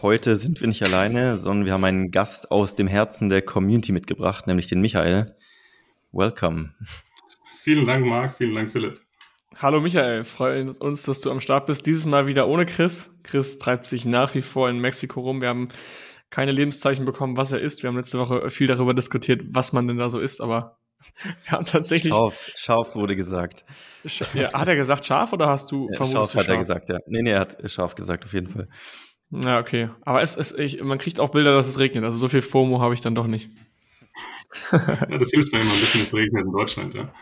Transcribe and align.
Heute 0.00 0.36
sind 0.36 0.60
wir 0.60 0.68
nicht 0.68 0.84
alleine, 0.84 1.38
sondern 1.38 1.66
wir 1.66 1.72
haben 1.72 1.82
einen 1.82 2.12
Gast 2.12 2.52
aus 2.52 2.76
dem 2.76 2.86
Herzen 2.86 3.30
der 3.30 3.42
Community 3.42 3.90
mitgebracht, 3.90 4.46
nämlich 4.46 4.68
den 4.68 4.80
Michael. 4.80 5.34
Welcome. 6.12 6.72
Vielen 7.52 7.84
Dank, 7.84 8.06
Marc. 8.06 8.36
Vielen 8.36 8.54
Dank, 8.54 8.70
Philipp. 8.70 9.00
Hallo 9.60 9.80
Michael, 9.80 10.22
freuen 10.22 10.70
uns, 10.70 11.02
dass 11.02 11.20
du 11.20 11.32
am 11.32 11.40
Start 11.40 11.66
bist. 11.66 11.84
Dieses 11.84 12.06
Mal 12.06 12.28
wieder 12.28 12.46
ohne 12.46 12.64
Chris. 12.64 13.18
Chris 13.24 13.58
treibt 13.58 13.86
sich 13.86 14.04
nach 14.04 14.36
wie 14.36 14.42
vor 14.42 14.70
in 14.70 14.78
Mexiko 14.78 15.18
rum. 15.18 15.40
Wir 15.40 15.48
haben 15.48 15.68
keine 16.30 16.52
Lebenszeichen 16.52 17.04
bekommen, 17.04 17.36
was 17.36 17.50
er 17.50 17.58
ist. 17.58 17.82
Wir 17.82 17.88
haben 17.88 17.96
letzte 17.96 18.20
Woche 18.20 18.50
viel 18.50 18.68
darüber 18.68 18.94
diskutiert, 18.94 19.42
was 19.50 19.72
man 19.72 19.88
denn 19.88 19.98
da 19.98 20.10
so 20.10 20.20
isst, 20.20 20.40
aber 20.40 20.78
wir 21.42 21.50
haben 21.50 21.64
tatsächlich. 21.64 22.12
Scharf, 22.14 22.52
scharf 22.54 22.94
wurde 22.94 23.16
gesagt. 23.16 23.64
Ja, 24.32 24.52
hat 24.52 24.68
er 24.68 24.76
gesagt 24.76 25.04
scharf 25.04 25.32
oder 25.32 25.48
hast 25.48 25.72
du 25.72 25.88
ja, 25.90 25.96
vermutet? 25.96 26.12
Scharf 26.12 26.34
hat 26.34 26.44
scharf? 26.44 26.54
er 26.54 26.58
gesagt, 26.58 26.88
ja. 26.88 26.98
Nee, 27.08 27.22
nee, 27.22 27.30
er 27.30 27.40
hat 27.40 27.58
scharf 27.68 27.96
gesagt, 27.96 28.24
auf 28.24 28.32
jeden 28.32 28.48
Fall. 28.48 28.68
Ja, 29.30 29.60
okay. 29.60 29.90
Aber 30.02 30.22
es, 30.22 30.36
es, 30.36 30.52
ich, 30.52 30.82
man 30.82 30.98
kriegt 30.98 31.20
auch 31.20 31.30
Bilder, 31.30 31.54
dass 31.54 31.68
es 31.68 31.78
regnet. 31.78 32.04
Also 32.04 32.16
so 32.16 32.28
viel 32.28 32.42
FOMO 32.42 32.80
habe 32.80 32.94
ich 32.94 33.00
dann 33.00 33.14
doch 33.14 33.26
nicht. 33.26 33.50
ja, 34.72 35.18
das 35.18 35.30
hilft 35.30 35.52
mir 35.52 35.60
immer 35.60 35.72
ein 35.72 35.80
bisschen 35.80 36.02
mit 36.02 36.14
Regnet 36.14 36.46
in 36.46 36.52
Deutschland, 36.52 36.94
ja. 36.94 37.12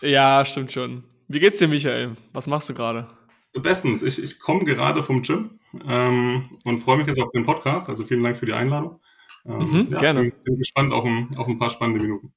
Ja, 0.00 0.44
stimmt 0.44 0.72
schon. 0.72 1.04
Wie 1.28 1.40
geht's 1.40 1.58
dir, 1.58 1.68
Michael? 1.68 2.12
Was 2.32 2.46
machst 2.46 2.68
du 2.68 2.74
gerade? 2.74 3.08
Bestens. 3.52 4.02
Ich, 4.02 4.22
ich 4.22 4.38
komme 4.38 4.64
gerade 4.64 5.02
vom 5.02 5.22
Gym 5.22 5.58
ähm, 5.86 6.48
und 6.64 6.78
freue 6.78 6.96
mich 6.98 7.06
jetzt 7.08 7.20
auf 7.20 7.30
den 7.30 7.44
Podcast. 7.44 7.88
Also 7.88 8.04
vielen 8.04 8.22
Dank 8.22 8.38
für 8.38 8.46
die 8.46 8.52
Einladung. 8.52 9.00
Ähm, 9.44 9.58
mhm, 9.58 9.88
ja, 9.90 9.98
gerne. 9.98 10.20
Bin, 10.22 10.32
bin 10.44 10.58
gespannt 10.58 10.92
auf 10.92 11.04
ein, 11.04 11.36
auf 11.36 11.48
ein 11.48 11.58
paar 11.58 11.70
spannende 11.70 12.02
Minuten. 12.02 12.32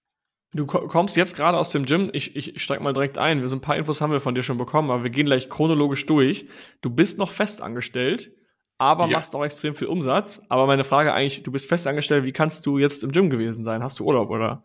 Du 0.56 0.68
kommst 0.68 1.16
jetzt 1.16 1.36
gerade 1.36 1.58
aus 1.58 1.72
dem 1.72 1.86
Gym. 1.86 2.10
Ich, 2.14 2.36
ich 2.36 2.62
steig 2.62 2.82
mal 2.82 2.94
direkt 2.94 3.18
ein. 3.18 3.42
Wir 3.42 3.48
sind 3.48 3.60
ein 3.60 3.62
paar 3.62 3.78
Infos 3.78 4.02
haben 4.02 4.12
wir 4.12 4.20
von 4.20 4.36
dir 4.36 4.44
schon 4.44 4.58
bekommen, 4.58 4.92
aber 4.92 5.04
wir 5.04 5.10
gehen 5.10 5.26
gleich 5.26 5.50
chronologisch 5.50 6.06
durch. 6.06 6.48
Du 6.82 6.92
bist 6.92 7.18
noch 7.18 7.32
festangestellt 7.32 8.32
aber 8.84 9.08
ja. 9.08 9.18
machst 9.18 9.36
auch 9.36 9.44
extrem 9.44 9.76
viel 9.76 9.88
Umsatz. 9.88 10.46
Aber 10.50 10.68
meine 10.68 10.84
Frage 10.84 11.14
eigentlich, 11.14 11.44
du 11.44 11.52
bist 11.52 11.68
festangestellt, 11.68 12.24
wie 12.26 12.32
kannst 12.32 12.66
du 12.66 12.78
jetzt 12.78 13.04
im 13.04 13.12
Gym 13.12 13.30
gewesen 13.30 13.64
sein? 13.64 13.84
Hast 13.84 14.00
du 14.00 14.06
Urlaub 14.06 14.30
oder? 14.30 14.64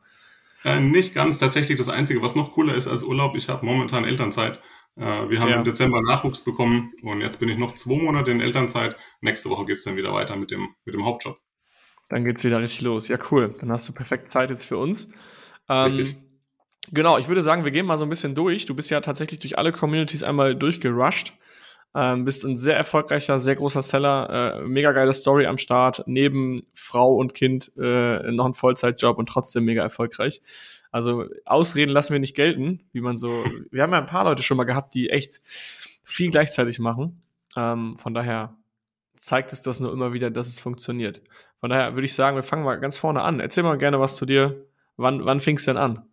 Äh, 0.64 0.80
nicht 0.80 1.14
ganz. 1.14 1.38
Tatsächlich 1.38 1.78
das 1.78 1.88
Einzige, 1.88 2.22
was 2.22 2.34
noch 2.34 2.52
cooler 2.52 2.75
ist 2.75 2.88
als 2.88 3.02
Urlaub, 3.02 3.36
ich 3.36 3.48
habe 3.48 3.65
momentan 3.65 4.04
Elternzeit. 4.04 4.60
Äh, 4.97 5.31
wir 5.31 5.41
haben 5.41 5.50
ja. 5.50 5.56
im 5.56 5.65
Dezember 5.65 6.03
Nachwuchs 6.03 6.43
bekommen 6.43 6.91
und 7.03 7.20
jetzt 7.20 7.38
bin 7.38 7.48
ich 7.48 7.59
noch 7.59 7.75
zwei 7.75 7.97
Monate 7.97 8.31
in 8.31 8.41
Elternzeit. 8.41 8.97
Nächste 9.20 9.50
Woche 9.50 9.65
geht 9.65 9.76
es 9.76 9.84
dann 9.84 9.97
wieder 9.97 10.12
weiter 10.12 10.37
mit 10.37 10.50
dem, 10.50 10.69
mit 10.84 10.94
dem 10.94 11.04
Hauptjob. 11.04 11.38
Dann 12.09 12.25
geht 12.25 12.38
es 12.38 12.44
wieder 12.44 12.60
richtig 12.60 12.81
los. 12.81 13.09
Ja, 13.09 13.19
cool. 13.31 13.54
Dann 13.60 13.70
hast 13.70 13.88
du 13.88 13.93
perfekt 13.93 14.28
Zeit 14.28 14.50
jetzt 14.50 14.64
für 14.64 14.78
uns. 14.78 15.10
Ähm, 15.69 15.93
richtig. 15.93 16.16
Genau, 16.91 17.19
ich 17.19 17.28
würde 17.28 17.43
sagen, 17.43 17.64
wir 17.64 17.70
gehen 17.70 17.87
mal 17.87 17.98
so 17.98 18.04
ein 18.04 18.10
bisschen 18.10 18.34
durch. 18.34 18.64
Du 18.64 18.75
bist 18.75 18.91
ja 18.91 19.00
tatsächlich 19.00 19.41
durch 19.41 19.59
alle 19.59 19.72
Communities 19.72 20.22
einmal 20.22 20.56
durchgerusht. 20.56 21.34
Ähm, 21.94 22.25
bist 22.25 22.44
ein 22.44 22.56
sehr 22.56 22.76
erfolgreicher, 22.76 23.38
sehr 23.38 23.56
großer 23.56 23.82
Seller, 23.82 24.60
äh, 24.60 24.69
mega 24.69 24.93
geile 24.93 25.15
Story 25.15 25.47
am 25.47 25.59
Start, 25.59 26.04
neben 26.06 26.56
Frau 26.75 27.16
und 27.16 27.34
Kind 27.34 27.72
äh, 27.78 28.31
noch 28.31 28.47
ein 28.47 28.54
Vollzeitjob 28.54 29.19
und 29.19 29.28
trotzdem 29.28 29.65
mega 29.65 29.82
erfolgreich. 29.82 30.43
Also 30.91 31.26
Ausreden 31.44 31.91
lassen 31.91 32.12
wir 32.12 32.21
nicht 32.21 32.37
gelten, 32.37 32.81
wie 32.93 33.00
man 33.00 33.16
so. 33.16 33.28
Wir 33.71 33.82
haben 33.82 33.93
ja 33.93 33.99
ein 33.99 34.06
paar 34.06 34.25
Leute 34.25 34.43
schon 34.43 34.56
mal 34.56 34.65
gehabt, 34.65 34.94
die 34.94 35.10
echt 35.10 35.41
viel 36.04 36.31
gleichzeitig 36.31 36.78
machen. 36.78 37.21
Ähm, 37.56 37.97
von 37.99 38.15
daher 38.15 38.56
zeigt 39.16 39.53
es 39.53 39.62
das 39.62 39.81
nur 39.81 39.93
immer 39.93 40.12
wieder, 40.12 40.31
dass 40.31 40.49
es 40.49 40.60
funktioniert. 40.60 41.22
Von 41.60 41.70
daher 41.70 41.94
würde 41.94 42.05
ich 42.05 42.15
sagen, 42.15 42.37
wir 42.37 42.43
fangen 42.43 42.65
mal 42.65 42.78
ganz 42.78 42.99
vorne 42.99 43.22
an. 43.22 43.41
Erzähl 43.41 43.65
mal 43.65 43.78
gerne 43.78 43.99
was 43.99 44.16
zu 44.16 44.26
dir. 44.26 44.65
Wann, 44.97 45.25
wann 45.25 45.41
fing 45.41 45.56
es 45.56 45.65
denn 45.65 45.76
an? 45.76 46.06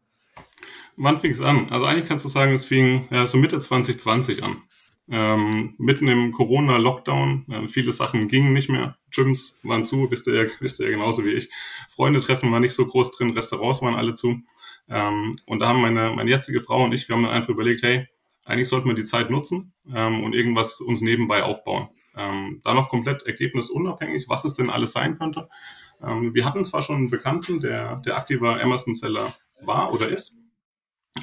Wann 0.96 1.20
fing 1.20 1.32
es 1.32 1.42
an? 1.42 1.70
Also 1.70 1.86
eigentlich 1.86 2.08
kannst 2.08 2.26
du 2.26 2.30
sagen, 2.30 2.54
es 2.54 2.66
fing 2.66 3.08
ja, 3.12 3.26
so 3.26 3.38
Mitte 3.38 3.60
2020 3.60 4.44
an 4.44 4.64
ähm, 5.10 5.76
mitten 5.78 6.08
im 6.08 6.32
Corona-Lockdown. 6.32 7.46
Äh, 7.50 7.68
viele 7.68 7.92
Sachen 7.92 8.28
gingen 8.28 8.54
nicht 8.54 8.70
mehr. 8.70 8.98
Gyms 9.14 9.60
waren 9.64 9.86
zu, 9.86 10.10
wisst 10.12 10.28
ihr, 10.28 10.44
ja, 10.44 10.50
wisst 10.60 10.80
ihr 10.80 10.86
ja 10.86 10.92
genauso 10.92 11.24
wie 11.26 11.32
ich. 11.32 11.50
Freunde 11.90 12.20
treffen 12.20 12.52
war 12.52 12.60
nicht 12.60 12.74
so 12.74 12.86
groß 12.86 13.12
drin, 13.12 13.32
Restaurants 13.32 13.82
waren 13.82 13.96
alle 13.96 14.14
zu. 14.14 14.42
Ähm, 14.90 15.38
und 15.46 15.60
da 15.60 15.68
haben 15.68 15.82
meine, 15.82 16.12
meine 16.12 16.30
jetzige 16.30 16.62
Frau 16.62 16.84
und 16.84 16.94
ich, 16.94 17.08
wir 17.08 17.16
haben 17.16 17.24
dann 17.24 17.32
einfach 17.32 17.50
überlegt, 17.50 17.84
hey, 17.84 18.08
eigentlich 18.46 18.70
sollten 18.70 18.88
wir 18.88 18.96
die 18.96 19.04
Zeit 19.04 19.30
nutzen 19.30 19.74
ähm, 19.94 20.24
und 20.24 20.34
irgendwas 20.34 20.82
uns 20.82 21.02
nebenbei 21.02 21.44
aufbauen. 21.44 21.90
Ähm, 22.16 22.62
da 22.64 22.74
noch 22.74 22.90
komplett 22.90 23.24
ergebnisunabhängig, 23.24 24.30
was 24.30 24.46
es 24.46 24.54
denn 24.54 24.70
alles 24.70 24.94
sein 24.94 25.18
könnte. 25.18 25.50
Ähm, 26.02 26.34
wir 26.34 26.46
hatten 26.46 26.64
zwar 26.64 26.82
schon 26.82 26.98
einen 26.98 27.10
Bekannten, 27.10 27.60
der, 27.60 27.98
der 27.98 28.18
aktiver 28.18 28.62
Amazon-Seller 28.62 29.34
war 29.62 29.94
oder 29.94 30.08
ist, 30.08 30.38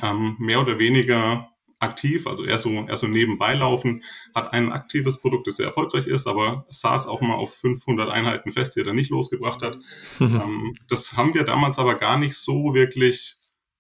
ähm, 0.03 0.37
mehr 0.39 0.61
oder 0.61 0.79
weniger 0.79 1.52
aktiv, 1.83 2.27
also 2.27 2.45
eher 2.45 2.59
so, 2.59 2.71
eher 2.71 2.97
so 2.97 3.07
nebenbei 3.07 3.55
laufen, 3.55 4.03
hat 4.35 4.53
ein 4.53 4.73
aktives 4.73 5.19
Produkt, 5.19 5.47
das 5.47 5.57
sehr 5.57 5.67
erfolgreich 5.67 6.07
ist, 6.07 6.27
aber 6.27 6.67
saß 6.71 7.07
auch 7.07 7.21
mal 7.21 7.35
auf 7.35 7.55
500 7.57 8.09
Einheiten 8.11 8.51
fest, 8.51 8.77
die 8.77 8.81
er 8.81 8.87
dann 8.87 8.97
nicht 8.97 9.11
losgebracht 9.11 9.63
hat. 9.63 9.79
Mhm. 10.19 10.41
Ähm, 10.43 10.73
das 10.89 11.17
haben 11.17 11.35
wir 11.35 11.45
damals 11.45 11.79
aber 11.79 11.95
gar 11.97 12.19
nicht 12.19 12.37
so 12.37 12.75
wirklich 12.75 13.37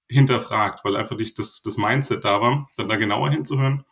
hinterfragt, 0.09 0.85
weil 0.85 0.97
einfach 0.97 1.17
nicht 1.17 1.39
das, 1.39 1.63
das 1.63 1.79
Mindset 1.79 2.25
da 2.25 2.41
war, 2.41 2.69
dann 2.77 2.89
da 2.89 2.97
genauer 2.97 3.31
hinzuhören. 3.31 3.85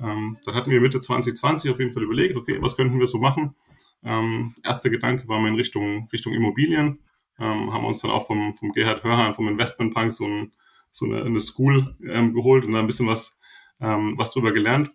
Ähm, 0.00 0.38
dann 0.44 0.54
hatten 0.54 0.70
wir 0.70 0.80
Mitte 0.80 1.00
2020 1.00 1.70
auf 1.70 1.78
jeden 1.78 1.92
Fall 1.92 2.02
überlegt, 2.02 2.36
okay, 2.36 2.58
was 2.60 2.76
könnten 2.76 2.98
wir 2.98 3.06
so 3.06 3.18
machen? 3.18 3.56
Ähm, 4.04 4.54
erster 4.62 4.90
Gedanke 4.90 5.26
war 5.28 5.40
mal 5.40 5.48
in 5.48 5.54
Richtung, 5.54 6.08
Richtung 6.12 6.32
Immobilien, 6.34 7.00
ähm, 7.38 7.72
haben 7.72 7.84
uns 7.84 8.00
dann 8.00 8.10
auch 8.10 8.26
vom, 8.26 8.54
vom 8.54 8.72
Gerhard 8.72 9.04
Hörhan, 9.04 9.34
vom 9.34 9.48
Investment 9.48 9.94
Punk 9.94 10.12
so, 10.12 10.26
ein, 10.26 10.52
so 10.90 11.06
eine, 11.06 11.22
eine 11.24 11.40
School 11.40 11.96
ähm, 12.06 12.34
geholt 12.34 12.64
und 12.64 12.72
da 12.72 12.80
ein 12.80 12.86
bisschen 12.86 13.08
was 13.08 13.35
ähm, 13.80 14.14
was 14.16 14.30
drüber 14.30 14.52
gelernt. 14.52 14.90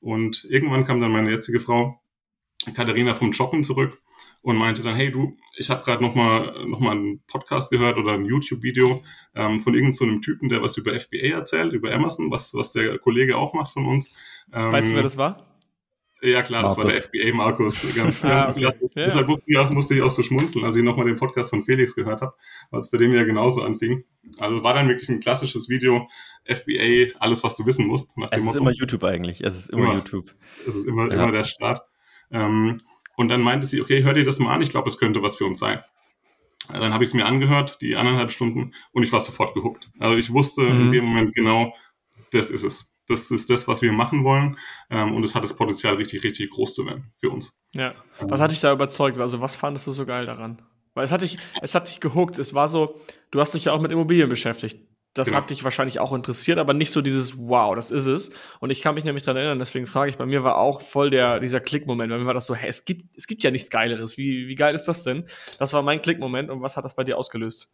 Und 0.00 0.44
irgendwann 0.48 0.84
kam 0.84 1.00
dann 1.00 1.12
meine 1.12 1.30
jetzige 1.30 1.60
Frau, 1.60 2.00
Katharina 2.74 3.14
vom 3.14 3.32
Joggen 3.32 3.64
zurück 3.64 4.00
und 4.42 4.56
meinte 4.56 4.82
dann, 4.82 4.96
hey 4.96 5.10
du, 5.10 5.36
ich 5.56 5.70
habe 5.70 5.84
gerade 5.84 6.02
nochmal 6.02 6.66
noch 6.66 6.80
mal 6.80 6.92
einen 6.92 7.20
Podcast 7.26 7.70
gehört 7.70 7.98
oder 7.98 8.12
ein 8.12 8.24
YouTube-Video 8.24 9.02
ähm, 9.34 9.60
von 9.60 9.74
irgendeinem 9.74 10.14
so 10.14 10.18
Typen, 10.20 10.48
der 10.48 10.62
was 10.62 10.76
über 10.76 10.98
FBA 10.98 11.36
erzählt, 11.36 11.72
über 11.72 11.92
Amazon, 11.92 12.30
was, 12.30 12.54
was 12.54 12.72
der 12.72 12.98
Kollege 12.98 13.36
auch 13.36 13.54
macht 13.54 13.72
von 13.72 13.86
uns. 13.86 14.14
Ähm, 14.52 14.72
weißt 14.72 14.90
du, 14.90 14.94
wer 14.94 15.02
das 15.02 15.16
war? 15.16 15.56
Ja, 16.22 16.42
klar, 16.42 16.62
das 16.62 16.76
Markus. 16.76 16.84
war 16.84 16.92
der 16.92 17.02
FBA 17.02 17.36
Markus. 17.36 17.94
Ganz, 17.94 18.24
ah, 18.24 18.28
ganz 18.28 18.48
okay. 18.50 18.60
klasse. 18.60 18.80
Ja. 18.94 19.04
Deshalb 19.04 19.28
musste 19.28 19.50
ich, 19.50 19.58
auch, 19.58 19.70
musste 19.70 19.94
ich 19.94 20.02
auch 20.02 20.10
so 20.10 20.22
schmunzeln, 20.22 20.64
als 20.64 20.76
ich 20.76 20.82
nochmal 20.82 21.06
den 21.06 21.16
Podcast 21.16 21.50
von 21.50 21.62
Felix 21.62 21.94
gehört 21.94 22.22
habe, 22.22 22.34
weil 22.70 22.80
es 22.80 22.90
bei 22.90 22.98
dem 22.98 23.12
ja 23.12 23.24
genauso 23.24 23.62
anfing. 23.62 24.04
Also 24.38 24.62
war 24.62 24.74
dann 24.74 24.88
wirklich 24.88 25.08
ein 25.08 25.20
klassisches 25.20 25.68
Video, 25.68 26.08
FBA, 26.44 27.18
alles, 27.18 27.42
was 27.42 27.56
du 27.56 27.66
wissen 27.66 27.86
musst. 27.86 28.14
es 28.30 28.40
ist 28.40 28.44
Motto. 28.44 28.58
immer 28.58 28.72
YouTube 28.72 29.04
eigentlich. 29.04 29.42
Es 29.42 29.56
ist 29.56 29.70
immer, 29.70 29.84
immer 29.84 29.94
YouTube. 29.94 30.34
Es 30.66 30.76
ist 30.76 30.86
immer, 30.86 31.08
ja. 31.08 31.14
immer 31.14 31.32
der 31.32 31.44
Start. 31.44 31.82
Ähm, 32.30 32.80
und 33.16 33.28
dann 33.28 33.40
meinte 33.40 33.66
sie, 33.66 33.80
okay, 33.80 34.02
hör 34.02 34.14
dir 34.14 34.24
das 34.24 34.38
mal 34.38 34.54
an, 34.54 34.62
ich 34.62 34.70
glaube, 34.70 34.88
es 34.88 34.98
könnte 34.98 35.22
was 35.22 35.36
für 35.36 35.46
uns 35.46 35.58
sein. 35.58 35.80
Dann 36.68 36.92
habe 36.92 37.04
ich 37.04 37.10
es 37.10 37.14
mir 37.14 37.26
angehört, 37.26 37.80
die 37.80 37.96
anderthalb 37.96 38.32
Stunden, 38.32 38.72
und 38.92 39.02
ich 39.02 39.12
war 39.12 39.20
sofort 39.20 39.54
gehuckt. 39.54 39.90
Also 39.98 40.16
ich 40.18 40.32
wusste 40.32 40.62
mhm. 40.62 40.80
in 40.82 40.92
dem 40.92 41.04
Moment 41.04 41.34
genau, 41.34 41.74
das 42.32 42.50
ist 42.50 42.64
es 42.64 42.96
das 43.08 43.30
ist 43.30 43.50
das, 43.50 43.68
was 43.68 43.82
wir 43.82 43.92
machen 43.92 44.24
wollen. 44.24 44.58
Ähm, 44.90 45.14
und 45.14 45.24
es 45.24 45.34
hat 45.34 45.44
das 45.44 45.56
Potenzial, 45.56 45.94
richtig, 45.94 46.24
richtig 46.24 46.50
groß 46.50 46.74
zu 46.74 46.86
werden 46.86 47.12
für 47.18 47.30
uns. 47.30 47.56
Ja. 47.74 47.94
Was 48.20 48.40
hat 48.40 48.50
dich 48.50 48.60
da 48.60 48.72
überzeugt? 48.72 49.18
Also, 49.18 49.40
was 49.40 49.56
fandest 49.56 49.86
du 49.86 49.92
so 49.92 50.04
geil 50.06 50.26
daran? 50.26 50.60
Weil 50.96 51.04
es 51.04 51.12
hat 51.12 51.20
dich, 51.20 51.36
es 51.60 51.74
hat 51.74 51.88
dich 51.88 52.00
gehuckt. 52.00 52.38
Es 52.38 52.54
war 52.54 52.68
so, 52.68 52.98
du 53.30 53.40
hast 53.40 53.52
dich 53.52 53.66
ja 53.66 53.72
auch 53.72 53.80
mit 53.80 53.92
Immobilien 53.92 54.30
beschäftigt. 54.30 54.80
Das 55.12 55.28
genau. 55.28 55.38
hat 55.38 55.50
dich 55.50 55.62
wahrscheinlich 55.62 56.00
auch 56.00 56.12
interessiert, 56.12 56.58
aber 56.58 56.72
nicht 56.72 56.92
so 56.92 57.02
dieses 57.02 57.38
Wow, 57.38 57.74
das 57.74 57.90
ist 57.90 58.06
es. 58.06 58.30
Und 58.60 58.70
ich 58.70 58.80
kann 58.80 58.94
mich 58.94 59.04
nämlich 59.04 59.22
daran 59.22 59.36
erinnern, 59.36 59.58
deswegen 59.58 59.86
frage 59.86 60.10
ich, 60.10 60.16
bei 60.16 60.26
mir 60.26 60.42
war 60.42 60.56
auch 60.56 60.80
voll 60.80 61.10
der, 61.10 61.38
dieser 61.40 61.60
Klickmoment. 61.60 62.10
Bei 62.10 62.18
mir 62.18 62.26
war 62.26 62.34
das 62.34 62.46
so, 62.46 62.54
hä, 62.54 62.66
es 62.66 62.86
gibt, 62.86 63.16
es 63.16 63.26
gibt 63.26 63.42
ja 63.42 63.50
nichts 63.50 63.68
Geileres. 63.68 64.16
Wie, 64.16 64.48
wie 64.48 64.54
geil 64.54 64.74
ist 64.74 64.86
das 64.86 65.04
denn? 65.04 65.26
Das 65.58 65.74
war 65.74 65.82
mein 65.82 66.00
Klickmoment 66.00 66.48
und 66.50 66.62
was 66.62 66.78
hat 66.78 66.84
das 66.86 66.96
bei 66.96 67.04
dir 67.04 67.18
ausgelöst? 67.18 67.70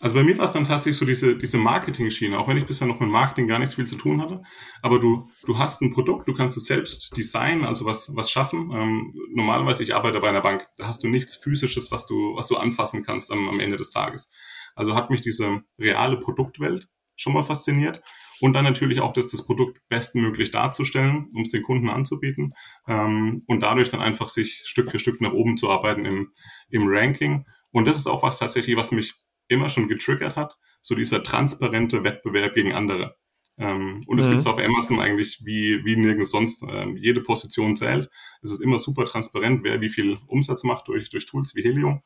Also 0.00 0.16
bei 0.16 0.24
mir 0.24 0.36
war 0.36 0.46
es 0.46 0.52
dann 0.52 0.64
tatsächlich 0.64 0.98
so 0.98 1.04
diese, 1.04 1.36
diese 1.36 1.58
Marketing-Schiene, 1.58 2.36
auch 2.36 2.48
wenn 2.48 2.56
ich 2.56 2.66
bisher 2.66 2.88
noch 2.88 2.98
mit 2.98 3.08
Marketing 3.08 3.46
gar 3.46 3.60
nicht 3.60 3.74
viel 3.74 3.86
zu 3.86 3.96
tun 3.96 4.20
hatte. 4.20 4.42
Aber 4.82 4.98
du, 4.98 5.30
du 5.44 5.58
hast 5.58 5.80
ein 5.80 5.92
Produkt, 5.92 6.26
du 6.26 6.34
kannst 6.34 6.56
es 6.56 6.64
selbst 6.64 7.16
designen, 7.16 7.64
also 7.64 7.84
was, 7.84 8.14
was 8.16 8.30
schaffen. 8.30 8.70
Ähm, 8.72 9.14
normalerweise, 9.32 9.84
ich 9.84 9.94
arbeite 9.94 10.18
bei 10.18 10.28
einer 10.28 10.40
Bank, 10.40 10.66
da 10.76 10.88
hast 10.88 11.04
du 11.04 11.08
nichts 11.08 11.36
Physisches, 11.36 11.92
was 11.92 12.06
du, 12.06 12.34
was 12.34 12.48
du 12.48 12.56
anfassen 12.56 13.04
kannst 13.04 13.30
am, 13.30 13.48
am 13.48 13.60
Ende 13.60 13.76
des 13.76 13.90
Tages. 13.90 14.30
Also 14.74 14.96
hat 14.96 15.10
mich 15.10 15.20
diese 15.20 15.62
reale 15.78 16.18
Produktwelt 16.18 16.88
schon 17.14 17.34
mal 17.34 17.42
fasziniert. 17.42 18.02
Und 18.40 18.54
dann 18.54 18.64
natürlich 18.64 19.00
auch 19.00 19.12
das, 19.12 19.28
das 19.28 19.46
Produkt 19.46 19.80
bestmöglich 19.88 20.50
darzustellen, 20.50 21.28
um 21.32 21.42
es 21.42 21.50
den 21.50 21.62
Kunden 21.62 21.88
anzubieten. 21.88 22.54
Ähm, 22.88 23.44
und 23.46 23.60
dadurch 23.60 23.88
dann 23.88 24.00
einfach 24.00 24.28
sich 24.28 24.62
Stück 24.64 24.90
für 24.90 24.98
Stück 24.98 25.20
nach 25.20 25.32
oben 25.32 25.56
zu 25.56 25.70
arbeiten 25.70 26.04
im, 26.04 26.32
im 26.68 26.88
Ranking. 26.88 27.46
Und 27.70 27.84
das 27.84 27.96
ist 27.96 28.08
auch 28.08 28.24
was 28.24 28.38
tatsächlich, 28.38 28.76
was 28.76 28.90
mich 28.90 29.14
immer 29.48 29.68
schon 29.68 29.88
getriggert 29.88 30.36
hat, 30.36 30.56
so 30.80 30.94
dieser 30.94 31.22
transparente 31.22 32.04
Wettbewerb 32.04 32.54
gegen 32.54 32.72
andere. 32.72 33.16
Ähm, 33.58 34.02
und 34.06 34.18
es 34.18 34.26
mhm. 34.26 34.30
gibt 34.30 34.40
es 34.40 34.46
auf 34.46 34.58
Amazon 34.58 34.98
eigentlich 34.98 35.42
wie, 35.44 35.84
wie 35.84 35.96
nirgends 35.96 36.30
sonst. 36.30 36.62
Ähm, 36.68 36.96
jede 36.96 37.20
Position 37.20 37.76
zählt. 37.76 38.10
Es 38.40 38.50
ist 38.50 38.60
immer 38.60 38.78
super 38.78 39.04
transparent, 39.04 39.62
wer 39.62 39.80
wie 39.80 39.90
viel 39.90 40.18
Umsatz 40.26 40.64
macht 40.64 40.88
durch, 40.88 41.10
durch 41.10 41.26
Tools 41.26 41.54
wie 41.54 41.62
Helium. 41.62 42.02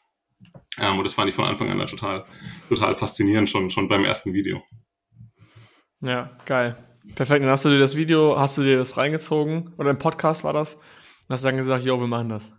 Ähm, 0.78 0.98
und 0.98 1.04
das 1.04 1.14
fand 1.14 1.28
ich 1.28 1.34
von 1.34 1.44
Anfang 1.44 1.70
an 1.70 1.86
total, 1.86 2.24
total 2.68 2.94
faszinierend, 2.94 3.48
schon, 3.48 3.70
schon 3.70 3.88
beim 3.88 4.04
ersten 4.04 4.32
Video. 4.34 4.62
Ja, 6.00 6.36
geil. 6.44 6.76
Perfekt. 7.14 7.44
Dann 7.44 7.50
hast 7.50 7.64
du 7.64 7.70
dir 7.70 7.78
das 7.78 7.96
Video, 7.96 8.38
hast 8.38 8.58
du 8.58 8.62
dir 8.62 8.76
das 8.76 8.96
reingezogen 8.96 9.72
oder 9.78 9.90
im 9.90 9.98
Podcast 9.98 10.44
war 10.44 10.52
das? 10.52 10.74
Und 10.74 11.32
hast 11.32 11.44
dann 11.44 11.56
gesagt, 11.56 11.84
jo, 11.84 11.98
wir 11.98 12.06
machen 12.06 12.28
das. 12.28 12.52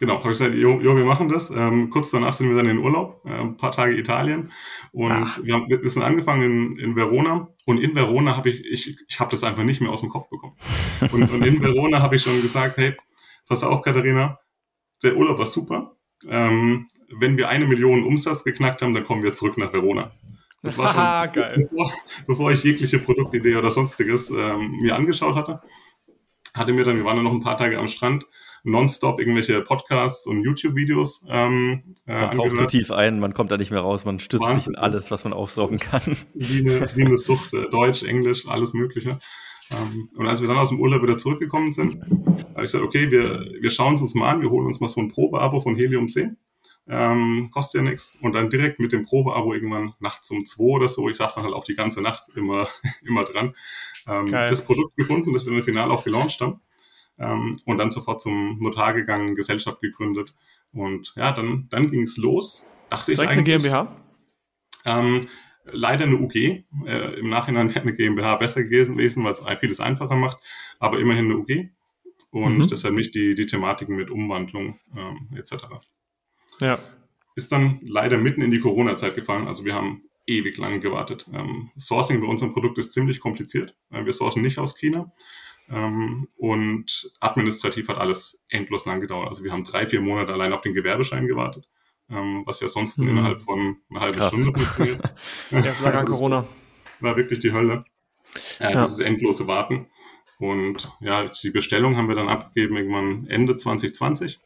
Genau, 0.00 0.18
habe 0.18 0.32
ich 0.32 0.38
gesagt, 0.38 0.54
jo, 0.54 0.80
jo, 0.80 0.96
wir 0.96 1.04
machen 1.04 1.28
das. 1.28 1.50
Ähm, 1.50 1.90
kurz 1.90 2.10
danach 2.10 2.32
sind 2.32 2.48
wir 2.48 2.56
dann 2.56 2.68
in 2.68 2.78
Urlaub, 2.78 3.22
äh, 3.24 3.30
ein 3.30 3.56
paar 3.56 3.72
Tage 3.72 3.96
Italien. 3.96 4.52
Und 4.92 5.10
Ach. 5.10 5.38
wir, 5.42 5.54
haben, 5.54 5.68
wir 5.68 5.88
sind 5.88 6.02
angefangen 6.02 6.42
in, 6.42 6.78
in 6.78 6.96
Verona. 6.96 7.48
Und 7.66 7.78
in 7.78 7.94
Verona 7.94 8.36
habe 8.36 8.50
ich, 8.50 8.64
ich, 8.64 8.96
ich 9.08 9.20
habe 9.20 9.30
das 9.30 9.42
einfach 9.42 9.64
nicht 9.64 9.80
mehr 9.80 9.90
aus 9.90 10.00
dem 10.00 10.08
Kopf 10.08 10.30
bekommen. 10.30 10.56
Und, 11.12 11.30
und 11.32 11.44
in 11.44 11.60
Verona 11.60 12.00
habe 12.00 12.16
ich 12.16 12.22
schon 12.22 12.40
gesagt, 12.40 12.76
hey, 12.76 12.94
pass 13.48 13.64
auf, 13.64 13.82
Katharina, 13.82 14.38
der 15.02 15.16
Urlaub 15.16 15.38
war 15.38 15.46
super. 15.46 15.96
Ähm, 16.28 16.86
wenn 17.18 17.36
wir 17.36 17.48
eine 17.48 17.66
Million 17.66 18.04
Umsatz 18.04 18.44
geknackt 18.44 18.82
haben, 18.82 18.94
dann 18.94 19.04
kommen 19.04 19.22
wir 19.22 19.32
zurück 19.32 19.58
nach 19.58 19.72
Verona. 19.72 20.12
Das 20.62 20.76
war 20.76 20.88
schon, 20.88 21.32
Geil. 21.32 21.68
Bevor, 21.70 21.92
bevor, 22.26 22.52
ich 22.52 22.62
jegliche 22.62 22.98
Produktidee 22.98 23.56
oder 23.56 23.70
sonstiges 23.70 24.30
ähm, 24.30 24.78
mir 24.80 24.96
angeschaut 24.96 25.34
hatte. 25.34 25.60
Hatte 26.54 26.72
mir 26.72 26.84
dann, 26.84 26.96
wir 26.96 27.04
waren 27.04 27.16
dann 27.16 27.24
noch 27.24 27.32
ein 27.32 27.42
paar 27.42 27.58
Tage 27.58 27.78
am 27.78 27.88
Strand, 27.88 28.26
nonstop 28.64 29.20
irgendwelche 29.20 29.60
Podcasts 29.62 30.26
und 30.26 30.42
YouTube-Videos. 30.42 31.24
Ähm, 31.28 31.94
äh, 32.06 32.20
man 32.20 32.30
taucht 32.32 32.56
zu 32.56 32.66
tief 32.66 32.90
ein, 32.90 33.18
man 33.20 33.34
kommt 33.34 33.50
da 33.50 33.56
nicht 33.56 33.70
mehr 33.70 33.80
raus, 33.80 34.04
man 34.04 34.20
stützt 34.20 34.42
Wahnsinn. 34.42 34.60
sich 34.60 34.68
in 34.68 34.76
alles, 34.76 35.10
was 35.10 35.24
man 35.24 35.32
aufsaugen 35.32 35.78
kann. 35.78 36.16
Wie 36.34 36.60
eine, 36.60 36.88
wie 36.94 37.04
eine 37.04 37.16
Sucht, 37.16 37.52
äh, 37.54 37.68
Deutsch, 37.70 38.02
Englisch, 38.02 38.46
alles 38.48 38.74
Mögliche. 38.74 39.18
Ähm, 39.70 40.08
und 40.16 40.26
als 40.26 40.40
wir 40.40 40.48
dann 40.48 40.58
aus 40.58 40.70
dem 40.70 40.80
Urlaub 40.80 41.02
wieder 41.02 41.18
zurückgekommen 41.18 41.72
sind, 41.72 42.00
habe 42.02 42.64
ich 42.64 42.72
gesagt, 42.72 42.84
okay, 42.84 43.10
wir, 43.10 43.46
wir 43.60 43.70
schauen 43.70 43.94
es 43.94 44.02
uns 44.02 44.14
mal 44.14 44.30
an, 44.30 44.40
wir 44.40 44.50
holen 44.50 44.66
uns 44.66 44.80
mal 44.80 44.88
so 44.88 45.00
ein 45.00 45.08
Probeabo 45.08 45.60
von 45.60 45.76
Helium 45.76 46.08
10. 46.08 46.36
Ähm, 46.90 47.50
kostet 47.52 47.82
ja 47.82 47.90
nichts. 47.90 48.16
Und 48.22 48.32
dann 48.32 48.48
direkt 48.48 48.80
mit 48.80 48.92
dem 48.92 49.04
Probeabo 49.04 49.52
irgendwann 49.52 49.92
nachts 50.00 50.30
um 50.30 50.46
zwei 50.46 50.64
oder 50.64 50.88
so. 50.88 51.08
Ich 51.10 51.18
saß 51.18 51.34
dann 51.34 51.44
halt 51.44 51.52
auch 51.52 51.64
die 51.64 51.74
ganze 51.74 52.00
Nacht 52.00 52.24
immer, 52.34 52.68
immer 53.06 53.24
dran. 53.24 53.54
Ähm, 54.06 54.32
das 54.32 54.64
Produkt 54.64 54.96
gefunden, 54.96 55.34
das 55.34 55.44
wir 55.44 55.52
dann 55.52 55.62
final 55.62 55.90
auch 55.90 56.04
gelauncht 56.04 56.40
haben 56.40 56.60
ähm, 57.18 57.58
und 57.64 57.78
dann 57.78 57.90
sofort 57.90 58.20
zum 58.20 58.58
Notar 58.60 58.94
gegangen, 58.94 59.34
Gesellschaft 59.34 59.80
gegründet. 59.80 60.34
Und 60.72 61.12
ja, 61.16 61.32
dann, 61.32 61.68
dann 61.70 61.90
ging 61.90 62.02
es 62.02 62.16
los. 62.16 62.66
Dachte 62.90 63.12
Direkt 63.12 63.32
ich 63.32 63.38
eigentlich. 63.38 63.54
eine 63.54 63.62
GmbH? 63.62 63.96
Ähm, 64.84 65.26
leider 65.64 66.04
eine 66.04 66.16
UG. 66.16 66.34
Äh, 66.34 67.18
Im 67.18 67.28
Nachhinein 67.28 67.68
wäre 67.74 67.82
eine 67.82 67.94
GmbH 67.94 68.36
besser 68.36 68.64
gewesen, 68.64 69.24
weil 69.24 69.32
es 69.32 69.42
vieles 69.58 69.80
einfacher 69.80 70.16
macht, 70.16 70.38
aber 70.78 70.98
immerhin 70.98 71.26
eine 71.26 71.38
UG. 71.38 71.70
Und 72.30 72.58
mhm. 72.58 72.68
deshalb 72.68 72.94
nicht 72.94 73.14
die, 73.14 73.34
die 73.34 73.46
Thematiken 73.46 73.96
mit 73.96 74.10
Umwandlung 74.10 74.78
ähm, 74.94 75.28
etc. 75.36 75.64
Ja. 76.60 76.78
Ist 77.36 77.52
dann 77.52 77.80
leider 77.82 78.18
mitten 78.18 78.42
in 78.42 78.50
die 78.50 78.60
Corona-Zeit 78.60 79.14
gefallen. 79.14 79.46
Also 79.46 79.64
wir 79.64 79.74
haben 79.74 80.02
ewig 80.26 80.58
lang 80.58 80.80
gewartet. 80.80 81.26
Ähm, 81.32 81.70
Sourcing 81.76 82.20
bei 82.20 82.26
unserem 82.26 82.52
Produkt 82.52 82.76
ist 82.78 82.92
ziemlich 82.92 83.20
kompliziert. 83.20 83.74
Äh, 83.90 84.04
wir 84.04 84.12
sourcen 84.12 84.42
nicht 84.42 84.58
aus 84.58 84.76
China. 84.76 85.12
Ähm, 85.70 86.28
und 86.36 87.10
administrativ 87.20 87.88
hat 87.88 87.98
alles 87.98 88.42
endlos 88.48 88.86
lang 88.86 89.00
gedauert. 89.00 89.28
Also 89.28 89.44
wir 89.44 89.52
haben 89.52 89.64
drei, 89.64 89.86
vier 89.86 90.00
Monate 90.00 90.32
allein 90.32 90.52
auf 90.52 90.62
den 90.62 90.74
Gewerbeschein 90.74 91.26
gewartet, 91.26 91.68
ähm, 92.10 92.42
was 92.46 92.60
ja 92.60 92.68
sonst 92.68 92.98
mhm. 92.98 93.08
innerhalb 93.08 93.40
von 93.40 93.76
einer 93.90 94.00
halben 94.00 94.18
Krass. 94.18 94.28
Stunde 94.28 94.52
funktioniert. 94.52 95.14
Erst 95.50 95.82
lag 95.82 95.94
an 95.94 96.06
Corona. 96.10 96.46
War 97.00 97.16
wirklich 97.16 97.38
die 97.40 97.52
Hölle. 97.52 97.84
Äh, 98.58 98.72
ja. 98.72 98.82
Dieses 98.82 99.00
endlose 99.00 99.46
Warten. 99.46 99.88
Und 100.38 100.90
ja, 101.00 101.24
die 101.24 101.50
Bestellung 101.50 101.96
haben 101.96 102.08
wir 102.08 102.14
dann 102.14 102.28
abgegeben 102.28 102.76
irgendwann 102.76 103.26
Ende 103.26 103.56
2020. 103.56 104.38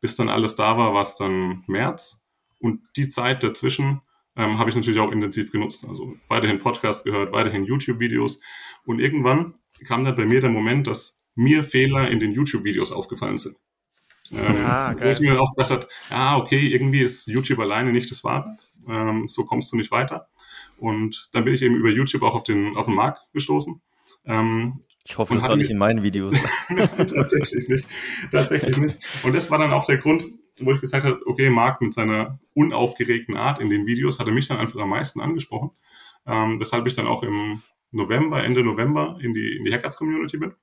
Bis 0.00 0.16
dann 0.16 0.28
alles 0.28 0.56
da 0.56 0.76
war, 0.76 0.94
war 0.94 1.02
es 1.02 1.16
dann 1.16 1.64
März. 1.66 2.24
Und 2.58 2.80
die 2.96 3.08
Zeit 3.08 3.42
dazwischen 3.42 4.02
ähm, 4.36 4.58
habe 4.58 4.70
ich 4.70 4.76
natürlich 4.76 5.00
auch 5.00 5.10
intensiv 5.10 5.50
genutzt. 5.50 5.86
Also 5.88 6.14
weiterhin 6.28 6.58
Podcast 6.58 7.04
gehört, 7.04 7.32
weiterhin 7.32 7.64
YouTube-Videos. 7.64 8.40
Und 8.84 9.00
irgendwann 9.00 9.54
kam 9.86 10.04
dann 10.04 10.14
bei 10.14 10.24
mir 10.24 10.40
der 10.40 10.50
Moment, 10.50 10.86
dass 10.86 11.20
mir 11.34 11.64
Fehler 11.64 12.10
in 12.10 12.20
den 12.20 12.32
YouTube-Videos 12.32 12.92
aufgefallen 12.92 13.38
sind. 13.38 13.56
Ähm, 14.32 14.64
ah, 14.64 14.94
wo 14.96 15.04
ich 15.04 15.20
mir 15.20 15.40
auch 15.40 15.54
gedacht 15.54 15.70
habe, 15.70 15.88
ah, 16.10 16.36
okay, 16.38 16.68
irgendwie 16.68 17.00
ist 17.00 17.26
YouTube 17.26 17.58
alleine 17.58 17.92
nicht 17.92 18.10
das 18.10 18.22
Wahre. 18.22 18.58
Ähm, 18.88 19.26
so 19.28 19.44
kommst 19.44 19.72
du 19.72 19.76
nicht 19.76 19.90
weiter. 19.90 20.28
Und 20.78 21.28
dann 21.32 21.44
bin 21.44 21.54
ich 21.54 21.62
eben 21.62 21.76
über 21.76 21.90
YouTube 21.90 22.22
auch 22.22 22.34
auf 22.34 22.44
den, 22.44 22.76
auf 22.76 22.86
den 22.86 22.94
Markt 22.94 23.20
gestoßen. 23.32 23.80
Ähm, 24.24 24.80
ich 25.04 25.18
hoffe, 25.18 25.34
das 25.34 25.42
war 25.42 25.56
nicht 25.56 25.70
in 25.70 25.78
meinen 25.78 26.02
Videos. 26.02 26.36
tatsächlich 26.96 27.68
nicht. 27.68 27.86
Tatsächlich 28.30 28.76
nicht. 28.76 28.98
Und 29.24 29.34
das 29.34 29.50
war 29.50 29.58
dann 29.58 29.72
auch 29.72 29.86
der 29.86 29.96
Grund, 29.96 30.24
wo 30.60 30.72
ich 30.72 30.80
gesagt 30.80 31.04
habe, 31.04 31.20
okay, 31.26 31.50
Marc 31.50 31.80
mit 31.80 31.94
seiner 31.94 32.38
unaufgeregten 32.54 33.36
Art 33.36 33.60
in 33.60 33.70
den 33.70 33.86
Videos 33.86 34.20
hat 34.20 34.26
er 34.26 34.32
mich 34.32 34.46
dann 34.46 34.58
einfach 34.58 34.80
am 34.80 34.90
meisten 34.90 35.20
angesprochen. 35.20 35.70
Ähm, 36.26 36.60
weshalb 36.60 36.86
ich 36.86 36.94
dann 36.94 37.06
auch 37.06 37.22
im 37.22 37.62
November, 37.92 38.42
Ende 38.42 38.62
November 38.62 39.18
in 39.20 39.34
die, 39.34 39.56
in 39.56 39.64
die 39.64 39.72
Hackers-Community 39.72 40.38
bin. 40.38 40.54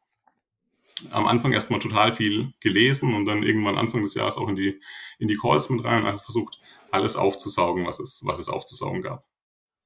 Am 1.11 1.27
Anfang 1.27 1.53
erstmal 1.53 1.79
total 1.79 2.11
viel 2.11 2.53
gelesen 2.59 3.13
und 3.13 3.25
dann 3.25 3.43
irgendwann 3.43 3.77
Anfang 3.77 4.01
des 4.01 4.15
Jahres 4.15 4.37
auch 4.37 4.47
in 4.47 4.55
die, 4.55 4.79
in 5.19 5.27
die 5.27 5.35
Calls 5.35 5.69
mit 5.69 5.83
rein 5.83 6.01
und 6.01 6.07
einfach 6.07 6.23
versucht, 6.23 6.59
alles 6.91 7.15
aufzusaugen, 7.15 7.85
was 7.85 7.99
es, 7.99 8.21
was 8.25 8.39
es 8.39 8.49
aufzusaugen 8.49 9.01
gab. 9.01 9.23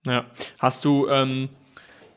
Ja. 0.06 0.26
Hast 0.60 0.86
du, 0.86 1.08
ähm, 1.10 1.50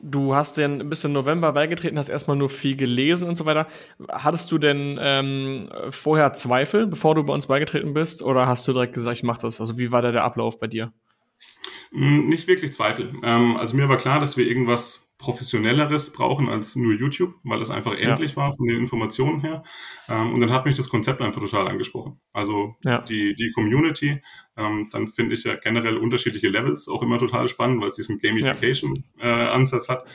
du 0.01 0.35
hast 0.35 0.57
denn 0.57 0.89
bis 0.89 1.03
im 1.05 1.13
November 1.13 1.53
beigetreten, 1.53 1.99
hast 1.99 2.09
erstmal 2.09 2.37
nur 2.37 2.51
viel 2.51 2.77
gelesen 2.77 3.29
und 3.29 3.35
so 3.35 3.47
weiter. 3.47 3.67
Hattest 4.09 4.53
du 4.53 4.59
denn 4.59 4.99
ähm, 5.01 5.69
vorher 5.91 6.33
Zweifel, 6.35 6.87
bevor 6.87 7.15
du 7.15 7.25
bei 7.25 7.35
uns 7.35 7.47
beigetreten 7.47 7.95
bist, 7.95 8.23
oder 8.23 8.47
hast 8.47 8.67
du 8.69 8.73
direkt 8.73 8.95
gesagt, 8.95 9.17
ich 9.17 9.23
mach 9.23 9.39
das? 9.39 9.61
Also 9.61 9.79
wie 9.79 9.91
war 9.91 10.03
da 10.03 10.13
der 10.13 10.25
Ablauf 10.25 10.61
bei 10.61 10.67
dir? 10.67 10.93
Hm, 11.93 12.29
nicht 12.29 12.49
wirklich 12.49 12.73
Zweifel. 12.73 13.13
Ähm, 13.23 13.57
also 13.57 13.77
mir 13.77 13.89
war 13.89 13.97
klar, 13.97 14.21
dass 14.21 14.37
wir 14.37 14.47
irgendwas 14.47 15.13
professionelleres 15.19 16.13
brauchen 16.13 16.49
als 16.49 16.77
nur 16.77 16.93
YouTube, 16.93 17.35
weil 17.45 17.63
es 17.63 17.71
einfach 17.71 17.97
ähnlich 17.97 18.33
ja. 18.33 18.37
war 18.37 18.55
von 18.55 18.67
den 18.67 18.79
Informationen 18.79 19.41
her. 19.41 19.63
Ähm, 20.09 20.35
und 20.35 20.41
dann 20.41 20.53
hat 20.53 20.67
mich 20.67 20.75
das 20.75 20.89
Konzept 20.89 21.21
einfach 21.21 21.41
total 21.41 21.69
angesprochen. 21.69 22.21
Also 22.33 22.75
ja. 22.85 22.99
die, 22.99 23.35
die 23.35 23.53
Community, 23.53 24.21
ähm, 24.57 24.89
dann 24.91 25.09
finde 25.09 25.35
ich 25.35 25.45
ja 25.45 25.55
generell 25.55 25.97
unterschiedliche 25.97 26.49
Levels 26.49 26.89
auch 26.89 27.03
immer 27.03 27.19
total 27.19 27.49
spannend, 27.49 27.81
weil 27.81 27.89
es 27.89 27.97
diesen 27.97 28.19
Gamification-Ansatz 28.19 29.87
ja. 29.87 29.95
äh, 29.95 29.99
hat. 29.99 30.07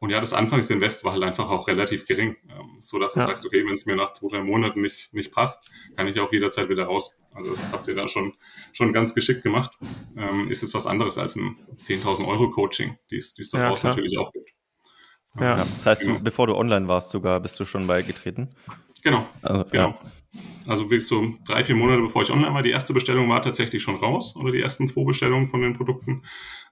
Und 0.00 0.10
ja, 0.10 0.20
das 0.20 0.34
Anfangsinvest 0.34 1.04
war 1.04 1.12
halt 1.12 1.22
einfach 1.22 1.48
auch 1.48 1.68
relativ 1.68 2.04
gering, 2.06 2.36
so 2.78 2.98
dass 2.98 3.14
du 3.14 3.20
sagst, 3.20 3.46
okay, 3.46 3.64
wenn 3.64 3.72
es 3.72 3.86
mir 3.86 3.96
nach 3.96 4.12
zwei, 4.12 4.28
drei 4.28 4.42
Monaten 4.42 4.82
nicht, 4.82 5.14
nicht 5.14 5.32
passt, 5.32 5.70
kann 5.96 6.08
ich 6.08 6.18
auch 6.20 6.32
jederzeit 6.32 6.68
wieder 6.68 6.84
raus. 6.84 7.16
Also 7.34 7.50
das 7.50 7.72
habt 7.72 7.88
ihr 7.88 7.94
da 7.94 8.08
schon, 8.08 8.32
schon 8.72 8.92
ganz 8.92 9.14
geschickt 9.14 9.42
gemacht. 9.42 9.72
Ähm, 10.16 10.48
ist 10.48 10.62
es 10.62 10.72
was 10.72 10.86
anderes 10.86 11.18
als 11.18 11.36
ein 11.36 11.56
10.000 11.80 12.26
Euro 12.26 12.50
Coaching, 12.50 12.96
die 13.10 13.16
es 13.16 13.34
da 13.34 13.58
ja, 13.58 13.68
draußen 13.68 13.90
natürlich 13.90 14.18
auch 14.18 14.32
gibt. 14.32 14.50
Ja. 15.38 15.58
ja. 15.58 15.66
Das 15.76 15.86
heißt, 15.86 16.02
genau. 16.02 16.18
du, 16.18 16.24
bevor 16.24 16.46
du 16.46 16.54
online 16.54 16.86
warst 16.88 17.10
sogar, 17.10 17.40
bist 17.40 17.58
du 17.58 17.64
schon 17.64 17.86
beigetreten? 17.86 18.54
Genau, 19.02 19.26
also, 19.42 19.70
genau. 19.70 19.88
Ja. 19.88 20.40
Also 20.66 20.84
wirklich 20.84 21.06
so 21.06 21.34
drei, 21.44 21.62
vier 21.62 21.74
Monate 21.74 22.00
bevor 22.00 22.22
ich 22.22 22.30
online 22.30 22.54
war, 22.54 22.62
die 22.62 22.70
erste 22.70 22.94
Bestellung 22.94 23.28
war 23.28 23.42
tatsächlich 23.42 23.82
schon 23.82 23.96
raus 23.96 24.34
oder 24.36 24.50
die 24.50 24.60
ersten 24.60 24.88
zwei 24.88 25.04
Bestellungen 25.04 25.48
von 25.48 25.60
den 25.60 25.74
Produkten. 25.74 26.22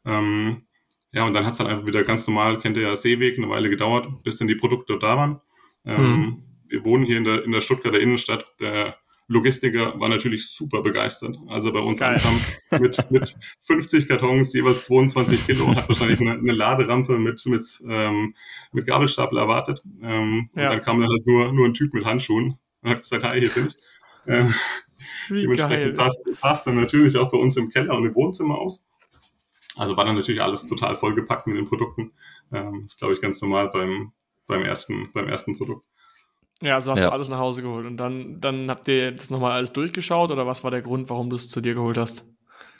Ähm, 0.07 0.66
ja, 1.12 1.26
und 1.26 1.35
dann 1.35 1.45
hat 1.45 1.52
es 1.52 1.61
halt 1.61 1.69
einfach 1.69 1.87
wieder 1.87 2.02
ganz 2.04 2.26
normal, 2.26 2.59
kennt 2.59 2.76
ihr 2.76 2.85
ja 2.85 2.97
Seeweg, 2.97 3.37
eine 3.37 3.50
Weile 3.50 3.69
gedauert, 3.69 4.23
bis 4.25 4.38
dann 4.38 4.49
die 4.49 4.54
Produkte 4.54 4.99
da 4.99 5.16
waren. 5.16 5.40
Ähm, 5.85 6.02
mhm. 6.02 6.42
Wir 6.69 6.85
wohnen 6.87 7.04
hier 7.04 7.19
in 7.19 7.25
der, 7.25 7.45
in 7.45 7.52
der 7.52 7.61
Stuttgarter 7.61 8.00
Innenstadt. 8.00 8.50
Der 8.61 8.97
Logistiker 9.32 9.98
war 9.98 10.08
natürlich 10.08 10.48
super 10.48 10.82
begeistert, 10.82 11.36
als 11.48 11.64
er 11.64 11.72
bei 11.72 11.80
uns 11.80 11.98
Geil. 11.98 12.14
ankam 12.14 12.40
mit, 12.80 13.10
mit 13.10 13.34
50 13.60 14.08
Kartons, 14.08 14.52
jeweils 14.52 14.84
22 14.84 15.46
Kilo, 15.46 15.74
hat 15.74 15.88
wahrscheinlich 15.88 16.20
eine, 16.20 16.32
eine 16.32 16.52
Laderampe 16.52 17.18
mit, 17.18 17.44
mit, 17.46 17.82
ähm, 17.88 18.34
mit 18.72 18.86
Gabelstapel 18.86 19.38
erwartet. 19.38 19.82
Ähm, 20.02 20.50
ja. 20.54 20.70
Und 20.70 20.76
dann 20.76 20.80
kam 20.82 21.00
dann 21.00 21.10
halt 21.10 21.26
nur, 21.26 21.52
nur 21.52 21.66
ein 21.66 21.74
Typ 21.74 21.94
mit 21.94 22.04
Handschuhen 22.04 22.58
und 22.82 22.90
hat 22.90 23.00
gesagt, 23.00 23.24
hi, 23.24 23.40
hier 23.40 23.50
bin 23.50 23.68
ich. 23.68 23.76
Ähm, 24.26 24.54
Wie 25.28 25.42
Dementsprechend. 25.42 25.94
Sah 25.94 26.08
es 26.52 26.64
dann 26.64 26.80
natürlich 26.80 27.16
auch 27.16 27.30
bei 27.30 27.38
uns 27.38 27.56
im 27.56 27.70
Keller 27.70 27.96
und 27.96 28.04
im 28.04 28.14
Wohnzimmer 28.14 28.58
aus. 28.58 28.84
Also 29.76 29.96
war 29.96 30.04
dann 30.04 30.16
natürlich 30.16 30.42
alles 30.42 30.66
total 30.66 30.96
vollgepackt 30.96 31.46
mit 31.46 31.56
den 31.56 31.66
Produkten. 31.66 32.12
Ähm, 32.52 32.84
ist, 32.84 32.98
glaube 32.98 33.14
ich, 33.14 33.20
ganz 33.20 33.40
normal 33.40 33.70
beim, 33.70 34.12
beim, 34.46 34.62
ersten, 34.62 35.10
beim 35.12 35.28
ersten 35.28 35.56
Produkt. 35.56 35.86
Ja, 36.62 36.76
also 36.76 36.92
hast 36.92 37.00
ja. 37.00 37.07
du 37.07 37.12
alles 37.12 37.28
nach 37.28 37.38
Hause 37.38 37.61
geholt 37.61 37.87
und 37.87 37.97
dann, 37.97 38.40
dann 38.40 38.71
habt 38.71 38.87
ihr 38.87 39.12
das 39.12 39.31
nochmal 39.31 39.52
alles 39.52 39.73
durchgeschaut 39.73 40.31
oder 40.31 40.47
was 40.47 40.62
war 40.62 40.71
der 40.71 40.81
Grund, 40.81 41.11
warum 41.11 41.28
du 41.28 41.37
es 41.37 41.49
zu 41.49 41.61
dir 41.61 41.75
geholt 41.75 41.99
hast? 41.99 42.25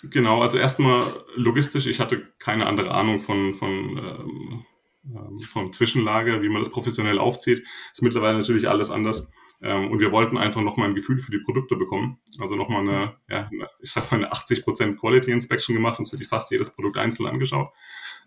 Genau, 0.05 0.41
also 0.41 0.59
erstmal 0.59 1.03
logistisch, 1.35 1.87
ich 1.87 2.01
hatte 2.01 2.23
keine 2.39 2.67
andere 2.67 2.93
Ahnung 2.93 3.21
von, 3.21 3.55
von, 3.55 3.99
ähm, 3.99 4.65
ähm, 5.05 5.41
vom 5.41 5.73
Zwischenlager, 5.73 6.43
wie 6.43 6.49
man 6.49 6.63
das 6.63 6.71
professionell 6.71 7.19
aufzieht. 7.19 7.65
Ist 7.93 8.03
mittlerweile 8.03 8.39
natürlich 8.39 8.69
alles 8.69 8.91
anders. 8.91 9.29
Ähm, 9.61 9.91
und 9.91 10.01
wir 10.01 10.11
wollten 10.11 10.39
einfach 10.39 10.61
nochmal 10.61 10.89
ein 10.89 10.95
Gefühl 10.95 11.19
für 11.19 11.31
die 11.31 11.39
Produkte 11.39 11.77
bekommen. 11.77 12.19
Also 12.41 12.57
nochmal 12.57 12.81
eine, 12.81 13.17
ja, 13.29 13.49
eine, 13.53 13.69
ich 13.81 13.93
sag 13.93 14.11
mal, 14.11 14.19
eine 14.19 14.33
80% 14.33 14.97
Quality 14.97 15.31
Inspection 15.31 15.75
gemacht, 15.75 15.99
uns 15.99 16.13
wirklich 16.13 16.29
fast 16.29 16.51
jedes 16.51 16.75
Produkt 16.75 16.99
einzeln 16.99 17.27
angeschaut 17.27 17.71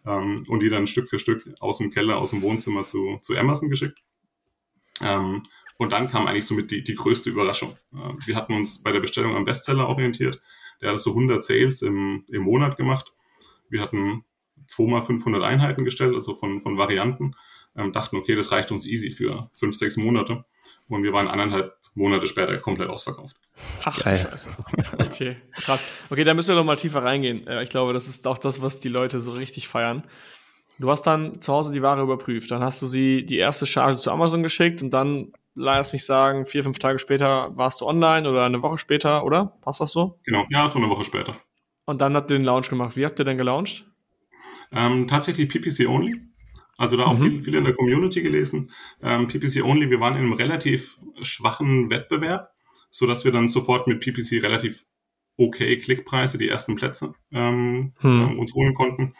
ähm, 0.05 0.43
und 0.47 0.61
die 0.61 0.69
dann 0.69 0.87
Stück 0.87 1.09
für 1.09 1.19
Stück 1.19 1.45
aus 1.59 1.79
dem 1.79 1.91
Keller, 1.91 2.17
aus 2.17 2.29
dem 2.29 2.41
Wohnzimmer 2.41 2.85
zu, 2.85 3.19
zu 3.21 3.35
Amazon 3.35 3.69
geschickt. 3.69 4.01
Ähm, 5.01 5.43
und 5.77 5.91
dann 5.91 6.09
kam 6.09 6.27
eigentlich 6.27 6.47
somit 6.47 6.71
die, 6.71 6.83
die 6.83 6.95
größte 6.95 7.29
Überraschung. 7.29 7.77
Äh, 7.93 8.13
wir 8.25 8.35
hatten 8.35 8.53
uns 8.53 8.81
bei 8.81 8.91
der 8.91 8.99
Bestellung 8.99 9.35
am 9.35 9.45
Bestseller 9.45 9.87
orientiert. 9.87 10.41
Der 10.81 10.91
hat 10.91 10.99
so 10.99 11.11
100 11.11 11.43
Sales 11.43 11.81
im, 11.81 12.25
im 12.29 12.43
Monat 12.43 12.77
gemacht. 12.77 13.13
Wir 13.69 13.81
hatten 13.81 14.23
zweimal 14.67 15.03
500 15.03 15.43
Einheiten 15.43 15.85
gestellt, 15.85 16.13
also 16.15 16.35
von, 16.35 16.61
von 16.61 16.77
Varianten. 16.77 17.35
Ähm, 17.75 17.91
dachten, 17.91 18.15
okay, 18.15 18.35
das 18.35 18.51
reicht 18.51 18.71
uns 18.71 18.85
easy 18.85 19.11
für 19.11 19.49
fünf, 19.53 19.75
sechs 19.75 19.97
Monate. 19.97 20.45
Und 20.87 21.03
wir 21.03 21.13
waren 21.13 21.27
anderthalb 21.27 21.75
Monate 21.93 22.27
später 22.27 22.57
komplett 22.57 22.89
ausverkauft. 22.89 23.37
Ach, 23.83 24.01
Geil. 24.03 24.27
Scheiße. 24.29 24.55
Okay, 24.97 25.37
krass. 25.53 25.85
Okay, 26.09 26.25
da 26.25 26.33
müssen 26.33 26.49
wir 26.49 26.55
noch 26.55 26.65
mal 26.65 26.75
tiefer 26.75 27.03
reingehen. 27.03 27.47
Ich 27.61 27.69
glaube, 27.69 27.93
das 27.93 28.07
ist 28.07 28.27
auch 28.27 28.37
das, 28.37 28.61
was 28.61 28.81
die 28.81 28.89
Leute 28.89 29.21
so 29.21 29.31
richtig 29.31 29.69
feiern. 29.69 30.03
Du 30.77 30.89
hast 30.89 31.03
dann 31.03 31.41
zu 31.41 31.53
Hause 31.53 31.71
die 31.71 31.81
Ware 31.81 32.01
überprüft. 32.01 32.51
Dann 32.51 32.61
hast 32.61 32.81
du 32.81 32.87
sie 32.87 33.25
die 33.25 33.37
erste 33.37 33.65
Charge 33.65 33.97
zu 33.97 34.11
Amazon 34.11 34.43
geschickt 34.43 34.83
und 34.83 34.91
dann, 34.91 35.31
lass 35.53 35.93
mich 35.93 36.05
sagen, 36.05 36.45
vier, 36.45 36.63
fünf 36.63 36.79
Tage 36.79 36.99
später 36.99 37.51
warst 37.55 37.81
du 37.81 37.85
online 37.85 38.29
oder 38.29 38.45
eine 38.45 38.61
Woche 38.61 38.77
später, 38.77 39.23
oder? 39.23 39.57
Passt 39.61 39.79
das 39.79 39.91
so? 39.91 40.19
Genau, 40.25 40.45
ja, 40.49 40.67
so 40.67 40.79
eine 40.79 40.89
Woche 40.89 41.05
später. 41.05 41.35
Und 41.85 42.01
dann 42.01 42.15
habt 42.15 42.29
ihr 42.31 42.37
den 42.37 42.45
Launch 42.45 42.69
gemacht. 42.69 42.97
Wie 42.97 43.05
habt 43.05 43.19
ihr 43.19 43.25
denn 43.25 43.37
gelauncht? 43.37 43.85
Ähm, 44.71 45.07
tatsächlich 45.07 45.47
PPC 45.47 45.87
only. 45.87 46.19
Also 46.77 46.97
da 46.97 47.05
auch 47.05 47.17
mhm. 47.17 47.23
viel, 47.23 47.43
viel 47.43 47.55
in 47.55 47.63
der 47.63 47.73
Community 47.73 48.21
gelesen. 48.21 48.71
Ähm, 49.01 49.27
PPC 49.27 49.63
Only, 49.63 49.89
wir 49.89 49.99
waren 49.99 50.13
in 50.13 50.23
einem 50.23 50.33
relativ 50.33 50.97
schwachen 51.21 51.89
Wettbewerb, 51.89 52.51
so 52.89 53.07
dass 53.07 53.23
wir 53.23 53.31
dann 53.31 53.49
sofort 53.49 53.87
mit 53.87 54.01
PPC 54.01 54.43
relativ 54.43 54.85
okay 55.37 55.79
Klickpreise 55.79 56.37
die 56.37 56.47
ersten 56.47 56.75
Plätze 56.75 57.13
ähm, 57.31 57.93
hm. 57.99 58.39
uns 58.39 58.53
holen 58.53 58.73
konnten. 58.73 59.13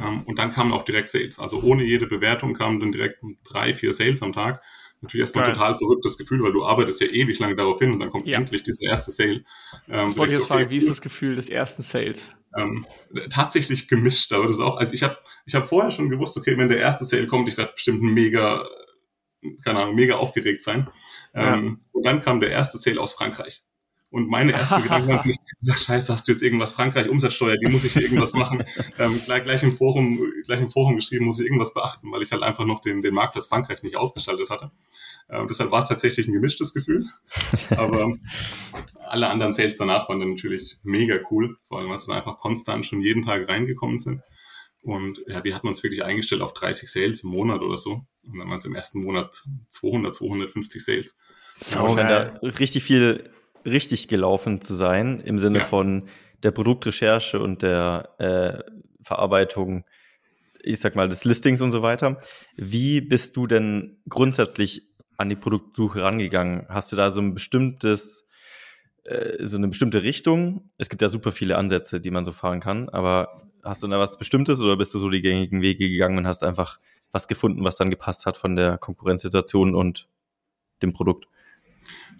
Ähm, 0.00 0.22
und 0.24 0.38
dann 0.38 0.52
kamen 0.52 0.72
auch 0.72 0.84
direkt 0.84 1.10
Sales. 1.10 1.38
Also 1.38 1.62
ohne 1.62 1.84
jede 1.84 2.06
Bewertung 2.06 2.54
kamen 2.54 2.80
dann 2.80 2.92
direkt 2.92 3.22
drei, 3.44 3.74
vier 3.74 3.92
Sales 3.92 4.22
am 4.22 4.32
Tag. 4.32 4.62
Natürlich 5.02 5.22
erstmal 5.22 5.44
ein 5.44 5.54
total 5.54 5.76
verrücktes 5.76 6.16
Gefühl, 6.16 6.42
weil 6.42 6.52
du 6.52 6.64
arbeitest 6.64 7.00
ja 7.00 7.06
ewig 7.08 7.38
lange 7.38 7.54
darauf 7.54 7.78
hin 7.78 7.92
und 7.92 8.00
dann 8.00 8.10
kommt 8.10 8.26
ja. 8.26 8.38
endlich 8.38 8.62
dieser 8.62 8.86
erste 8.86 9.10
Sale. 9.10 9.44
Ähm, 9.88 10.08
ich 10.08 10.16
wollte 10.16 10.34
jetzt 10.34 10.44
okay, 10.44 10.54
fragen, 10.54 10.70
wie 10.70 10.78
ist 10.78 10.88
das 10.88 11.02
Gefühl 11.02 11.36
des 11.36 11.50
ersten 11.50 11.82
Sales? 11.82 12.32
Ähm, 12.56 12.86
tatsächlich 13.28 13.88
gemischt, 13.88 14.32
aber 14.32 14.46
das 14.46 14.56
ist 14.56 14.62
auch, 14.62 14.78
also 14.78 14.94
ich 14.94 15.02
habe 15.02 15.18
ich 15.44 15.54
hab 15.54 15.66
vorher 15.68 15.90
schon 15.90 16.08
gewusst, 16.08 16.36
okay, 16.38 16.56
wenn 16.56 16.70
der 16.70 16.78
erste 16.78 17.04
Sale 17.04 17.26
kommt, 17.26 17.48
ich 17.48 17.58
werde 17.58 17.72
bestimmt 17.74 18.02
mega, 18.02 18.66
keine 19.62 19.80
Ahnung, 19.80 19.94
mega 19.94 20.16
aufgeregt 20.16 20.62
sein. 20.62 20.88
Ähm, 21.34 21.80
ja. 21.82 21.90
Und 21.92 22.06
dann 22.06 22.22
kam 22.22 22.40
der 22.40 22.50
erste 22.50 22.78
Sale 22.78 22.98
aus 22.98 23.12
Frankreich. 23.12 23.62
Und 24.10 24.28
meine 24.28 24.52
ersten 24.52 24.82
Gedanken 24.82 25.08
waren, 25.08 25.34
ach 25.70 25.78
scheiße, 25.78 26.12
hast 26.12 26.28
du 26.28 26.32
jetzt 26.32 26.42
irgendwas 26.42 26.72
Frankreich 26.72 27.08
Umsatzsteuer, 27.08 27.56
die 27.56 27.68
muss 27.68 27.84
ich 27.84 27.92
hier 27.92 28.02
irgendwas 28.02 28.32
machen. 28.32 28.64
Ähm, 28.98 29.20
gleich, 29.26 29.44
gleich, 29.44 29.62
im 29.62 29.72
Forum, 29.72 30.20
gleich 30.44 30.60
im 30.60 30.70
Forum 30.70 30.96
geschrieben, 30.96 31.26
muss 31.26 31.38
ich 31.38 31.46
irgendwas 31.46 31.74
beachten, 31.74 32.10
weil 32.12 32.22
ich 32.22 32.30
halt 32.30 32.42
einfach 32.42 32.64
noch 32.64 32.80
den, 32.80 33.02
den 33.02 33.12
Marktplatz 33.12 33.46
Frankreich 33.46 33.82
nicht 33.82 33.96
ausgeschaltet 33.96 34.48
hatte. 34.48 34.70
Ähm, 35.28 35.46
deshalb 35.48 35.70
war 35.70 35.80
es 35.80 35.88
tatsächlich 35.88 36.26
ein 36.26 36.32
gemischtes 36.32 36.72
Gefühl. 36.72 37.06
Aber 37.70 38.16
alle 38.96 39.28
anderen 39.28 39.52
Sales 39.52 39.76
danach 39.76 40.08
waren 40.08 40.20
dann 40.20 40.30
natürlich 40.30 40.78
mega 40.82 41.18
cool, 41.30 41.56
vor 41.68 41.78
allem, 41.78 41.90
weil 41.90 41.98
sie 41.98 42.06
dann 42.06 42.16
einfach 42.16 42.38
konstant 42.38 42.86
schon 42.86 43.02
jeden 43.02 43.22
Tag 43.22 43.48
reingekommen 43.48 43.98
sind. 43.98 44.22
Und 44.82 45.22
ja, 45.26 45.42
wir 45.44 45.54
hatten 45.54 45.66
uns 45.66 45.82
wirklich 45.82 46.04
eingestellt 46.04 46.42
auf 46.42 46.54
30 46.54 46.90
Sales 46.90 47.24
im 47.24 47.30
Monat 47.30 47.60
oder 47.60 47.76
so. 47.76 48.06
Und 48.24 48.38
dann 48.38 48.48
waren 48.48 48.58
es 48.58 48.66
im 48.66 48.74
ersten 48.74 49.02
Monat 49.02 49.42
200, 49.68 50.14
250 50.14 50.84
Sales. 50.84 51.18
So, 51.60 51.88
scheint 51.88 52.10
da 52.10 52.38
richtig 52.42 52.84
viel 52.84 53.30
richtig 53.66 54.08
gelaufen 54.08 54.60
zu 54.60 54.74
sein, 54.74 55.20
im 55.20 55.38
Sinne 55.38 55.58
ja. 55.58 55.64
von 55.64 56.04
der 56.42 56.50
Produktrecherche 56.50 57.40
und 57.40 57.62
der 57.62 58.14
äh, 58.18 58.70
Verarbeitung, 59.02 59.84
ich 60.62 60.80
sag 60.80 60.96
mal, 60.96 61.08
des 61.08 61.24
Listings 61.24 61.60
und 61.60 61.72
so 61.72 61.82
weiter. 61.82 62.18
Wie 62.56 63.00
bist 63.00 63.36
du 63.36 63.46
denn 63.46 63.98
grundsätzlich 64.08 64.82
an 65.16 65.28
die 65.28 65.36
Produktsuche 65.36 66.02
rangegangen? 66.02 66.66
Hast 66.68 66.92
du 66.92 66.96
da 66.96 67.10
so 67.10 67.20
ein 67.20 67.34
bestimmtes, 67.34 68.26
äh, 69.04 69.44
so 69.44 69.56
eine 69.56 69.68
bestimmte 69.68 70.02
Richtung? 70.02 70.70
Es 70.78 70.88
gibt 70.88 71.02
ja 71.02 71.08
super 71.08 71.32
viele 71.32 71.56
Ansätze, 71.56 72.00
die 72.00 72.10
man 72.10 72.24
so 72.24 72.32
fahren 72.32 72.60
kann, 72.60 72.88
aber 72.88 73.42
hast 73.64 73.82
du 73.82 73.88
da 73.88 73.98
was 73.98 74.18
Bestimmtes 74.18 74.60
oder 74.60 74.76
bist 74.76 74.94
du 74.94 74.98
so 74.98 75.10
die 75.10 75.22
gängigen 75.22 75.62
Wege 75.62 75.88
gegangen 75.88 76.18
und 76.18 76.26
hast 76.26 76.44
einfach 76.44 76.78
was 77.12 77.28
gefunden, 77.28 77.64
was 77.64 77.76
dann 77.76 77.90
gepasst 77.90 78.26
hat 78.26 78.36
von 78.36 78.56
der 78.56 78.78
Konkurrenzsituation 78.78 79.74
und 79.74 80.08
dem 80.82 80.92
Produkt? 80.92 81.26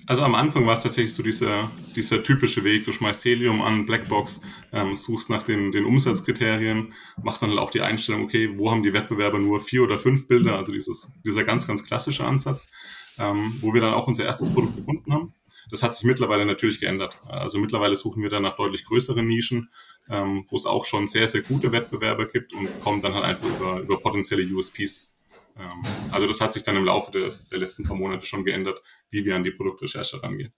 Also 0.08 0.22
am 0.22 0.36
Anfang 0.36 0.66
war 0.66 0.74
es 0.74 0.82
tatsächlich 0.82 1.14
so 1.14 1.22
dieser, 1.22 1.68
dieser 1.96 2.22
typische 2.22 2.62
Weg. 2.62 2.84
Du 2.84 2.92
schmeißt 2.92 3.24
Helium 3.24 3.60
an, 3.60 3.86
Blackbox, 3.86 4.40
ähm, 4.72 4.94
suchst 4.94 5.30
nach 5.30 5.42
den, 5.42 5.72
den 5.72 5.84
Umsatzkriterien, 5.84 6.94
machst 7.22 7.42
dann 7.42 7.58
auch 7.58 7.72
die 7.72 7.80
Einstellung, 7.80 8.22
okay, 8.22 8.56
wo 8.56 8.70
haben 8.70 8.84
die 8.84 8.92
Wettbewerber 8.92 9.40
nur 9.40 9.60
vier 9.60 9.82
oder 9.82 9.98
fünf 9.98 10.28
Bilder? 10.28 10.56
Also 10.56 10.70
dieses, 10.72 11.12
dieser 11.24 11.42
ganz, 11.42 11.66
ganz 11.66 11.82
klassische 11.82 12.24
Ansatz, 12.24 12.70
ähm, 13.18 13.56
wo 13.60 13.74
wir 13.74 13.80
dann 13.80 13.94
auch 13.94 14.06
unser 14.06 14.24
erstes 14.24 14.52
Produkt 14.52 14.76
gefunden 14.76 15.12
haben. 15.12 15.34
Das 15.70 15.82
hat 15.82 15.96
sich 15.96 16.04
mittlerweile 16.04 16.46
natürlich 16.46 16.78
geändert. 16.78 17.18
Also 17.26 17.58
mittlerweile 17.58 17.96
suchen 17.96 18.22
wir 18.22 18.30
dann 18.30 18.44
nach 18.44 18.54
deutlich 18.54 18.84
größeren 18.84 19.26
Nischen, 19.26 19.70
ähm, 20.08 20.44
wo 20.48 20.56
es 20.56 20.66
auch 20.66 20.84
schon 20.84 21.08
sehr, 21.08 21.26
sehr 21.26 21.42
gute 21.42 21.72
Wettbewerber 21.72 22.26
gibt 22.26 22.52
und 22.54 22.68
kommen 22.80 23.02
dann 23.02 23.14
halt 23.14 23.24
einfach 23.24 23.48
über, 23.48 23.80
über 23.80 23.98
potenzielle 23.98 24.44
USPs. 24.44 25.16
Ähm, 25.58 25.82
also 26.10 26.26
das 26.26 26.40
hat 26.40 26.52
sich 26.52 26.62
dann 26.62 26.76
im 26.76 26.84
Laufe 26.84 27.10
der, 27.10 27.30
der 27.50 27.58
letzten 27.58 27.84
paar 27.84 27.96
Monate 27.96 28.26
schon 28.26 28.44
geändert, 28.44 28.80
wie 29.10 29.24
wir 29.24 29.36
an 29.36 29.44
die 29.44 29.50
Produktrecherche 29.50 30.22
rangehen. 30.22 30.52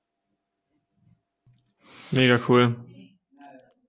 Mega 2.10 2.40
cool. 2.48 2.76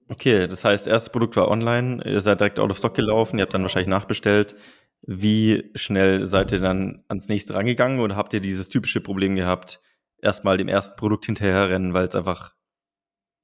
Okay, 0.09 0.47
das 0.47 0.65
heißt, 0.65 0.87
erstes 0.87 1.11
Produkt 1.11 1.35
war 1.35 1.49
online, 1.49 2.03
ihr 2.03 2.19
seid 2.21 2.39
direkt 2.39 2.59
out 2.59 2.71
of 2.71 2.77
stock 2.77 2.95
gelaufen, 2.95 3.37
ihr 3.37 3.43
habt 3.43 3.53
dann 3.53 3.61
wahrscheinlich 3.61 3.89
nachbestellt. 3.89 4.55
Wie 5.01 5.71
schnell 5.75 6.25
seid 6.25 6.51
ihr 6.51 6.59
dann 6.59 7.03
ans 7.07 7.29
nächste 7.29 7.53
rangegangen 7.53 7.99
oder 7.99 8.15
habt 8.15 8.33
ihr 8.33 8.41
dieses 8.41 8.69
typische 8.69 9.01
Problem 9.01 9.35
gehabt, 9.35 9.79
erstmal 10.21 10.57
dem 10.57 10.67
ersten 10.67 10.97
Produkt 10.97 11.25
hinterherrennen, 11.25 11.93
weil 11.93 12.07
es 12.07 12.15
einfach 12.15 12.55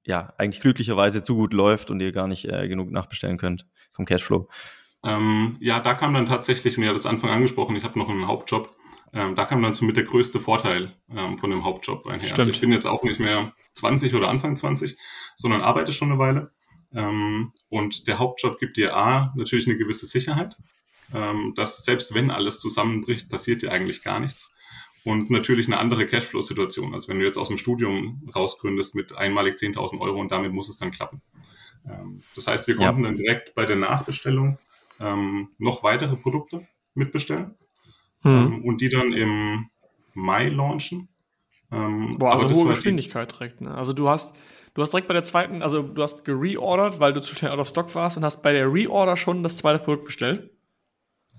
ja 0.06 0.34
eigentlich 0.38 0.62
glücklicherweise 0.62 1.24
zu 1.24 1.36
gut 1.36 1.54
läuft 1.54 1.92
und 1.92 2.00
ihr 2.00 2.12
gar 2.12 2.28
nicht 2.28 2.46
äh, 2.46 2.68
genug 2.68 2.92
nachbestellen 2.92 3.38
könnt 3.38 3.68
vom 3.94 4.06
Cashflow? 4.06 4.50
Ähm, 5.04 5.58
ja, 5.60 5.80
da 5.80 5.94
kam 5.94 6.14
dann 6.14 6.26
tatsächlich, 6.26 6.78
habt 6.78 6.98
das 6.98 7.06
Anfang 7.06 7.30
angesprochen, 7.30 7.76
ich 7.76 7.84
habe 7.84 7.98
noch 8.00 8.10
einen 8.10 8.28
Hauptjob. 8.28 8.76
Ähm, 9.14 9.36
da 9.36 9.46
kam 9.46 9.62
dann 9.62 9.74
somit 9.74 9.98
der 9.98 10.04
größte 10.04 10.40
Vorteil 10.40 10.94
ähm, 11.10 11.38
von 11.38 11.50
dem 11.50 11.64
Hauptjob 11.64 12.06
einher. 12.08 12.28
Stimmt. 12.28 12.40
Also 12.40 12.52
ich 12.52 12.60
bin 12.60 12.72
jetzt 12.72 12.86
auch 12.86 13.04
nicht 13.04 13.20
mehr 13.20 13.54
20 13.74 14.14
oder 14.14 14.30
Anfang 14.30 14.56
20, 14.56 14.98
sondern 15.36 15.62
arbeite 15.62 15.94
schon 15.94 16.12
eine 16.12 16.20
Weile. 16.20 16.52
Ähm, 16.94 17.54
und 17.70 18.08
der 18.08 18.20
Hauptjob 18.20 18.60
gibt 18.60 18.78
dir 18.78 18.96
A, 18.96 19.34
natürlich 19.36 19.68
eine 19.68 19.78
gewisse 19.78 20.06
Sicherheit, 20.06 20.58
ähm, 21.14 21.54
dass 21.56 21.84
selbst 21.84 22.14
wenn 22.14 22.32
alles 22.32 22.60
zusammenbricht, 22.60 23.30
passiert 23.30 23.62
dir 23.62 23.72
eigentlich 23.72 24.04
gar 24.04 24.20
nichts. 24.20 24.54
Und 25.04 25.30
natürlich 25.30 25.68
eine 25.68 25.78
andere 25.78 26.08
Cashflow-Situation, 26.08 26.94
als 26.94 27.08
wenn 27.08 27.20
du 27.20 27.26
jetzt 27.26 27.38
aus 27.38 27.50
dem 27.50 27.58
Studium 27.58 28.28
rausgründest 28.36 28.96
mit 28.96 29.16
einmalig 29.16 29.56
10.000 29.56 30.00
Euro 30.00 30.20
und 30.20 30.32
damit 30.32 30.52
muss 30.52 30.68
es 30.68 30.78
dann 30.78 30.92
klappen. 30.92 31.22
Ähm, 31.88 32.22
das 32.36 32.48
heißt, 32.48 32.68
wir 32.68 32.76
konnten 32.76 33.04
ja. 33.04 33.10
dann 33.10 33.18
direkt 33.18 33.56
bei 33.56 33.66
der 33.66 33.76
Nachbestellung 33.76 34.58
ähm, 35.00 35.50
noch 35.60 35.84
weitere 35.84 36.16
Produkte 36.16 36.68
mitbestellen 36.96 37.56
mhm. 38.26 38.64
und 38.64 38.82
die 38.82 38.90
dann 38.90 39.14
im 39.14 39.70
Mai 40.14 40.50
launchen. 40.50 41.08
Ähm, 41.72 42.18
Boah, 42.18 42.34
also 42.34 42.50
hohe 42.50 42.70
Geschwindigkeit 42.70 43.32
direkt. 43.32 43.62
Ne? 43.62 43.74
Also 43.74 43.94
du 43.94 44.10
hast, 44.10 44.36
du 44.74 44.82
hast 44.82 44.92
direkt 44.92 45.08
bei 45.08 45.14
der 45.14 45.24
zweiten, 45.24 45.62
also 45.62 45.82
du 45.82 46.02
hast 46.02 46.26
gereordert, 46.26 47.00
weil 47.00 47.14
du 47.14 47.22
zu 47.22 47.36
schnell 47.36 47.52
out 47.52 47.60
of 47.60 47.68
stock 47.68 47.94
warst 47.96 48.18
und 48.18 48.26
hast 48.26 48.42
bei 48.42 48.54
der 48.54 48.72
Reorder 48.72 49.18
schon 49.18 49.44
das 49.44 49.58
zweite 49.58 49.80
Produkt 49.84 50.06
bestellt. 50.06 50.52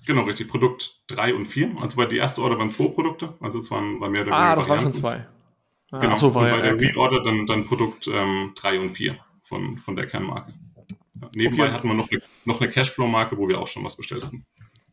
Genau, 0.06 0.22
richtig. 0.22 0.48
Produkt 0.48 1.02
3 1.08 1.34
und 1.34 1.46
4. 1.46 1.74
Also 1.80 1.96
bei 1.96 2.06
der 2.06 2.18
ersten 2.18 2.40
Order 2.40 2.58
waren 2.58 2.70
zwei 2.70 2.88
Produkte, 2.88 3.34
also 3.40 3.58
es 3.58 3.70
waren, 3.70 4.00
waren 4.00 4.12
mehr 4.12 4.22
oder 4.22 4.30
weniger. 4.30 4.36
Ah, 4.36 4.56
das 4.56 4.68
waren 4.68 4.80
schon 4.80 4.92
zwei. 4.92 5.26
Ah, 5.90 5.98
genau, 5.98 6.16
so, 6.16 6.28
und 6.28 6.34
bei 6.34 6.60
der 6.60 6.74
okay. 6.74 6.86
Reorder 6.86 7.22
dann, 7.22 7.46
dann 7.46 7.64
Produkt 7.64 8.06
3 8.06 8.14
ähm, 8.14 8.82
und 8.82 8.90
4 8.90 9.16
von, 9.42 9.78
von 9.78 9.96
der 9.96 10.06
Kernmarke. 10.06 10.54
Nebenbei 11.34 11.64
okay. 11.64 11.72
hatten 11.72 11.88
wir 11.88 11.94
noch 11.94 12.10
eine, 12.10 12.20
noch 12.44 12.60
eine 12.60 12.70
Cashflow-Marke, 12.70 13.36
wo 13.38 13.48
wir 13.48 13.58
auch 13.58 13.66
schon 13.66 13.84
was 13.84 13.96
bestellt 13.96 14.24
hatten. 14.24 14.44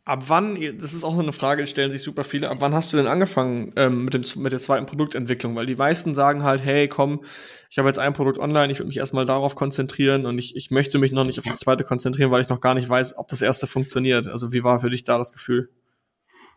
Ab 0.05 0.25
wann, 0.27 0.59
das 0.79 0.93
ist 0.93 1.05
auch 1.05 1.15
so 1.15 1.21
eine 1.21 1.31
Frage, 1.31 1.63
die 1.63 1.69
stellen 1.69 1.89
sich 1.89 2.01
super 2.01 2.25
viele, 2.25 2.49
ab 2.49 2.57
wann 2.59 2.73
hast 2.73 2.91
du 2.91 2.97
denn 2.97 3.07
angefangen 3.07 3.71
ähm, 3.77 4.03
mit, 4.03 4.13
dem, 4.13 4.23
mit 4.41 4.51
der 4.51 4.59
zweiten 4.59 4.85
Produktentwicklung? 4.85 5.55
Weil 5.55 5.65
die 5.65 5.77
meisten 5.77 6.13
sagen 6.13 6.43
halt, 6.43 6.61
hey, 6.61 6.89
komm, 6.89 7.23
ich 7.69 7.77
habe 7.77 7.87
jetzt 7.87 7.99
ein 7.99 8.11
Produkt 8.11 8.37
online, 8.37 8.69
ich 8.69 8.79
würde 8.79 8.87
mich 8.87 8.97
erstmal 8.97 9.25
darauf 9.25 9.55
konzentrieren 9.55 10.25
und 10.25 10.37
ich, 10.37 10.57
ich 10.57 10.71
möchte 10.71 10.99
mich 10.99 11.13
noch 11.13 11.23
nicht 11.23 11.39
auf 11.39 11.45
das 11.45 11.57
zweite 11.57 11.85
konzentrieren, 11.85 12.31
weil 12.31 12.41
ich 12.41 12.49
noch 12.49 12.59
gar 12.59 12.73
nicht 12.73 12.89
weiß, 12.89 13.17
ob 13.17 13.29
das 13.29 13.41
erste 13.41 13.65
funktioniert. 13.65 14.27
Also 14.27 14.51
wie 14.51 14.65
war 14.65 14.79
für 14.79 14.89
dich 14.89 15.05
da 15.05 15.17
das 15.17 15.31
Gefühl? 15.31 15.69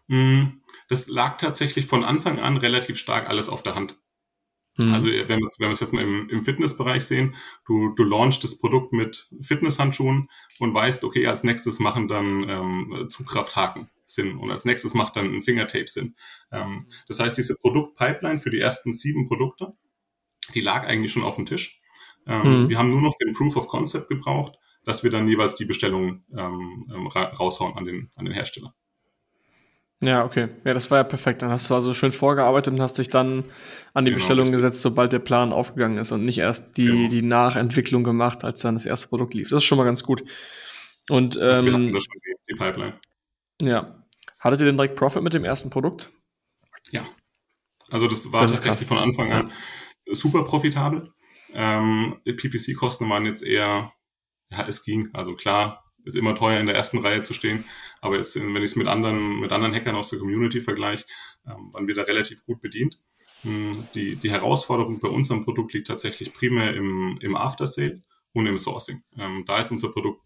Mm, 0.08 0.60
das 0.88 1.06
lag 1.06 1.38
tatsächlich 1.38 1.86
von 1.86 2.02
Anfang 2.04 2.40
an 2.40 2.56
relativ 2.56 2.98
stark 2.98 3.28
alles 3.28 3.48
auf 3.48 3.62
der 3.62 3.76
Hand. 3.76 3.96
Mhm. 4.76 4.92
Also 4.92 5.06
wenn 5.06 5.38
wir 5.38 5.42
es 5.42 5.58
wenn 5.58 5.68
wir 5.68 5.72
es 5.72 5.80
jetzt 5.80 5.92
mal 5.92 6.02
im, 6.02 6.28
im 6.28 6.44
Fitnessbereich 6.44 7.04
sehen, 7.04 7.34
du, 7.66 7.94
du 7.94 8.04
launchst 8.04 8.44
das 8.44 8.58
Produkt 8.58 8.92
mit 8.92 9.28
Fitnesshandschuhen 9.40 10.28
und 10.58 10.74
weißt, 10.74 11.04
okay, 11.04 11.26
als 11.26 11.44
nächstes 11.44 11.78
machen 11.78 12.08
dann 12.08 12.48
ähm, 12.48 13.06
Zugkrafthaken 13.08 13.90
Sinn 14.04 14.36
und 14.38 14.50
als 14.50 14.64
nächstes 14.64 14.94
macht 14.94 15.16
dann 15.16 15.34
ein 15.34 15.42
Fingertape 15.42 15.88
Sinn. 15.88 16.14
Ähm, 16.52 16.84
das 17.08 17.18
heißt, 17.20 17.36
diese 17.36 17.56
Produktpipeline 17.56 18.38
für 18.38 18.50
die 18.50 18.60
ersten 18.60 18.92
sieben 18.92 19.26
Produkte, 19.26 19.72
die 20.54 20.60
lag 20.60 20.86
eigentlich 20.86 21.12
schon 21.12 21.24
auf 21.24 21.36
dem 21.36 21.46
Tisch. 21.46 21.80
Ähm, 22.26 22.64
mhm. 22.64 22.68
Wir 22.68 22.78
haben 22.78 22.90
nur 22.90 23.02
noch 23.02 23.14
den 23.14 23.34
Proof 23.34 23.56
of 23.56 23.68
Concept 23.68 24.08
gebraucht, 24.08 24.58
dass 24.84 25.02
wir 25.02 25.10
dann 25.10 25.28
jeweils 25.28 25.56
die 25.56 25.64
Bestellungen 25.64 26.24
ähm, 26.36 26.90
ähm 26.94 27.06
raushauen 27.06 27.76
an 27.76 27.84
den, 27.84 28.10
an 28.14 28.24
den 28.24 28.34
Hersteller. 28.34 28.74
Ja, 30.02 30.24
okay. 30.24 30.48
Ja, 30.64 30.74
das 30.74 30.90
war 30.90 30.98
ja 30.98 31.04
perfekt. 31.04 31.42
Dann 31.42 31.50
hast 31.50 31.70
du 31.70 31.74
also 31.74 31.94
schön 31.94 32.12
vorgearbeitet 32.12 32.74
und 32.74 32.82
hast 32.82 32.98
dich 32.98 33.08
dann 33.08 33.44
an 33.94 34.04
die 34.04 34.10
genau, 34.10 34.18
Bestellung 34.18 34.46
richtig. 34.46 34.62
gesetzt, 34.62 34.82
sobald 34.82 35.12
der 35.12 35.20
Plan 35.20 35.52
aufgegangen 35.52 35.96
ist 35.98 36.12
und 36.12 36.24
nicht 36.24 36.38
erst 36.38 36.76
die, 36.76 36.86
genau. 36.86 37.10
die 37.10 37.22
Nachentwicklung 37.22 38.04
gemacht, 38.04 38.44
als 38.44 38.60
dann 38.60 38.74
das 38.74 38.84
erste 38.84 39.08
Produkt 39.08 39.32
lief. 39.32 39.48
Das 39.48 39.58
ist 39.58 39.64
schon 39.64 39.78
mal 39.78 39.84
ganz 39.84 40.02
gut. 40.02 40.22
Und 41.08 41.36
ähm, 41.36 41.64
wir 41.64 41.72
hatten 41.72 41.88
das 41.88 42.04
schon 42.04 42.20
die, 42.24 42.52
die 42.52 42.56
Pipeline. 42.56 43.00
Ja. 43.62 44.04
Hattet 44.38 44.60
ihr 44.60 44.66
denn 44.66 44.76
direkt 44.76 44.96
Profit 44.96 45.22
mit 45.22 45.32
dem 45.32 45.44
ersten 45.44 45.70
Produkt? 45.70 46.10
Ja. 46.90 47.06
Also 47.90 48.06
das 48.06 48.30
war 48.32 48.42
das 48.42 48.60
tatsächlich 48.60 48.88
von 48.88 48.98
Anfang 48.98 49.32
an 49.32 49.52
ja. 50.06 50.14
super 50.14 50.44
profitabel. 50.44 51.12
Ähm, 51.52 52.20
PPC-Kosten 52.24 53.08
waren 53.08 53.24
jetzt 53.24 53.42
eher, 53.42 53.92
ja, 54.50 54.66
es 54.66 54.84
ging. 54.84 55.08
Also 55.14 55.34
klar, 55.34 55.85
ist 56.06 56.16
immer 56.16 56.34
teuer 56.34 56.60
in 56.60 56.66
der 56.66 56.74
ersten 56.74 56.98
Reihe 56.98 57.22
zu 57.22 57.34
stehen. 57.34 57.64
Aber 58.00 58.16
jetzt, 58.16 58.36
wenn 58.36 58.56
ich 58.56 58.62
es 58.64 58.76
mit 58.76 58.86
anderen, 58.86 59.40
mit 59.40 59.52
anderen 59.52 59.74
Hackern 59.74 59.96
aus 59.96 60.08
der 60.08 60.18
Community 60.18 60.60
vergleiche, 60.60 61.04
ähm, 61.46 61.72
waren 61.72 61.86
wir 61.86 61.94
da 61.94 62.02
relativ 62.02 62.44
gut 62.46 62.60
bedient. 62.60 62.98
Hm, 63.42 63.86
die, 63.94 64.16
die 64.16 64.30
Herausforderung 64.30 65.00
bei 65.00 65.08
unserem 65.08 65.44
Produkt 65.44 65.72
liegt 65.74 65.88
tatsächlich 65.88 66.32
primär 66.32 66.74
im, 66.74 67.18
im 67.20 67.36
After-Sale 67.36 68.00
und 68.32 68.46
im 68.46 68.58
Sourcing. 68.58 69.02
Ähm, 69.18 69.44
da 69.46 69.58
ist 69.58 69.70
unser 69.70 69.90
Produkt 69.90 70.22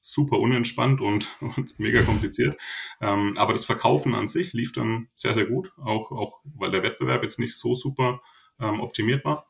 super 0.00 0.38
unentspannt 0.38 1.00
und, 1.00 1.28
und 1.40 1.78
mega 1.78 2.02
kompliziert. 2.02 2.56
Ähm, 3.00 3.34
aber 3.36 3.52
das 3.52 3.64
Verkaufen 3.64 4.14
an 4.14 4.28
sich 4.28 4.52
lief 4.52 4.72
dann 4.72 5.08
sehr, 5.14 5.34
sehr 5.34 5.46
gut, 5.46 5.72
auch, 5.76 6.10
auch 6.12 6.40
weil 6.44 6.70
der 6.70 6.82
Wettbewerb 6.82 7.22
jetzt 7.22 7.38
nicht 7.38 7.56
so 7.56 7.74
super 7.74 8.22
ähm, 8.58 8.80
optimiert 8.80 9.24
war. 9.24 9.46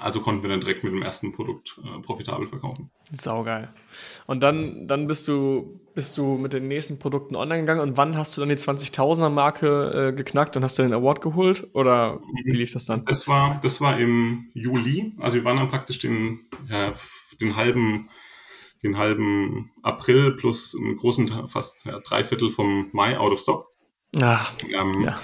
Also 0.00 0.20
konnten 0.20 0.42
wir 0.42 0.50
dann 0.50 0.60
direkt 0.60 0.82
mit 0.82 0.92
dem 0.92 1.02
ersten 1.02 1.32
Produkt 1.32 1.78
äh, 1.84 2.00
profitabel 2.00 2.48
verkaufen. 2.48 2.90
Saugeil. 3.20 3.72
Und 4.26 4.40
dann, 4.40 4.86
dann 4.86 5.06
bist 5.06 5.28
du, 5.28 5.80
bist 5.94 6.18
du 6.18 6.36
mit 6.36 6.52
den 6.52 6.66
nächsten 6.66 6.98
Produkten 6.98 7.36
online 7.36 7.60
gegangen 7.60 7.80
und 7.80 7.96
wann 7.96 8.16
hast 8.16 8.36
du 8.36 8.40
dann 8.40 8.48
die 8.48 8.56
20.000er 8.56 9.28
Marke 9.28 10.08
äh, 10.08 10.12
geknackt 10.12 10.56
und 10.56 10.64
hast 10.64 10.78
du 10.78 10.82
den 10.82 10.92
Award 10.92 11.20
geholt? 11.20 11.68
Oder 11.74 12.20
wie 12.44 12.52
lief 12.52 12.72
das 12.72 12.86
dann? 12.86 13.04
Das 13.04 13.28
war, 13.28 13.60
das 13.62 13.80
war 13.80 13.98
im 13.98 14.50
Juli. 14.54 15.12
Also 15.20 15.36
wir 15.36 15.44
waren 15.44 15.58
dann 15.58 15.70
praktisch 15.70 16.00
den, 16.00 16.40
ja, 16.66 16.92
den 17.40 17.54
halben, 17.54 18.10
den 18.82 18.98
halben 18.98 19.70
April 19.82 20.32
plus 20.32 20.76
einen 20.76 20.96
großen, 20.96 21.48
fast 21.48 21.86
ja, 21.86 22.00
drei 22.00 22.24
Viertel 22.24 22.50
vom 22.50 22.88
Mai 22.92 23.16
out 23.16 23.32
of 23.32 23.40
stock. 23.40 23.68
Ah, 24.20 24.46
ähm, 24.72 25.02
ja 25.02 25.20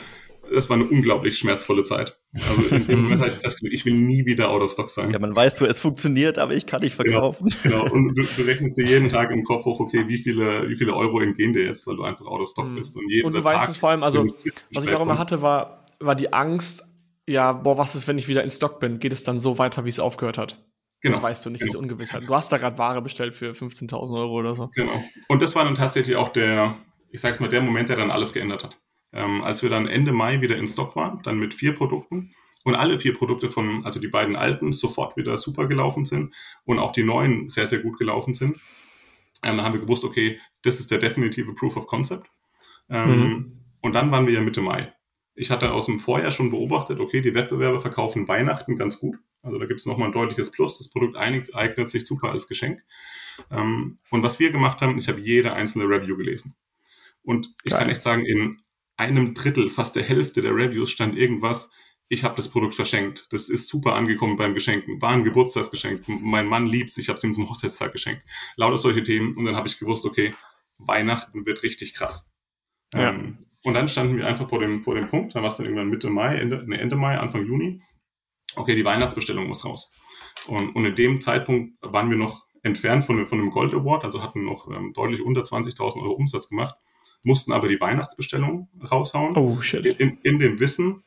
das 0.52 0.68
war 0.68 0.76
eine 0.76 0.86
unglaublich 0.86 1.38
schmerzvolle 1.38 1.82
Zeit. 1.82 2.18
Also 2.48 2.74
in 2.74 2.86
dem 2.86 3.02
Moment 3.02 3.20
habe 3.20 3.30
ich 3.30 3.38
festgelegt, 3.38 3.74
ich 3.74 3.84
will 3.84 3.94
nie 3.94 4.26
wieder 4.26 4.50
out 4.50 4.62
of 4.62 4.70
stock 4.70 4.90
sein. 4.90 5.10
Ja, 5.10 5.18
man 5.18 5.34
weiß, 5.34 5.56
du, 5.56 5.64
es 5.64 5.80
funktioniert, 5.80 6.38
aber 6.38 6.54
ich 6.54 6.66
kann 6.66 6.82
nicht 6.82 6.98
genau, 6.98 7.32
verkaufen. 7.32 7.54
Genau, 7.62 7.84
genau. 7.84 7.94
und 7.94 8.14
du, 8.14 8.22
du, 8.22 8.42
rechnest 8.42 8.76
dir 8.76 8.86
jeden 8.86 9.08
Tag 9.08 9.30
im 9.30 9.44
Kopf 9.44 9.64
hoch, 9.64 9.80
okay, 9.80 10.08
wie 10.08 10.18
viele, 10.18 10.68
wie 10.68 10.76
viele 10.76 10.94
Euro 10.94 11.20
entgehen 11.20 11.52
dir 11.52 11.64
jetzt, 11.64 11.86
weil 11.86 11.96
du 11.96 12.04
einfach 12.04 12.26
out 12.26 12.40
of 12.40 12.48
stock 12.48 12.68
mhm. 12.68 12.76
bist. 12.76 12.96
Und, 12.96 13.08
jeden 13.08 13.26
und 13.26 13.34
du 13.34 13.40
Tag, 13.40 13.54
weißt 13.54 13.68
es 13.70 13.76
vor 13.76 13.90
allem, 13.90 14.02
also 14.02 14.24
was 14.72 14.84
ich 14.84 14.94
auch 14.94 15.02
immer 15.02 15.18
hatte, 15.18 15.42
war, 15.42 15.84
war 15.98 16.14
die 16.14 16.32
Angst, 16.32 16.84
ja, 17.26 17.52
boah, 17.52 17.78
was 17.78 17.94
ist, 17.94 18.08
wenn 18.08 18.18
ich 18.18 18.28
wieder 18.28 18.42
in 18.42 18.50
Stock 18.50 18.80
bin? 18.80 18.98
Geht 18.98 19.12
es 19.12 19.24
dann 19.24 19.38
so 19.38 19.58
weiter, 19.58 19.84
wie 19.84 19.90
es 19.90 20.00
aufgehört 20.00 20.38
hat? 20.38 20.64
Genau. 21.00 21.14
Das 21.14 21.22
weißt 21.22 21.46
du 21.46 21.50
nicht, 21.50 21.60
genau. 21.60 21.70
diese 21.70 21.78
Ungewissheit. 21.78 22.24
Du 22.26 22.34
hast 22.34 22.50
da 22.52 22.58
gerade 22.58 22.76
Ware 22.76 23.00
bestellt 23.00 23.34
für 23.34 23.52
15.000 23.52 24.18
Euro 24.18 24.32
oder 24.32 24.54
so. 24.54 24.68
Genau. 24.74 25.02
Und 25.28 25.40
das 25.40 25.54
war 25.54 25.64
dann 25.64 25.74
tatsächlich 25.74 26.16
auch 26.16 26.28
der, 26.28 26.76
ich 27.10 27.20
sag's 27.20 27.40
mal, 27.40 27.48
der 27.48 27.62
Moment, 27.62 27.88
der 27.88 27.96
dann 27.96 28.10
alles 28.10 28.32
geändert 28.32 28.64
hat. 28.64 28.76
Ähm, 29.12 29.42
als 29.42 29.62
wir 29.62 29.70
dann 29.70 29.88
Ende 29.88 30.12
Mai 30.12 30.40
wieder 30.40 30.56
in 30.56 30.68
Stock 30.68 30.96
waren, 30.96 31.20
dann 31.22 31.38
mit 31.38 31.54
vier 31.54 31.74
Produkten 31.74 32.32
und 32.64 32.74
alle 32.74 32.98
vier 32.98 33.14
Produkte 33.14 33.48
von, 33.48 33.84
also 33.84 34.00
die 34.00 34.08
beiden 34.08 34.36
alten, 34.36 34.72
sofort 34.72 35.16
wieder 35.16 35.36
super 35.38 35.66
gelaufen 35.66 36.04
sind 36.04 36.34
und 36.64 36.78
auch 36.78 36.92
die 36.92 37.02
neuen 37.02 37.48
sehr, 37.48 37.66
sehr 37.66 37.80
gut 37.80 37.98
gelaufen 37.98 38.34
sind, 38.34 38.60
ähm, 39.42 39.56
dann 39.56 39.62
haben 39.62 39.74
wir 39.74 39.80
gewusst, 39.80 40.04
okay, 40.04 40.38
das 40.62 40.80
ist 40.80 40.90
der 40.90 40.98
definitive 40.98 41.54
Proof 41.54 41.76
of 41.76 41.86
Concept. 41.86 42.30
Ähm, 42.88 43.10
mhm. 43.10 43.60
Und 43.80 43.94
dann 43.94 44.10
waren 44.10 44.26
wir 44.26 44.34
ja 44.34 44.40
Mitte 44.40 44.60
Mai. 44.60 44.92
Ich 45.34 45.50
hatte 45.50 45.72
aus 45.72 45.86
dem 45.86 46.00
Vorjahr 46.00 46.30
schon 46.30 46.50
beobachtet, 46.50 47.00
okay, 47.00 47.22
die 47.22 47.34
Wettbewerber 47.34 47.80
verkaufen 47.80 48.28
Weihnachten 48.28 48.76
ganz 48.76 48.98
gut. 48.98 49.16
Also 49.42 49.58
da 49.58 49.64
gibt 49.64 49.80
es 49.80 49.86
nochmal 49.86 50.08
ein 50.08 50.12
deutliches 50.12 50.50
Plus. 50.50 50.76
Das 50.76 50.90
Produkt 50.90 51.16
eignet, 51.16 51.54
eignet 51.54 51.88
sich 51.88 52.06
super 52.06 52.30
als 52.30 52.46
Geschenk. 52.46 52.82
Ähm, 53.50 53.98
und 54.10 54.22
was 54.22 54.38
wir 54.38 54.50
gemacht 54.50 54.82
haben, 54.82 54.98
ich 54.98 55.08
habe 55.08 55.20
jede 55.20 55.54
einzelne 55.54 55.84
Review 55.84 56.16
gelesen. 56.16 56.56
Und 57.22 57.54
ich 57.64 57.70
Geil. 57.70 57.80
kann 57.80 57.90
echt 57.90 58.02
sagen, 58.02 58.26
in 58.26 58.60
einem 59.00 59.32
Drittel, 59.32 59.70
fast 59.70 59.96
der 59.96 60.02
Hälfte 60.02 60.42
der 60.42 60.54
Reviews 60.54 60.90
stand 60.90 61.16
irgendwas, 61.16 61.70
ich 62.08 62.22
habe 62.22 62.36
das 62.36 62.48
Produkt 62.48 62.74
verschenkt. 62.74 63.28
Das 63.30 63.48
ist 63.48 63.68
super 63.68 63.94
angekommen 63.94 64.36
beim 64.36 64.52
Geschenken. 64.52 65.00
War 65.00 65.10
ein 65.10 65.24
Geburtstagsgeschenk. 65.24 66.02
Mein 66.08 66.48
Mann 66.48 66.66
liebt's. 66.66 66.98
Ich 66.98 67.08
habe 67.08 67.16
es 67.16 67.24
ihm 67.24 67.32
zum 67.32 67.48
Hochzeitstag 67.48 67.92
geschenkt. 67.92 68.22
Lauter 68.56 68.78
solche 68.78 69.04
Themen. 69.04 69.36
Und 69.36 69.44
dann 69.44 69.54
habe 69.54 69.68
ich 69.68 69.78
gewusst, 69.78 70.04
okay, 70.04 70.34
Weihnachten 70.78 71.46
wird 71.46 71.62
richtig 71.62 71.94
krass. 71.94 72.28
Ja. 72.92 73.10
Ähm, 73.10 73.46
und 73.62 73.74
dann 73.74 73.88
standen 73.88 74.16
wir 74.16 74.26
einfach 74.26 74.48
vor 74.48 74.58
dem, 74.58 74.82
vor 74.82 74.96
dem 74.96 75.06
Punkt, 75.06 75.34
da 75.34 75.40
war 75.40 75.48
es 75.48 75.56
dann 75.56 75.66
irgendwann 75.66 75.88
Mitte 75.88 76.10
Mai, 76.10 76.36
Ende, 76.36 76.64
nee, 76.66 76.76
Ende 76.76 76.96
Mai, 76.96 77.16
Anfang 77.16 77.46
Juni. 77.46 77.80
Okay, 78.56 78.74
die 78.74 78.84
Weihnachtsbestellung 78.84 79.46
muss 79.46 79.64
raus. 79.64 79.92
Und, 80.46 80.74
und 80.74 80.84
in 80.84 80.94
dem 80.96 81.20
Zeitpunkt 81.20 81.76
waren 81.80 82.10
wir 82.10 82.16
noch 82.16 82.44
entfernt 82.62 83.04
von, 83.04 83.24
von 83.26 83.38
einem 83.38 83.50
Gold 83.50 83.72
Award, 83.72 84.04
also 84.04 84.22
hatten 84.22 84.44
noch 84.44 84.68
ähm, 84.68 84.92
deutlich 84.94 85.22
unter 85.22 85.42
20.000 85.42 86.02
Euro 86.02 86.12
Umsatz 86.14 86.48
gemacht 86.48 86.74
mussten 87.22 87.52
aber 87.52 87.68
die 87.68 87.80
Weihnachtsbestellung 87.80 88.68
raushauen. 88.90 89.36
Oh, 89.36 89.60
shit. 89.60 89.84
In, 89.84 90.18
in 90.22 90.38
dem 90.38 90.58
Wissen, 90.60 91.02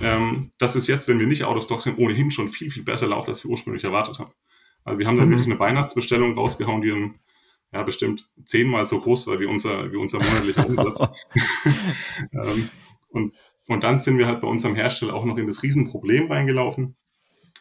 ähm, 0.00 0.52
dass 0.58 0.74
es 0.74 0.86
jetzt, 0.86 1.08
wenn 1.08 1.18
wir 1.18 1.26
nicht 1.26 1.44
out 1.44 1.56
of 1.56 1.64
stock 1.64 1.82
sind, 1.82 1.98
ohnehin 1.98 2.30
schon 2.30 2.48
viel, 2.48 2.70
viel 2.70 2.84
besser 2.84 3.06
läuft, 3.06 3.28
als 3.28 3.42
wir 3.44 3.50
ursprünglich 3.50 3.84
erwartet 3.84 4.18
haben. 4.18 4.32
Also 4.84 4.98
wir 4.98 5.06
haben 5.06 5.16
dann 5.16 5.26
mhm. 5.26 5.32
wirklich 5.32 5.48
eine 5.48 5.58
Weihnachtsbestellung 5.58 6.34
rausgehauen, 6.34 6.82
die 6.82 6.90
dann 6.90 7.18
ja 7.72 7.82
bestimmt 7.82 8.30
zehnmal 8.44 8.86
so 8.86 9.00
groß 9.00 9.26
war 9.26 9.40
wie 9.40 9.46
unser, 9.46 9.90
wie 9.90 9.96
unser 9.96 10.18
monatlicher 10.18 10.66
Umsatz. 10.68 11.00
ähm, 12.32 12.70
und, 13.08 13.34
und 13.66 13.84
dann 13.84 13.98
sind 13.98 14.18
wir 14.18 14.26
halt 14.26 14.40
bei 14.40 14.48
unserem 14.48 14.76
Hersteller 14.76 15.14
auch 15.14 15.24
noch 15.24 15.38
in 15.38 15.46
das 15.46 15.62
Riesenproblem 15.62 16.30
reingelaufen, 16.30 16.96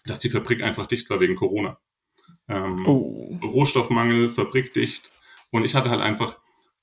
dass 0.05 0.19
die 0.19 0.29
Fabrik 0.29 0.61
einfach 0.61 0.85
dicht 0.85 1.09
war 1.09 1.19
wegen 1.19 1.35
Corona. 1.35 1.79
Ähm, 2.47 2.85
oh. 2.85 3.39
Rohstoffmangel, 3.41 4.29
Fabrik 4.29 4.73
dicht. 4.73 5.11
Und 5.49 5.65
ich 5.65 5.73
hatte 5.73 5.89
halt 5.89 6.01
einfach 6.01 6.37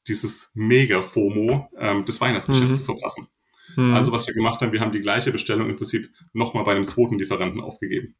dieses 0.08 0.50
Mega-FOMO 0.54 1.70
ähm, 1.78 2.04
des 2.04 2.20
Weihnachtsgeschäfts 2.20 2.70
mhm. 2.70 2.74
zu 2.74 2.84
verpassen. 2.84 3.28
Mhm. 3.76 3.94
Also 3.94 4.12
was 4.12 4.26
wir 4.26 4.34
gemacht 4.34 4.60
haben, 4.60 4.72
wir 4.72 4.80
haben 4.80 4.92
die 4.92 5.00
gleiche 5.00 5.32
Bestellung 5.32 5.70
im 5.70 5.76
Prinzip 5.76 6.10
nochmal 6.32 6.64
bei 6.64 6.72
einem 6.72 6.84
zweiten 6.84 7.18
Lieferanten 7.18 7.60
aufgegeben. 7.60 8.14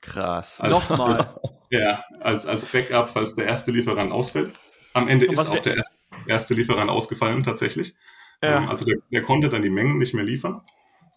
Krass. 0.00 0.60
Als, 0.60 0.70
nochmal? 0.70 1.40
ja, 1.70 2.04
als, 2.20 2.46
als 2.46 2.66
Backup, 2.66 3.08
falls 3.08 3.34
der 3.34 3.46
erste 3.46 3.72
Lieferant 3.72 4.12
ausfällt. 4.12 4.52
Am 4.92 5.08
Ende 5.08 5.26
ist 5.26 5.38
auch 5.38 5.60
der 5.60 5.76
erste, 5.76 5.96
erste 6.26 6.54
Lieferant 6.54 6.90
ausgefallen 6.90 7.42
tatsächlich. 7.42 7.94
Ja. 8.42 8.58
Ähm, 8.58 8.68
also 8.68 8.84
der, 8.84 8.98
der, 9.12 9.22
konnte 9.22 9.48
dann 9.48 9.62
die 9.62 9.70
Mengen 9.70 9.98
nicht 9.98 10.14
mehr 10.14 10.24
liefern. 10.24 10.62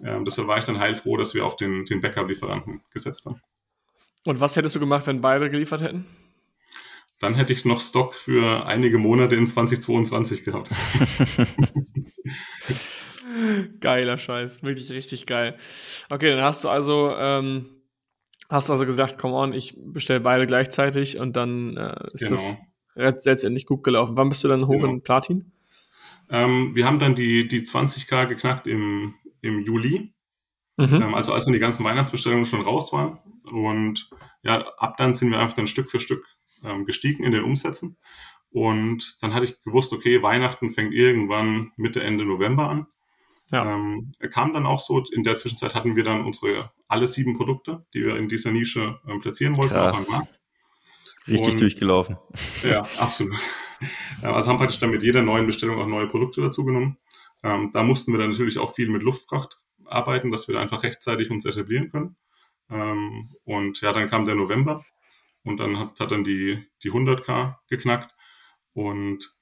Ähm, 0.03 0.25
deshalb 0.25 0.47
war 0.47 0.57
ich 0.57 0.65
dann 0.65 0.79
heilfroh, 0.79 1.17
dass 1.17 1.33
wir 1.33 1.45
auf 1.45 1.55
den, 1.55 1.85
den 1.85 2.01
Backup-Lieferanten 2.01 2.81
gesetzt 2.91 3.25
haben. 3.25 3.41
Und 4.25 4.39
was 4.39 4.55
hättest 4.55 4.75
du 4.75 4.79
gemacht, 4.79 5.07
wenn 5.07 5.21
beide 5.21 5.49
geliefert 5.49 5.81
hätten? 5.81 6.05
Dann 7.19 7.35
hätte 7.35 7.53
ich 7.53 7.65
noch 7.65 7.81
Stock 7.81 8.15
für 8.15 8.65
einige 8.65 8.97
Monate 8.97 9.35
in 9.35 9.45
2022 9.45 10.45
gehabt. 10.45 10.71
Geiler 13.79 14.17
Scheiß, 14.17 14.63
wirklich 14.63 14.91
richtig 14.91 15.25
geil. 15.25 15.57
Okay, 16.09 16.31
dann 16.31 16.41
hast 16.41 16.63
du 16.63 16.69
also 16.69 17.13
ähm, 17.15 17.79
hast 18.49 18.69
also 18.69 18.85
gesagt, 18.85 19.17
come 19.17 19.35
on, 19.35 19.53
ich 19.53 19.75
bestelle 19.77 20.19
beide 20.19 20.47
gleichzeitig 20.47 21.19
und 21.19 21.35
dann 21.35 21.77
äh, 21.77 22.07
ist 22.13 22.21
genau. 22.21 22.41
das 22.95 23.25
letztendlich 23.25 23.65
gut 23.65 23.83
gelaufen. 23.83 24.17
Wann 24.17 24.29
bist 24.29 24.43
du 24.43 24.47
dann 24.47 24.65
hoch 24.65 24.73
genau. 24.73 24.89
in 24.89 25.01
Platin? 25.01 25.51
Ähm, 26.29 26.75
wir 26.75 26.85
haben 26.85 26.99
dann 26.99 27.15
die, 27.15 27.47
die 27.47 27.61
20k 27.61 28.27
geknackt 28.27 28.67
im, 28.67 29.15
im 29.41 29.63
Juli. 29.63 30.13
Mhm. 30.77 31.01
Ähm, 31.01 31.15
also 31.15 31.33
als 31.33 31.45
dann 31.45 31.53
die 31.53 31.59
ganzen 31.59 31.85
Weihnachtsbestellungen 31.85 32.45
schon 32.45 32.61
raus 32.61 32.93
waren. 32.93 33.19
Und 33.43 34.09
ja, 34.43 34.67
ab 34.77 34.97
dann 34.97 35.15
sind 35.15 35.31
wir 35.31 35.39
einfach 35.39 35.55
dann 35.55 35.67
Stück 35.67 35.89
für 35.89 35.99
Stück 35.99 36.25
ähm, 36.63 36.85
gestiegen 36.85 37.23
in 37.23 37.31
den 37.31 37.43
Umsätzen. 37.43 37.97
Und 38.51 39.21
dann 39.21 39.33
hatte 39.33 39.45
ich 39.45 39.61
gewusst, 39.63 39.93
okay, 39.93 40.23
Weihnachten 40.23 40.71
fängt 40.71 40.93
irgendwann 40.93 41.71
Mitte, 41.77 42.03
Ende 42.03 42.25
November 42.25 42.69
an. 42.69 42.87
Ja. 43.51 43.75
Ähm, 43.75 44.11
kam 44.31 44.53
dann 44.53 44.65
auch 44.65 44.79
so, 44.79 45.03
in 45.11 45.23
der 45.23 45.35
Zwischenzeit 45.35 45.75
hatten 45.75 45.95
wir 45.95 46.03
dann 46.03 46.25
unsere 46.25 46.71
alle 46.87 47.07
sieben 47.07 47.35
Produkte, 47.35 47.85
die 47.93 48.03
wir 48.03 48.15
in 48.15 48.29
dieser 48.29 48.51
Nische 48.51 48.99
ähm, 49.07 49.21
platzieren 49.21 49.57
wollten. 49.57 49.75
Richtig 51.27 51.53
Und, 51.53 51.61
durchgelaufen. 51.61 52.17
Ja, 52.63 52.87
absolut. 52.97 53.37
Also 54.21 54.49
haben 54.49 54.57
praktisch 54.57 54.79
dann 54.79 54.91
mit 54.91 55.03
jeder 55.03 55.21
neuen 55.21 55.45
Bestellung 55.45 55.79
auch 55.79 55.87
neue 55.87 56.07
Produkte 56.07 56.41
dazu 56.41 56.65
genommen. 56.65 56.97
Ähm, 57.43 57.71
da 57.73 57.83
mussten 57.83 58.11
wir 58.11 58.19
dann 58.19 58.31
natürlich 58.31 58.57
auch 58.57 58.73
viel 58.73 58.89
mit 58.89 59.03
Luftfracht 59.03 59.59
arbeiten, 59.85 60.31
dass 60.31 60.47
wir 60.47 60.55
da 60.55 60.61
einfach 60.61 60.83
rechtzeitig 60.83 61.31
uns 61.31 61.45
etablieren 61.45 61.89
können. 61.89 62.15
Ähm, 62.69 63.29
und 63.45 63.81
ja, 63.81 63.93
dann 63.93 64.09
kam 64.09 64.25
der 64.25 64.35
November 64.35 64.83
und 65.43 65.57
dann 65.57 65.77
hat, 65.77 65.99
hat 65.99 66.11
dann 66.11 66.23
die, 66.23 66.65
die 66.83 66.91
100k 66.91 67.55
geknackt. 67.69 68.15
Und 68.73 69.33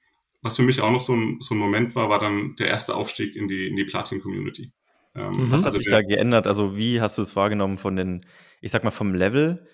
was 0.42 0.56
für 0.56 0.62
mich 0.62 0.80
auch 0.80 0.90
noch 0.90 1.00
so 1.00 1.14
ein, 1.14 1.38
so 1.40 1.54
ein 1.54 1.58
Moment 1.58 1.94
war, 1.94 2.08
war 2.08 2.20
dann 2.20 2.56
der 2.56 2.68
erste 2.68 2.94
Aufstieg 2.94 3.36
in 3.36 3.48
die, 3.48 3.66
in 3.68 3.76
die 3.76 3.84
Platin-Community. 3.84 4.72
Ähm, 5.14 5.32
mhm. 5.32 5.50
Was 5.50 5.60
hat 5.60 5.66
also 5.66 5.78
sich 5.78 5.88
da 5.88 6.02
geändert? 6.02 6.46
Also 6.46 6.76
wie 6.76 7.00
hast 7.00 7.18
du 7.18 7.22
es 7.22 7.36
wahrgenommen 7.36 7.78
von 7.78 7.96
den, 7.96 8.24
ich 8.60 8.70
sag 8.70 8.84
mal, 8.84 8.90
vom 8.90 9.14
Level? 9.14 9.66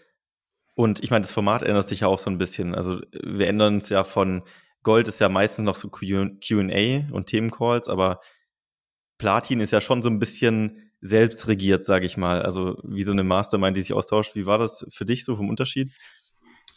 Und 0.74 1.02
ich 1.02 1.10
meine, 1.10 1.22
das 1.22 1.32
Format 1.32 1.62
ändert 1.62 1.88
sich 1.88 2.00
ja 2.00 2.08
auch 2.08 2.18
so 2.18 2.30
ein 2.30 2.38
bisschen. 2.38 2.74
Also 2.74 3.00
wir 3.12 3.48
ändern 3.48 3.78
es 3.78 3.90
ja 3.90 4.04
von 4.04 4.42
Gold 4.82 5.08
ist 5.08 5.18
ja 5.18 5.28
meistens 5.28 5.64
noch 5.64 5.76
so 5.76 5.88
QA 5.88 6.28
und 7.10 7.26
Themencalls, 7.26 7.88
aber 7.88 8.20
Platin 9.18 9.60
ist 9.60 9.72
ja 9.72 9.80
schon 9.80 10.02
so 10.02 10.10
ein 10.10 10.18
bisschen 10.18 10.92
selbstregiert, 11.00 11.84
sage 11.84 12.06
ich 12.06 12.16
mal. 12.16 12.42
Also 12.42 12.76
wie 12.84 13.02
so 13.02 13.12
eine 13.12 13.24
Mastermind, 13.24 13.76
die 13.76 13.82
sich 13.82 13.92
austauscht. 13.92 14.34
Wie 14.34 14.46
war 14.46 14.58
das 14.58 14.86
für 14.90 15.04
dich 15.04 15.24
so 15.24 15.36
vom 15.36 15.48
Unterschied? 15.48 15.92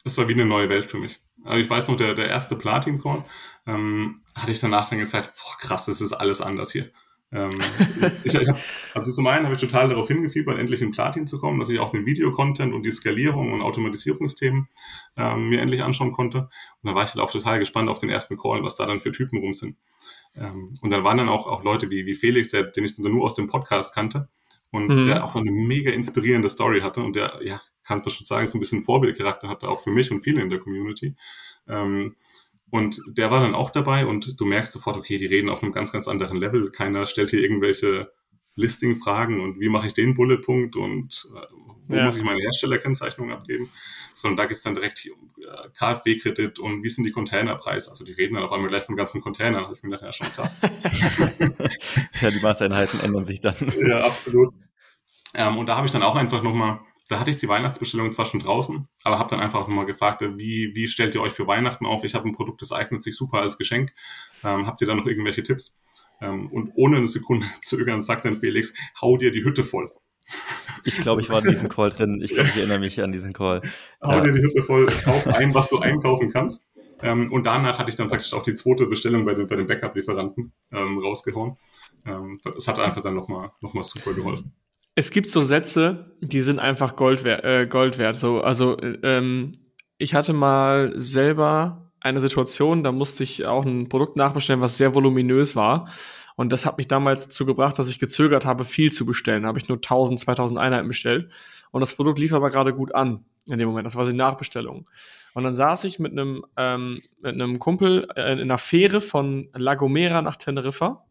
Es 0.04 0.18
war 0.18 0.28
wie 0.28 0.34
eine 0.34 0.46
neue 0.46 0.70
Welt 0.70 0.86
für 0.86 0.98
mich. 0.98 1.20
Also 1.44 1.64
ich 1.64 1.70
weiß 1.70 1.88
noch, 1.88 1.98
der, 1.98 2.14
der 2.14 2.30
erste 2.30 2.56
Platin-Call, 2.56 3.24
ähm, 3.68 4.20
hatte 4.36 4.52
ich 4.52 4.60
danach 4.60 4.90
dann 4.90 5.00
gesagt, 5.00 5.34
boah, 5.36 5.58
krass, 5.60 5.86
das 5.86 6.02
ist 6.02 6.14
alles 6.14 6.42
anders 6.42 6.72
hier. 6.72 6.92
Ähm, 7.32 7.50
ich, 8.24 8.34
ich 8.34 8.48
hab, 8.48 8.58
also 8.94 9.12
zum 9.12 9.28
einen 9.28 9.46
habe 9.46 9.56
ich 9.56 9.62
total 9.62 9.90
darauf 9.90 10.08
hingefiebert, 10.08 10.58
endlich 10.58 10.82
in 10.82 10.92
Platin 10.92 11.28
zu 11.28 11.40
kommen, 11.40 11.60
dass 11.60 11.70
ich 11.70 11.80
auch 11.80 11.92
den 11.92 12.06
Videocontent 12.06 12.74
und 12.74 12.84
die 12.84 12.92
Skalierung 12.92 13.54
und 13.54 13.62
Automatisierungsthemen 13.62 14.68
ähm, 15.18 15.50
mir 15.50 15.62
endlich 15.62 15.84
anschauen 15.84 16.14
konnte. 16.14 16.50
Und 16.82 16.90
da 16.90 16.96
war 16.96 17.04
ich 17.04 17.14
halt 17.14 17.20
auch 17.20 17.32
total 17.32 17.60
gespannt 17.60 17.90
auf 17.90 18.00
den 18.00 18.10
ersten 18.10 18.38
Call, 18.38 18.64
was 18.64 18.78
da 18.78 18.86
dann 18.86 19.02
für 19.02 19.12
Typen 19.12 19.40
rum 19.40 19.54
sind. 19.54 19.78
Ähm, 20.36 20.78
und 20.82 20.90
dann 20.90 21.04
waren 21.04 21.18
dann 21.18 21.30
auch, 21.30 21.48
auch 21.48 21.64
Leute 21.64 21.90
wie, 21.90 22.06
wie 22.06 22.16
Felix, 22.16 22.52
der, 22.52 22.64
den 22.64 22.86
ich 22.86 22.96
dann 22.96 23.12
nur 23.12 23.26
aus 23.26 23.36
dem 23.36 23.48
Podcast 23.48 23.94
kannte 23.94 24.30
und 24.72 24.88
mhm. 24.88 25.06
der 25.08 25.26
auch 25.26 25.36
eine 25.36 25.52
mega 25.52 25.92
inspirierende 25.92 26.50
Story 26.50 26.82
hatte 26.82 27.02
und 27.02 27.16
der, 27.16 27.40
ja, 27.44 27.62
kann 27.88 28.00
man 28.00 28.10
schon 28.10 28.26
sagen, 28.26 28.48
so 28.48 28.58
ein 28.58 28.60
bisschen 28.60 28.84
Vorbildcharakter 28.84 29.48
hatte, 29.48 29.70
auch 29.70 29.80
für 29.80 29.92
mich 29.92 30.12
und 30.12 30.22
viele 30.22 30.42
in 30.42 30.50
der 30.50 30.60
Community. 30.60 31.16
Ähm, 31.68 32.16
und 32.70 33.02
der 33.08 33.32
war 33.32 33.40
dann 33.40 33.56
auch 33.56 33.70
dabei 33.70 34.06
und 34.06 34.40
du 34.40 34.46
merkst 34.46 34.74
sofort, 34.74 34.98
okay, 34.98 35.18
die 35.18 35.26
reden 35.26 35.50
auf 35.50 35.64
einem 35.64 35.72
ganz, 35.72 35.92
ganz 35.94 36.08
anderen 36.08 36.38
Level. 36.38 36.70
Keiner 36.70 37.06
stellt 37.06 37.30
hier 37.30 37.40
irgendwelche 37.40 38.12
Listing-Fragen 38.56 39.40
und 39.40 39.60
wie 39.60 39.70
mache 39.70 39.88
ich 39.88 39.94
den 39.94 40.16
Bulletpunkt 40.16 40.76
und 40.76 41.30
äh, 41.34 41.42
wo 41.88 41.96
ja. 41.96 42.06
muss 42.06 42.18
ich 42.18 42.24
meine 42.24 42.42
Herstellerkennzeichnung 42.42 43.32
abgeben, 43.32 43.70
sondern 44.14 44.38
da 44.38 44.46
geht 44.46 44.58
es 44.58 44.64
dann 44.64 44.76
direkt 44.76 44.98
hier 44.98 45.14
um 45.14 45.30
äh, 45.38 45.70
KfW-Kredit 45.78 46.60
und 46.60 46.84
wie 46.84 46.90
sind 46.90 47.06
die 47.06 47.12
Containerpreise. 47.12 47.90
Also 47.90 48.04
die 48.04 48.12
reden 48.12 48.34
dann 48.34 48.44
auf 48.44 48.52
einmal 48.52 48.68
gleich 48.68 48.84
von 48.84 48.98
ganzen 48.98 49.22
Containern. 49.22 49.62
Da 49.62 49.68
habe 49.68 49.76
ich 49.78 49.84
mir 49.84 49.92
gedacht, 49.92 50.04
ja, 50.04 50.12
schon 50.12 50.28
krass. 50.34 50.58
ja, 52.22 52.32
die 52.32 52.40
Maßeinheiten 52.42 53.00
ändern 53.00 53.24
sich 53.24 53.40
dann. 53.40 53.56
Ja, 53.88 54.02
absolut. 54.02 54.54
Ähm, 55.34 55.58
und 55.58 55.68
da 55.68 55.78
habe 55.78 55.86
ich 55.86 55.94
dann 55.94 56.04
auch 56.04 56.16
einfach 56.16 56.44
nochmal 56.44 56.80
da 57.08 57.20
hatte 57.20 57.32
ich 57.32 57.38
die 57.38 57.48
Weihnachtsbestellung 57.48 58.12
zwar 58.12 58.26
schon 58.26 58.42
draußen, 58.42 58.88
aber 59.04 59.20
habe 59.20 59.30
dann 59.30 59.40
einfach 59.40 59.62
nochmal 59.62 59.86
gefragt, 59.86 60.22
wie, 60.22 60.72
wie 60.76 60.88
stellt 60.88 61.16
ihr 61.16 61.22
euch 61.22 61.34
für 61.34 61.48
Weihnachten 61.48 61.86
auf? 61.86 62.04
Ich 62.04 62.16
habe 62.16 62.28
ein 62.28 62.34
Produkt, 62.34 62.62
das 62.62 62.72
eignet 62.72 63.02
sich 63.02 63.16
super 63.16 63.40
als 63.40 63.58
Geschenk. 63.58 63.94
Ähm, 64.44 64.68
habt 64.68 64.82
ihr 64.82 64.88
da 64.88 64.96
noch 64.96 65.06
irgendwelche 65.06 65.44
Tipps? 65.44 65.76
Ähm, 66.22 66.48
und 66.52 66.72
ohne 66.76 66.98
eine 66.98 67.08
Sekunde 67.08 67.46
zu 67.62 67.78
zögern 67.78 68.02
sagt 68.02 68.26
dann 68.26 68.36
Felix, 68.36 68.74
hau 69.02 69.18
dir 69.18 69.32
die 69.32 69.44
Hütte 69.44 69.64
voll. 69.64 69.92
Ich 70.84 70.98
glaube, 70.98 71.22
ich 71.22 71.30
war 71.30 71.40
in 71.40 71.50
diesem 71.50 71.70
Call 71.70 71.90
drin. 71.90 72.22
Ich 72.22 72.34
glaube, 72.34 72.50
ich 72.50 72.58
erinnere 72.58 72.80
mich 72.80 73.02
an 73.02 73.14
diesen 73.14 73.32
Call. 73.32 73.62
Hau 74.02 74.18
ja. 74.18 74.22
dir 74.22 74.34
die 74.34 74.42
Hütte 74.42 74.62
voll, 74.62 74.88
kauf 75.04 75.28
ein, 75.28 75.54
was 75.54 75.70
du 75.70 75.80
einkaufen 75.80 76.32
kannst. 76.32 76.68
Ähm, 77.02 77.32
und 77.32 77.46
danach 77.46 77.80
hatte 77.80 77.90
ich 77.90 77.96
dann 77.96 78.10
praktisch 78.10 78.34
auch 78.34 78.44
die 78.44 78.54
zweite 78.54 78.88
Bestellung 78.88 79.24
bei 79.24 79.34
den, 79.34 79.48
bei 79.48 79.56
den 79.56 79.68
Backup-Lieferanten 79.68 80.52
ähm, 80.72 80.98
rausgehauen. 81.00 81.58
Ähm, 82.06 82.40
das 82.44 82.68
hat 82.68 82.80
einfach 82.80 83.02
dann 83.02 83.16
nochmal 83.16 83.52
noch 83.62 83.74
mal 83.74 83.84
super 83.84 84.14
geholfen 84.14 84.54
es 84.98 85.12
gibt 85.12 85.30
so 85.30 85.44
Sätze, 85.44 86.12
die 86.22 86.42
sind 86.42 86.58
einfach 86.58 86.96
Gold, 86.96 87.24
wert. 87.24 87.44
Äh, 87.44 87.68
Gold 87.68 88.00
wert. 88.00 88.18
So, 88.18 88.42
also 88.42 88.78
ähm, 88.82 89.52
ich 90.00 90.16
hatte 90.16 90.34
mal 90.34 90.92
selber 91.00 91.92
eine 92.00 92.20
Situation, 92.20 92.82
da 92.82 92.92
musste 92.92 93.22
ich 93.22 93.46
auch 93.46 93.64
ein 93.64 93.90
Produkt 93.90 94.16
nachbestellen, 94.16 94.60
was 94.60 94.78
sehr 94.78 94.96
voluminös 94.96 95.56
war. 95.56 95.88
Und 96.36 96.52
das 96.52 96.66
hat 96.66 96.80
mich 96.80 96.88
damals 96.88 97.26
dazu 97.26 97.46
gebracht, 97.46 97.78
dass 97.78 97.90
ich 97.90 98.00
gezögert 98.00 98.46
habe, 98.46 98.64
viel 98.64 98.92
zu 98.92 99.06
bestellen. 99.06 99.44
Da 99.44 99.50
habe 99.50 99.60
ich 99.60 99.70
nur 99.70 99.78
1000, 99.78 100.20
2000 100.20 100.60
Einheiten 100.60 100.88
bestellt. 100.88 101.30
Und 101.70 101.82
das 101.82 101.94
Produkt 101.94 102.18
lief 102.18 102.34
aber 102.34 102.50
gerade 102.50 102.74
gut 102.74 102.96
an 102.96 103.24
in 103.46 103.60
dem 103.60 103.68
Moment. 103.68 103.86
Das 103.86 103.96
war 103.96 104.06
die 104.06 104.18
Nachbestellung. 104.18 104.90
Und 105.36 105.44
dann 105.44 105.54
saß 105.54 105.84
ich 105.84 106.00
mit 106.00 106.14
einem, 106.14 106.44
ähm, 106.58 107.04
mit 107.22 107.36
einem 107.36 107.60
Kumpel 107.60 108.08
äh, 108.16 108.34
in 108.34 108.40
einer 108.40 108.58
Fähre 108.58 109.00
von 109.00 109.50
La 109.54 109.76
Gomera 109.76 110.24
nach 110.24 110.38
Teneriffa 110.38 111.07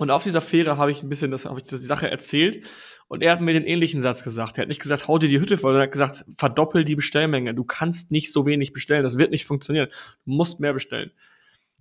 und 0.00 0.10
auf 0.10 0.22
dieser 0.22 0.40
Fähre 0.40 0.78
habe 0.78 0.90
ich 0.90 1.02
ein 1.02 1.10
bisschen 1.10 1.30
das, 1.30 1.44
habe 1.44 1.60
ich 1.60 1.66
die 1.66 1.76
Sache 1.76 2.10
erzählt. 2.10 2.64
Und 3.06 3.22
er 3.22 3.32
hat 3.32 3.42
mir 3.42 3.52
den 3.52 3.66
ähnlichen 3.66 4.00
Satz 4.00 4.24
gesagt. 4.24 4.56
Er 4.56 4.62
hat 4.62 4.68
nicht 4.68 4.80
gesagt, 4.80 5.08
hau 5.08 5.18
dir 5.18 5.28
die 5.28 5.38
Hütte 5.38 5.58
voll, 5.58 5.72
sondern 5.72 5.82
er 5.82 5.86
hat 5.88 5.92
gesagt, 5.92 6.24
verdoppel 6.38 6.86
die 6.86 6.96
Bestellmenge. 6.96 7.52
Du 7.52 7.64
kannst 7.64 8.10
nicht 8.10 8.32
so 8.32 8.46
wenig 8.46 8.72
bestellen. 8.72 9.02
Das 9.04 9.18
wird 9.18 9.30
nicht 9.30 9.44
funktionieren. 9.44 9.88
Du 10.24 10.30
musst 10.30 10.58
mehr 10.58 10.72
bestellen. 10.72 11.10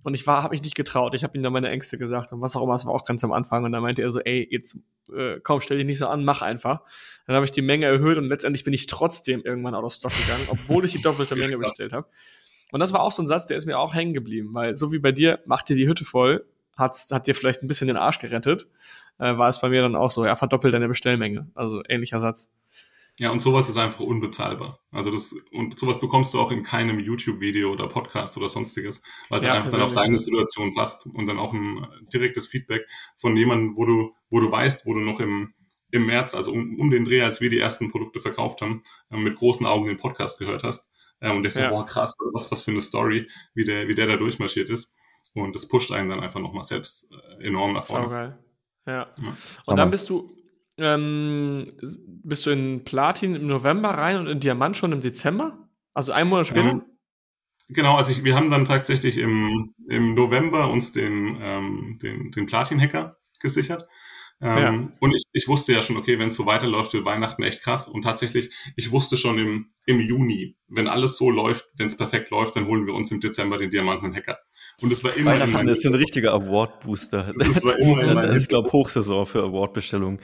Und 0.04 0.16
ich 0.16 0.28
war, 0.28 0.44
habe 0.44 0.52
mich 0.52 0.62
nicht 0.62 0.76
getraut. 0.76 1.16
Ich 1.16 1.24
habe 1.24 1.38
ihm 1.38 1.44
dann 1.44 1.54
meine 1.54 1.70
Ängste 1.70 1.98
gesagt 1.98 2.34
und 2.34 2.42
was 2.42 2.58
auch 2.58 2.64
immer. 2.64 2.74
Das 2.74 2.86
war 2.86 2.94
auch 2.94 3.06
ganz 3.06 3.24
am 3.24 3.32
Anfang. 3.32 3.64
Und 3.64 3.72
dann 3.72 3.82
meinte 3.82 4.02
er 4.02 4.12
so, 4.12 4.20
ey, 4.20 4.46
jetzt 4.52 4.78
äh, 5.16 5.40
komm, 5.42 5.62
stell 5.62 5.78
dich 5.78 5.86
nicht 5.86 6.00
so 6.00 6.08
an, 6.08 6.26
mach 6.26 6.42
einfach. 6.42 6.82
Dann 7.26 7.38
habe 7.38 7.46
ich 7.46 7.52
die 7.52 7.62
Menge 7.62 7.86
erhöht 7.86 8.18
und 8.18 8.26
letztendlich 8.26 8.66
bin 8.66 8.74
ich 8.74 8.88
trotzdem 8.88 9.44
irgendwann 9.46 9.76
out 9.76 9.86
of 9.86 9.94
stock 9.94 10.12
gegangen, 10.12 10.44
obwohl 10.50 10.84
ich 10.84 10.92
die 10.92 11.02
doppelte 11.02 11.38
Menge 11.38 11.58
bestellt 11.58 11.94
habe. 11.94 12.10
Und 12.74 12.82
das 12.82 12.92
war 12.92 13.00
auch 13.00 13.14
so 13.14 13.24
ein 13.24 13.28
Satz, 13.28 13.46
der 13.46 13.56
ist 13.56 13.66
mir 13.66 13.80
auch 13.80 13.94
hängen 13.94 14.14
geblieben, 14.14 14.50
weil 14.52 14.76
so 14.76 14.92
wie 14.92 15.00
bei 15.00 15.14
dir, 15.14 15.40
mach 15.46 15.62
dir 15.62 15.78
die 15.78 15.88
Hütte 15.88 16.04
voll, 16.04 16.46
hat, 16.80 16.98
hat 17.12 17.28
dir 17.28 17.36
vielleicht 17.36 17.62
ein 17.62 17.68
bisschen 17.68 17.88
den 17.88 17.98
Arsch 17.98 18.20
gerettet, 18.20 18.68
äh, 19.20 19.38
war 19.38 19.50
es 19.50 19.62
bei 19.62 19.70
mir 19.70 19.82
dann 19.82 19.96
auch 19.96 20.10
so, 20.10 20.26
ja, 20.26 20.36
verdoppelt 20.36 20.74
deine 20.74 20.88
Bestellmenge. 20.88 21.52
Also 21.54 21.84
ähnlicher 21.88 22.20
Satz. 22.20 22.52
Ja, 23.20 23.32
und 23.32 23.42
sowas 23.42 23.68
ist 23.68 23.78
einfach 23.78 24.00
unbezahlbar. 24.00 24.80
Also 24.92 25.12
das, 25.12 25.36
und 25.52 25.78
sowas 25.78 26.00
bekommst 26.00 26.34
du 26.34 26.40
auch 26.40 26.52
in 26.52 26.64
keinem 26.64 27.00
YouTube-Video 27.00 27.70
oder 27.70 27.90
Podcast 27.90 28.38
oder 28.38 28.48
sonstiges, 28.48 29.04
weil 29.30 29.40
es 29.40 29.46
ja, 29.46 29.54
einfach 29.54 29.72
dann 29.72 29.82
auf 29.82 29.92
deine 29.92 30.18
Situation 30.18 30.74
passt 30.74 31.06
und 31.06 31.26
dann 31.26 31.38
auch 31.38 31.52
ein 31.52 31.86
direktes 32.14 32.48
Feedback 32.48 32.88
von 33.18 33.36
jemandem, 33.36 33.76
wo 33.76 33.86
du, 33.86 34.16
wo 34.30 34.40
du 34.40 34.50
weißt, 34.50 34.86
wo 34.86 34.94
du 34.94 35.02
noch 35.02 35.20
im, 35.20 35.54
im 35.92 36.06
März, 36.06 36.34
also 36.34 36.54
um, 36.54 36.80
um 36.80 36.90
den 36.92 37.04
Dreh, 37.04 37.22
als 37.22 37.42
wir 37.42 37.50
die 37.50 37.60
ersten 37.60 37.92
Produkte 37.92 38.22
verkauft 38.22 38.62
haben, 38.62 38.84
äh, 39.12 39.18
mit 39.18 39.36
großen 39.36 39.66
Augen 39.66 39.88
den 39.88 39.98
Podcast 39.98 40.40
gehört 40.40 40.64
hast. 40.64 40.90
Äh, 41.20 41.32
und 41.32 41.44
denkst 41.44 41.58
ja. 41.58 41.70
boah, 41.72 41.86
krass, 41.86 42.16
was, 42.34 42.50
was 42.52 42.62
für 42.64 42.72
eine 42.72 42.80
Story, 42.82 43.28
wie 43.54 43.66
der, 43.66 43.90
wie 43.90 43.96
der 43.96 44.08
da 44.08 44.16
durchmarschiert 44.16 44.70
ist. 44.70 44.96
Und 45.42 45.56
das 45.56 45.68
pusht 45.68 45.92
einen 45.92 46.10
dann 46.10 46.20
einfach 46.20 46.40
nochmal 46.40 46.64
selbst 46.64 47.12
äh, 47.12 47.48
enorm 47.48 47.74
nach 47.74 47.86
vorne. 47.86 48.10
geil. 48.10 48.40
Ja. 48.86 48.94
ja. 48.94 49.38
Und 49.66 49.76
dann 49.76 49.92
bist 49.92 50.10
du, 50.10 50.32
ähm, 50.78 51.74
bist 52.08 52.46
du 52.46 52.52
in 52.52 52.84
Platin 52.84 53.36
im 53.36 53.48
November 53.48 53.90
rein 53.90 54.18
und 54.18 54.28
in 54.28 54.40
Diamant 54.40 54.78
schon 54.78 54.92
im 54.92 55.02
Dezember? 55.02 55.70
Also 55.94 56.12
einen 56.12 56.30
Monat 56.30 56.48
später? 56.48 56.68
Ja. 56.68 56.82
Genau, 57.70 57.96
also 57.98 58.12
ich, 58.12 58.24
wir 58.24 58.36
haben 58.36 58.50
dann 58.50 58.66
tatsächlich 58.66 59.20
im, 59.20 59.76
im 59.88 60.16
November 60.16 60.72
uns 60.72 60.92
den, 60.92 61.38
ähm, 61.40 62.00
den, 62.02 62.32
den 62.32 62.48
Platin-Hacker 62.48 63.18
gesichert. 63.40 63.88
Ähm, 64.42 64.58
ja. 64.58 64.92
Und 65.02 65.14
ich, 65.14 65.24
ich 65.34 65.48
wusste 65.48 65.74
ja 65.74 65.82
schon, 65.82 65.98
okay, 65.98 66.18
wenn 66.18 66.30
es 66.30 66.36
so 66.36 66.46
weiterläuft, 66.46 66.94
wird 66.94 67.04
Weihnachten 67.04 67.44
echt 67.44 67.62
krass. 67.62 67.88
Und 67.88 68.04
tatsächlich, 68.04 68.50
ich 68.78 68.92
wusste 68.92 69.18
schon 69.18 69.38
im, 69.38 69.72
im 69.86 70.00
Juni, 70.00 70.56
wenn 70.68 70.88
alles 70.88 71.18
so 71.18 71.30
läuft, 71.30 71.66
wenn 71.76 71.88
es 71.88 71.98
perfekt 71.98 72.30
läuft, 72.30 72.56
dann 72.56 72.68
holen 72.68 72.86
wir 72.86 72.94
uns 72.94 73.12
im 73.12 73.20
Dezember 73.20 73.58
den 73.58 73.70
Diamanten-Hacker. 73.70 74.40
Und 74.82 74.94
es 74.94 75.04
war 75.04 75.14
immer 75.16 75.32
Weihnachten 75.32 75.68
in 75.68 75.68
ist 75.68 75.86
ein 75.86 75.96
richtiger 75.96 76.34
Award-Booster. 76.34 77.34
Das 77.38 77.64
war 77.64 77.78
immer 77.78 78.02
in 78.02 78.16
Das 78.16 78.36
ist, 78.36 78.50
glaube 78.50 78.68
ich, 78.68 78.74
Hochsaison 78.74 79.26
für 79.26 79.44
Award-Bestellungen. 79.44 80.22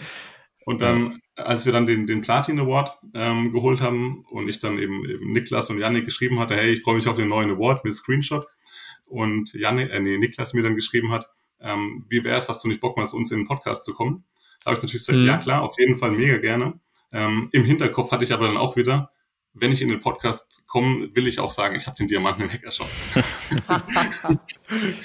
Und 0.65 0.81
dann, 0.81 1.19
als 1.35 1.65
wir 1.65 1.73
dann 1.73 1.85
den, 1.85 2.07
den 2.07 2.21
Platin 2.21 2.59
Award 2.59 2.97
ähm, 3.13 3.51
geholt 3.51 3.81
haben 3.81 4.25
und 4.31 4.47
ich 4.47 4.59
dann 4.59 4.79
eben, 4.79 5.07
eben 5.07 5.31
Niklas 5.31 5.69
und 5.69 5.77
Janik 5.77 6.05
geschrieben 6.05 6.39
hatte, 6.39 6.55
hey, 6.55 6.73
ich 6.73 6.81
freue 6.81 6.95
mich 6.95 7.07
auf 7.07 7.17
den 7.17 7.27
neuen 7.27 7.51
Award 7.51 7.83
mit 7.83 7.93
Screenshot. 7.93 8.47
Und 9.05 9.53
Janik, 9.53 9.91
äh, 9.91 9.99
nee, 9.99 10.17
Niklas 10.17 10.55
mir 10.55 10.63
dann 10.63 10.75
geschrieben 10.75 11.11
hat, 11.11 11.27
ähm, 11.59 12.05
wie 12.09 12.23
wäre 12.23 12.37
es, 12.37 12.49
hast 12.49 12.63
du 12.63 12.67
nicht 12.67 12.81
Bock 12.81 12.97
mal 12.97 13.05
zu 13.05 13.17
uns 13.17 13.31
in 13.31 13.39
den 13.39 13.47
Podcast 13.47 13.85
zu 13.85 13.93
kommen? 13.93 14.23
Da 14.63 14.71
habe 14.71 14.77
ich 14.77 14.83
natürlich 14.83 15.05
gesagt, 15.05 15.19
mhm. 15.19 15.25
ja 15.25 15.37
klar, 15.37 15.61
auf 15.63 15.75
jeden 15.77 15.97
Fall 15.97 16.11
mega 16.11 16.37
gerne. 16.37 16.79
Ähm, 17.11 17.49
Im 17.51 17.63
Hinterkopf 17.63 18.11
hatte 18.11 18.23
ich 18.23 18.33
aber 18.33 18.47
dann 18.47 18.57
auch 18.57 18.75
wieder, 18.75 19.11
wenn 19.53 19.71
ich 19.71 19.81
in 19.81 19.89
den 19.89 20.01
Podcast 20.01 20.63
komme, 20.67 21.09
will 21.15 21.27
ich 21.27 21.39
auch 21.39 21.51
sagen, 21.51 21.75
ich 21.75 21.87
habe 21.87 21.95
den 21.95 22.07
Diamanten 22.07 22.43
im 22.43 22.51
Hacker 22.51 22.71
schon. 22.71 22.87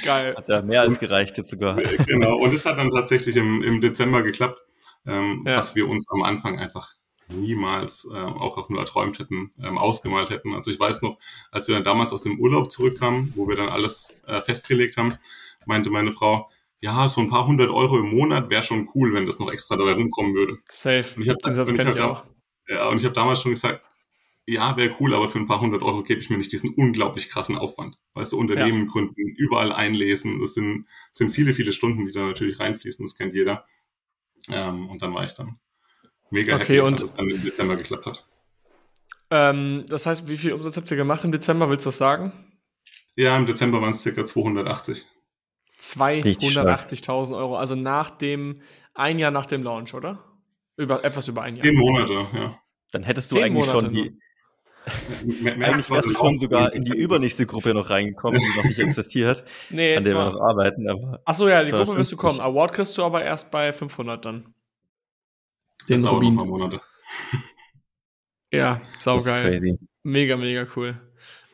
Geil. 0.04 0.34
Hat 0.36 0.48
ja 0.48 0.62
mehr 0.62 0.80
als 0.80 0.98
gereicht 0.98 1.38
jetzt 1.38 1.50
sogar. 1.50 1.76
Genau, 2.06 2.36
und 2.36 2.52
es 2.52 2.66
hat 2.66 2.78
dann 2.78 2.90
tatsächlich 2.90 3.36
im, 3.36 3.62
im 3.62 3.80
Dezember 3.80 4.22
geklappt, 4.22 4.60
ähm, 5.06 5.44
ja. 5.46 5.56
was 5.56 5.76
wir 5.76 5.88
uns 5.88 6.06
am 6.10 6.22
Anfang 6.22 6.58
einfach 6.58 6.94
niemals 7.28 8.08
äh, 8.12 8.16
auch, 8.16 8.58
auch 8.58 8.68
nur 8.68 8.80
erträumt 8.80 9.20
hätten, 9.20 9.52
ähm, 9.62 9.78
ausgemalt 9.78 10.30
hätten. 10.30 10.52
Also 10.52 10.72
ich 10.72 10.80
weiß 10.80 11.02
noch, 11.02 11.18
als 11.52 11.68
wir 11.68 11.76
dann 11.76 11.84
damals 11.84 12.12
aus 12.12 12.22
dem 12.22 12.40
Urlaub 12.40 12.72
zurückkamen, 12.72 13.32
wo 13.36 13.48
wir 13.48 13.54
dann 13.54 13.68
alles 13.68 14.16
äh, 14.26 14.40
festgelegt 14.40 14.96
haben, 14.96 15.14
meinte 15.66 15.90
meine 15.90 16.12
Frau, 16.12 16.50
ja, 16.80 17.06
so 17.08 17.20
ein 17.20 17.28
paar 17.28 17.46
hundert 17.46 17.70
Euro 17.70 17.98
im 17.98 18.10
Monat 18.10 18.48
wäre 18.48 18.62
schon 18.62 18.88
cool, 18.94 19.12
wenn 19.12 19.26
das 19.26 19.38
noch 19.38 19.52
extra 19.52 19.76
dabei 19.76 19.92
rumkommen 19.92 20.34
würde. 20.34 20.58
Safe. 20.68 21.04
Und 21.16 21.22
ich 21.22 21.28
hab, 21.28 21.38
Den 21.38 21.54
Satz 21.54 21.74
kenne 21.74 21.90
ich 21.90 22.00
auch. 22.00 22.24
Ja, 22.68 22.88
und 22.88 22.98
ich 22.98 23.04
habe 23.04 23.14
damals 23.14 23.42
schon 23.42 23.52
gesagt, 23.52 23.84
ja, 24.46 24.76
wäre 24.76 24.96
cool, 24.98 25.14
aber 25.14 25.28
für 25.28 25.38
ein 25.38 25.46
paar 25.46 25.60
hundert 25.60 25.82
Euro 25.82 26.02
gebe 26.02 26.20
ich 26.20 26.30
mir 26.30 26.38
nicht 26.38 26.50
diesen 26.52 26.74
unglaublich 26.74 27.28
krassen 27.28 27.56
Aufwand. 27.56 27.98
Weißt 28.14 28.32
du, 28.32 28.38
Unternehmen 28.38 28.86
ja. 28.86 28.90
gründen, 28.90 29.14
überall 29.36 29.72
einlesen. 29.72 30.40
Das 30.40 30.54
sind, 30.54 30.86
sind 31.12 31.30
viele, 31.30 31.52
viele 31.52 31.72
Stunden, 31.72 32.06
die 32.06 32.12
da 32.12 32.26
natürlich 32.26 32.58
reinfließen. 32.58 33.04
Das 33.04 33.16
kennt 33.16 33.34
jeder. 33.34 33.64
Ähm, 34.48 34.88
und 34.88 35.02
dann 35.02 35.14
war 35.14 35.24
ich 35.24 35.34
dann 35.34 35.60
mega 36.30 36.56
okay, 36.56 36.78
happy, 36.78 36.80
und 36.80 37.00
dass 37.00 37.10
es 37.10 37.14
dann 37.14 37.28
im 37.28 37.42
Dezember 37.42 37.76
geklappt 37.76 38.06
hat. 38.06 38.26
Ähm, 39.30 39.84
das 39.88 40.06
heißt, 40.06 40.28
wie 40.28 40.36
viel 40.36 40.52
Umsatz 40.52 40.76
habt 40.76 40.90
ihr 40.90 40.96
gemacht 40.96 41.22
im 41.24 41.32
Dezember? 41.32 41.68
Willst 41.68 41.86
du 41.86 41.90
das 41.90 41.98
sagen? 41.98 42.32
Ja, 43.16 43.36
im 43.36 43.46
Dezember 43.46 43.80
waren 43.80 43.90
es 43.90 44.02
circa 44.02 44.24
280. 44.24 45.06
280.000 45.80 47.36
Euro, 47.36 47.56
also 47.56 47.74
nach 47.74 48.10
dem, 48.10 48.62
ein 48.94 49.18
Jahr 49.18 49.30
nach 49.30 49.46
dem 49.46 49.62
Launch, 49.62 49.94
oder? 49.94 50.24
Über, 50.76 51.04
etwas 51.04 51.28
über 51.28 51.42
ein 51.42 51.56
Jahr. 51.56 51.64
Zehn 51.64 51.76
Monate, 51.76 52.12
ja. 52.34 52.58
Dann 52.92 53.02
hättest 53.02 53.30
du 53.30 53.36
Zehn 53.36 53.44
eigentlich 53.44 53.66
Monate 53.66 53.86
schon 53.86 53.94
die, 53.94 54.18
eigentlich 54.86 55.90
wärst 55.90 56.08
du 56.08 56.14
schon 56.14 56.38
sogar 56.38 56.72
in 56.72 56.84
die 56.84 56.96
übernächste 56.96 57.46
Gruppe 57.46 57.74
noch 57.74 57.90
reingekommen, 57.90 58.40
die 58.40 58.56
noch 58.56 58.64
nicht 58.64 58.78
existiert, 58.78 59.44
nee, 59.70 59.96
an 59.96 60.02
der 60.02 60.14
wir 60.14 60.24
noch 60.24 60.40
arbeiten. 60.40 60.88
Aber 60.88 61.20
Achso, 61.24 61.48
ja, 61.48 61.62
die 61.62 61.70
Gruppe 61.70 61.96
wirst 61.96 62.12
du 62.12 62.16
kommen. 62.16 62.40
Award 62.40 62.72
kriegst 62.72 62.96
du 62.96 63.04
aber 63.04 63.22
erst 63.22 63.50
bei 63.50 63.72
500 63.72 64.24
dann. 64.24 64.54
Den 65.88 66.02
das 66.02 66.02
dauert 66.02 66.22
noch 66.22 66.30
ein 66.30 66.36
paar 66.36 66.46
Monate. 66.46 66.80
Ja, 68.52 68.80
saugeil. 68.98 69.78
Mega, 70.02 70.36
mega 70.36 70.66
cool. 70.74 70.98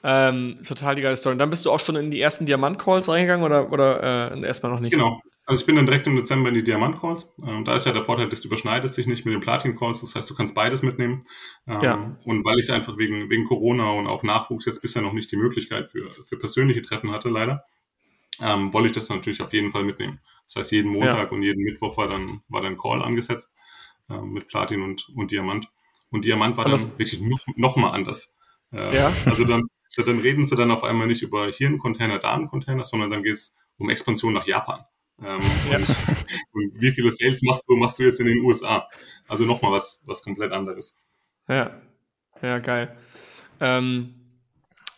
Ähm, 0.08 0.58
total 0.64 0.94
die 0.94 1.02
geile 1.02 1.16
Story. 1.16 1.32
Und 1.32 1.40
dann 1.40 1.50
bist 1.50 1.66
du 1.66 1.72
auch 1.72 1.80
schon 1.80 1.96
in 1.96 2.12
die 2.12 2.20
ersten 2.20 2.46
Diamant-Calls 2.46 3.08
reingegangen 3.08 3.44
oder, 3.44 3.72
oder 3.72 4.30
äh, 4.32 4.46
erstmal 4.46 4.70
noch 4.70 4.78
nicht? 4.78 4.92
Genau. 4.92 5.20
Also 5.46 5.60
ich 5.60 5.66
bin 5.66 5.74
dann 5.74 5.86
direkt 5.86 6.06
im 6.06 6.14
Dezember 6.14 6.48
in 6.48 6.54
die 6.54 6.62
Diamant-Calls. 6.62 7.34
Ähm, 7.44 7.64
da 7.64 7.74
ist 7.74 7.86
ja 7.86 7.92
der 7.92 8.04
Vorteil, 8.04 8.28
dass 8.28 8.40
du 8.40 8.46
überschneidest 8.46 8.94
sich 8.94 9.08
nicht 9.08 9.24
mit 9.24 9.34
den 9.34 9.40
Platin-Calls. 9.40 10.02
Das 10.02 10.14
heißt, 10.14 10.30
du 10.30 10.36
kannst 10.36 10.54
beides 10.54 10.84
mitnehmen. 10.84 11.24
Ähm, 11.66 11.80
ja. 11.82 12.16
Und 12.24 12.44
weil 12.44 12.60
ich 12.60 12.70
einfach 12.70 12.96
wegen, 12.98 13.30
wegen 13.30 13.44
Corona 13.46 13.90
und 13.90 14.06
auch 14.06 14.22
Nachwuchs 14.22 14.66
jetzt 14.66 14.80
bisher 14.80 15.02
noch 15.02 15.12
nicht 15.12 15.32
die 15.32 15.36
Möglichkeit 15.36 15.90
für, 15.90 16.08
für 16.12 16.38
persönliche 16.38 16.82
Treffen 16.82 17.10
hatte, 17.10 17.28
leider, 17.28 17.64
ähm, 18.40 18.72
wollte 18.72 18.86
ich 18.86 18.92
das 18.92 19.08
natürlich 19.08 19.42
auf 19.42 19.52
jeden 19.52 19.72
Fall 19.72 19.82
mitnehmen. 19.82 20.20
Das 20.44 20.54
heißt, 20.54 20.70
jeden 20.70 20.92
Montag 20.92 21.30
ja. 21.30 21.36
und 21.36 21.42
jeden 21.42 21.64
Mittwoch 21.64 21.96
war 21.96 22.06
dann, 22.06 22.42
war 22.48 22.62
dann 22.62 22.76
Call 22.76 23.02
angesetzt 23.02 23.56
äh, 24.08 24.20
mit 24.20 24.46
Platin 24.46 24.82
und, 24.82 25.08
und 25.16 25.32
Diamant. 25.32 25.68
Und 26.10 26.24
Diamant 26.24 26.56
war 26.56 26.66
und 26.66 26.72
dann 26.72 26.98
wirklich 26.98 27.20
noch, 27.20 27.40
noch 27.56 27.74
mal 27.76 27.90
anders. 27.90 28.36
Äh, 28.72 28.94
ja. 28.94 29.12
Also 29.24 29.44
dann 29.44 29.64
dann 30.02 30.18
reden 30.18 30.44
sie 30.44 30.56
dann 30.56 30.70
auf 30.70 30.84
einmal 30.84 31.06
nicht 31.06 31.22
über 31.22 31.48
hier 31.48 31.68
einen 31.68 31.78
Container, 31.78 32.18
da 32.18 32.34
einen 32.34 32.48
Container, 32.48 32.84
sondern 32.84 33.10
dann 33.10 33.22
geht 33.22 33.34
es 33.34 33.56
um 33.78 33.90
Expansion 33.90 34.32
nach 34.32 34.46
Japan. 34.46 34.84
Ähm, 35.22 35.40
ja. 35.70 35.78
und, 35.78 35.88
und, 36.52 36.80
wie 36.80 36.90
viele 36.90 37.10
Sales 37.10 37.42
machst 37.42 37.64
du, 37.68 37.76
machst 37.76 37.98
du 37.98 38.02
jetzt 38.02 38.20
in 38.20 38.26
den 38.26 38.44
USA? 38.44 38.88
Also 39.28 39.44
nochmal 39.44 39.72
was, 39.72 40.02
was 40.06 40.22
komplett 40.22 40.52
anderes. 40.52 40.98
Ja, 41.48 41.80
ja, 42.42 42.58
geil. 42.58 42.96
Ähm, 43.60 44.14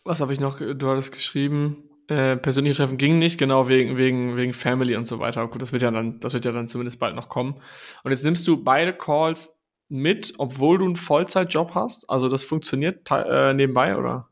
was 0.05 0.21
habe 0.21 0.33
ich 0.33 0.41
noch? 0.41 0.59
Du 0.59 0.89
hattest 0.89 1.13
geschrieben, 1.13 1.89
äh, 2.09 2.37
persönliche 2.37 2.77
Treffen 2.77 2.97
ging 2.97 3.19
nicht, 3.19 3.39
genau 3.39 3.69
wegen, 3.69 3.97
wegen, 3.97 4.37
wegen 4.37 4.55
Family 4.55 4.97
und 4.97 5.07
so 5.07 5.19
weiter. 5.19 5.47
Gut, 5.47 5.63
das 5.63 5.73
wird 5.73 5.83
ja 5.83 5.91
dann, 5.91 6.19
das 6.21 6.33
wird 6.33 6.45
ja 6.45 6.53
dann 6.53 6.67
zumindest 6.67 6.99
bald 6.99 7.15
noch 7.15 7.29
kommen. 7.29 7.61
Und 8.03 8.11
jetzt 8.11 8.25
nimmst 8.25 8.49
du 8.49 8.63
beide 8.65 8.93
Calls 8.95 9.61
mit, 9.89 10.35
obwohl 10.39 10.79
du 10.79 10.87
einen 10.87 10.97
Vollzeitjob 10.97 11.75
hast. 11.75 12.09
Also 12.11 12.29
das 12.29 12.45
funktioniert 12.45 13.11
äh, 13.11 13.53
nebenbei, 13.55 13.97
oder? 13.97 14.29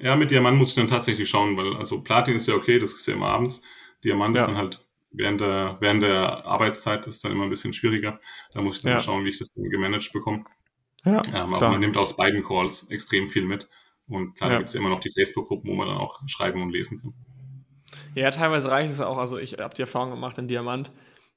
Ja, 0.00 0.16
mit 0.16 0.30
Diamant 0.30 0.58
muss 0.58 0.70
ich 0.70 0.74
dann 0.74 0.88
tatsächlich 0.88 1.28
schauen, 1.28 1.56
weil 1.56 1.76
also 1.76 2.00
Platin 2.00 2.34
ist 2.34 2.48
ja 2.48 2.54
okay, 2.54 2.78
das 2.78 2.92
ist 2.92 3.06
ja 3.06 3.14
immer 3.14 3.28
abends. 3.28 3.62
Diamant 4.02 4.34
ja. 4.34 4.42
ist 4.42 4.48
dann 4.48 4.56
halt 4.56 4.84
während 5.14 5.40
der, 5.40 5.76
während 5.80 6.02
der 6.02 6.44
Arbeitszeit 6.44 7.06
ist 7.06 7.24
dann 7.24 7.32
immer 7.32 7.44
ein 7.44 7.50
bisschen 7.50 7.72
schwieriger. 7.72 8.18
Da 8.52 8.60
muss 8.60 8.76
ich 8.76 8.82
dann 8.82 8.92
ja. 8.92 9.00
schauen, 9.00 9.24
wie 9.24 9.30
ich 9.30 9.38
das 9.38 9.48
dann 9.54 9.70
gemanagt 9.70 10.12
bekomme. 10.12 10.44
Ja, 11.04 11.22
ähm, 11.26 11.34
aber 11.34 11.70
man 11.70 11.80
nimmt 11.80 11.96
aus 11.96 12.16
beiden 12.16 12.42
Calls 12.42 12.88
extrem 12.90 13.28
viel 13.28 13.44
mit. 13.44 13.68
Und 14.06 14.34
klar, 14.34 14.50
ja. 14.50 14.58
gibt 14.58 14.68
es 14.68 14.74
immer 14.74 14.88
noch 14.88 15.00
die 15.00 15.10
Facebook-Gruppen, 15.10 15.70
wo 15.70 15.74
man 15.74 15.88
dann 15.88 15.96
auch 15.96 16.20
schreiben 16.26 16.62
und 16.62 16.70
lesen 16.70 17.00
kann. 17.00 17.14
Ja, 18.14 18.30
teilweise 18.30 18.70
reicht 18.70 18.92
es 18.92 19.00
auch. 19.00 19.18
Also 19.18 19.38
ich 19.38 19.54
habe 19.54 19.74
die 19.74 19.82
Erfahrung 19.82 20.10
gemacht 20.10 20.36
in 20.38 20.48
Diamant. 20.48 20.90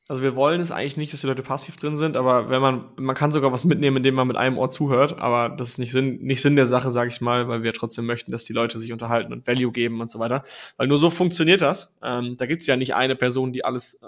Also 0.10 0.24
wir 0.24 0.38
wollen 0.38 0.62
es 0.62 0.72
eigentlich 0.72 0.96
nicht, 0.96 1.12
dass 1.12 1.20
die 1.20 1.28
Leute 1.28 1.42
passiv 1.42 1.76
drin 1.76 1.98
sind, 1.98 2.16
aber 2.16 2.50
wenn 2.50 2.62
man, 2.62 2.86
man 2.96 3.14
kann 3.14 3.32
sogar 3.32 3.52
was 3.52 3.66
mitnehmen, 3.66 3.98
indem 3.98 4.16
man 4.16 4.28
mit 4.28 4.38
einem 4.38 4.58
Ohr 4.58 4.70
zuhört, 4.70 5.20
aber 5.20 5.50
das 5.54 5.70
ist 5.70 5.80
nicht 5.80 5.92
Sinn, 5.92 6.22
nicht 6.22 6.42
Sinn 6.42 6.56
der 6.56 6.66
Sache, 6.66 6.92
sage 6.92 7.10
ich 7.10 7.20
mal, 7.20 7.50
weil 7.50 7.62
wir 7.64 7.74
trotzdem 7.74 8.06
möchten, 8.06 8.32
dass 8.32 8.46
die 8.46 8.54
Leute 8.54 8.80
sich 8.80 8.94
unterhalten 8.94 9.34
und 9.34 9.46
Value 9.48 9.72
geben 9.74 10.00
und 10.00 10.10
so 10.10 10.20
weiter. 10.20 10.44
Weil 10.78 10.88
nur 10.88 10.98
so 10.98 11.10
funktioniert 11.10 11.62
das. 11.62 11.94
Ähm, 12.02 12.36
da 12.38 12.46
gibt's 12.46 12.68
ja 12.68 12.78
nicht 12.78 12.96
eine 12.96 13.18
Person, 13.18 13.52
die 13.52 13.66
alles, 13.66 14.00
äh, 14.02 14.08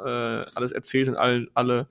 alles 0.56 0.72
erzählt 0.72 1.10
und 1.10 1.18
allen, 1.18 1.50
alle, 1.54 1.90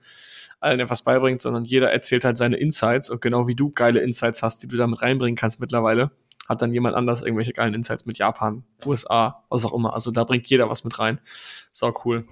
allen 0.59 0.79
etwas 0.79 1.03
beibringt, 1.03 1.43
sondern 1.43 1.63
jeder 1.63 1.91
erzählt 1.91 2.25
halt 2.25 2.37
seine 2.37 2.57
Insights 2.57 3.11
und 3.11 3.21
genau 3.21 3.47
wie 3.47 3.55
du 3.55 3.69
geile 3.69 3.99
Insights 3.99 4.41
hast, 4.41 4.63
die 4.63 4.67
du 4.67 4.75
damit 4.75 5.03
reinbringen 5.03 5.35
kannst 5.35 5.59
mittlerweile, 5.59 6.09
hat 6.49 6.63
dann 6.63 6.73
jemand 6.73 6.95
anders 6.95 7.21
irgendwelche 7.21 7.53
geilen 7.53 7.75
Insights 7.75 8.07
mit 8.07 8.17
Japan, 8.17 8.63
USA, 8.83 9.45
was 9.49 9.63
auch 9.65 9.73
immer. 9.73 9.93
Also 9.93 10.09
da 10.09 10.23
bringt 10.23 10.47
jeder 10.47 10.67
was 10.67 10.83
mit 10.83 10.97
rein. 10.97 11.21
Sau 11.71 11.93
cool. 12.03 12.25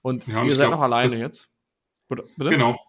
Und 0.00 0.26
ja, 0.26 0.42
ihr 0.42 0.56
seid 0.56 0.68
glaub, 0.68 0.78
noch 0.78 0.84
alleine 0.84 1.10
das, 1.10 1.18
jetzt? 1.18 1.50
Bitte? 2.08 2.24
Genau. 2.36 2.80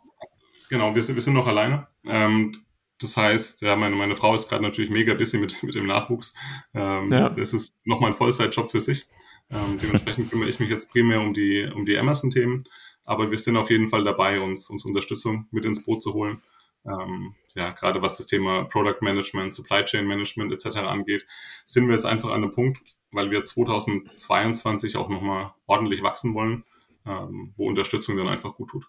Genau, 0.69 0.95
wir 0.95 1.03
sind, 1.03 1.15
wir 1.15 1.21
sind 1.21 1.33
noch 1.33 1.47
alleine. 1.47 1.87
Ähm, 2.05 2.55
das 3.01 3.17
heißt, 3.17 3.61
ja, 3.61 3.75
meine, 3.75 3.95
meine 3.95 4.15
Frau 4.15 4.33
ist 4.33 4.47
gerade 4.47 4.63
natürlich 4.63 4.89
mega 4.89 5.13
busy 5.13 5.37
mit, 5.37 5.61
mit 5.63 5.75
dem 5.75 5.85
Nachwuchs. 5.85 6.33
Ähm, 6.73 7.11
ja. 7.11 7.29
Das 7.29 7.53
ist 7.53 7.75
nochmal 7.83 8.11
ein 8.11 8.15
Vollzeitjob 8.15 8.71
für 8.71 8.79
sich. 8.79 9.05
Ähm, 9.49 9.79
dementsprechend 9.81 10.29
kümmere 10.31 10.49
ich 10.49 10.59
mich 10.59 10.69
jetzt 10.69 10.91
primär 10.91 11.19
um 11.19 11.33
die, 11.33 11.69
um 11.75 11.85
die 11.85 11.97
Amazon-Themen. 11.97 12.65
Aber 13.03 13.31
wir 13.31 13.37
sind 13.37 13.57
auf 13.57 13.69
jeden 13.69 13.89
Fall 13.89 14.03
dabei, 14.05 14.39
uns, 14.39 14.69
uns 14.69 14.85
Unterstützung 14.85 15.47
mit 15.51 15.65
ins 15.65 15.83
Boot 15.83 16.03
zu 16.03 16.13
holen. 16.13 16.41
Ähm, 16.85 17.35
ja, 17.55 17.71
gerade 17.71 18.01
was 18.01 18.17
das 18.17 18.25
Thema 18.25 18.63
Product 18.65 18.97
Management, 19.01 19.53
Supply 19.53 19.83
Chain 19.83 20.07
Management 20.07 20.53
etc. 20.53 20.77
angeht, 20.77 21.25
sind 21.65 21.87
wir 21.87 21.93
jetzt 21.93 22.05
einfach 22.05 22.29
an 22.29 22.43
einem 22.43 22.51
Punkt, 22.51 22.79
weil 23.11 23.31
wir 23.31 23.45
2022 23.45 24.97
auch 24.97 25.09
nochmal 25.09 25.53
ordentlich 25.67 26.03
wachsen 26.03 26.33
wollen, 26.33 26.63
ähm, 27.05 27.53
wo 27.57 27.67
Unterstützung 27.67 28.17
dann 28.17 28.27
einfach 28.27 28.55
gut 28.55 28.69
tut. 28.69 28.85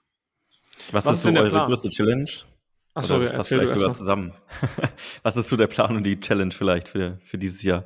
Was, 0.93 1.07
Was 1.07 1.17
ist 1.17 1.23
so 1.23 1.31
eure 1.31 1.67
größte 1.67 1.89
Challenge? 1.89 2.31
Achso, 2.95 3.17
Oder 3.17 3.31
das 3.31 3.49
vielleicht 3.49 3.73
sogar 3.73 3.93
zusammen. 3.93 4.33
Was 5.23 5.37
ist 5.37 5.49
so 5.49 5.57
der 5.57 5.69
Plan 5.69 5.97
und 5.97 6.05
die 6.05 6.19
Challenge 6.19 6.53
vielleicht 6.53 6.89
für, 6.89 7.19
für 7.25 7.39
dieses 7.39 7.63
Jahr? 7.63 7.85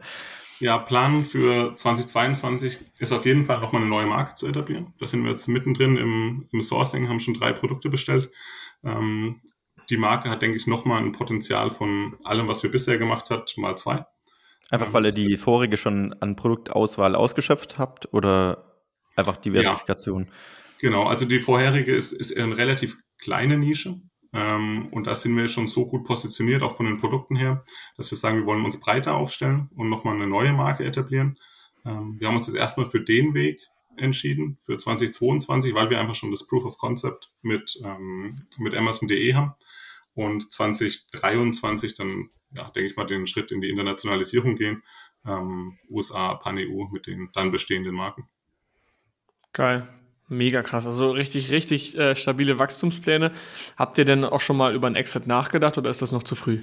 Ja, 0.61 0.79
Plan 0.79 1.25
für 1.25 1.75
2022 1.75 2.79
ist 2.99 3.13
auf 3.13 3.27
jeden 3.27 3.45
Fall 3.45 3.61
nochmal 3.61 3.83
eine 3.83 3.91
neue 3.91 4.07
Marke 4.07 4.35
zu 4.37 4.47
etablieren. 4.47 4.95
Da 4.99 5.07
sind 5.07 5.23
wir 5.23 5.31
jetzt 5.31 5.47
mittendrin 5.49 5.97
im, 5.97 6.49
im 6.53 6.63
Sourcing, 6.63 7.09
haben 7.09 7.21
schon 7.21 7.35
drei 7.35 7.53
Produkte 7.53 7.91
bestellt. 7.91 8.31
Ähm, 8.83 9.41
die 9.91 9.97
Marke 9.97 10.31
hat, 10.31 10.43
denke 10.43 10.57
ich, 10.57 10.67
nochmal 10.67 11.03
ein 11.03 11.13
Potenzial 11.13 11.71
von 11.71 12.17
allem, 12.25 12.49
was 12.49 12.63
wir 12.63 12.71
bisher 12.71 12.99
gemacht 12.99 13.31
hat, 13.31 13.55
mal 13.57 13.77
zwei. 13.77 14.05
Einfach 14.71 14.93
weil 14.93 15.07
ihr 15.07 15.11
die 15.13 15.37
vorige 15.37 15.77
schon 15.77 16.15
an 16.21 16.37
Produktauswahl 16.37 17.15
ausgeschöpft 17.15 17.79
habt 17.79 18.13
oder 18.13 18.75
einfach 19.15 19.37
Diversifikation? 19.37 20.25
Ja, 20.25 20.31
genau, 20.81 21.05
also 21.05 21.27
die 21.27 21.41
vorherige 21.41 21.95
ist, 21.95 22.13
ist 22.13 22.37
eine 22.37 22.57
relativ 22.57 22.97
kleine 23.19 23.59
Nische. 23.59 24.01
Ähm, 24.33 24.89
und 24.91 25.07
da 25.07 25.15
sind 25.15 25.37
wir 25.37 25.47
schon 25.49 25.69
so 25.69 25.87
gut 25.87 26.05
positioniert, 26.05 26.63
auch 26.63 26.77
von 26.77 26.87
den 26.87 26.99
Produkten 26.99 27.37
her, 27.37 27.63
dass 27.97 28.11
wir 28.11 28.19
sagen, 28.19 28.39
wir 28.39 28.47
wollen 28.47 28.65
uns 28.65 28.81
breiter 28.81 29.15
aufstellen 29.15 29.71
und 29.77 29.89
nochmal 29.89 30.17
eine 30.17 30.27
neue 30.27 30.53
Marke 30.53 30.85
etablieren. 30.85 31.39
Ähm, 31.85 32.17
wir 32.19 32.29
haben 32.29 32.37
uns 32.37 32.49
jetzt 32.49 32.57
erstmal 32.57 32.87
für 32.87 33.01
den 33.01 33.35
Weg 33.35 33.61
entschieden, 33.97 34.59
für 34.61 34.77
2022, 34.77 35.73
weil 35.75 35.89
wir 35.89 36.01
einfach 36.01 36.17
schon 36.17 36.33
das 36.33 36.49
Proof 36.49 36.65
of 36.65 36.79
Concept 36.79 37.31
mit, 37.43 37.81
ähm, 37.85 38.35
mit 38.59 38.75
Amazon.de 38.75 39.35
haben 39.35 39.55
und 40.15 40.53
2023 40.53 41.95
dann, 41.95 42.31
ja, 42.53 42.71
denke 42.71 42.89
ich 42.89 42.97
mal, 42.97 43.07
den 43.07 43.27
Schritt 43.27 43.51
in 43.53 43.61
die 43.61 43.71
Internationalisierung 43.71 44.57
gehen. 44.57 44.83
Ähm, 45.27 45.79
USA, 45.91 46.35
Pan-EU 46.35 46.89
mit 46.91 47.07
den 47.07 47.31
dann 47.33 47.51
bestehenden 47.51 47.95
Marken. 47.95 48.29
Geil. 49.53 49.89
Mega 50.29 50.63
krass. 50.63 50.87
Also 50.87 51.11
richtig, 51.11 51.51
richtig 51.51 51.99
äh, 51.99 52.17
stabile 52.17 52.59
Wachstumspläne. 52.59 53.33
Habt 53.77 53.99
ihr 53.99 54.05
denn 54.05 54.25
auch 54.25 54.41
schon 54.41 54.57
mal 54.57 54.75
über 54.75 54.87
einen 54.87 54.97
Exit 54.97 55.27
nachgedacht 55.27 55.77
oder 55.77 55.91
ist 55.91 56.03
das 56.03 56.13
noch 56.13 56.23
zu 56.23 56.35
früh? 56.35 56.61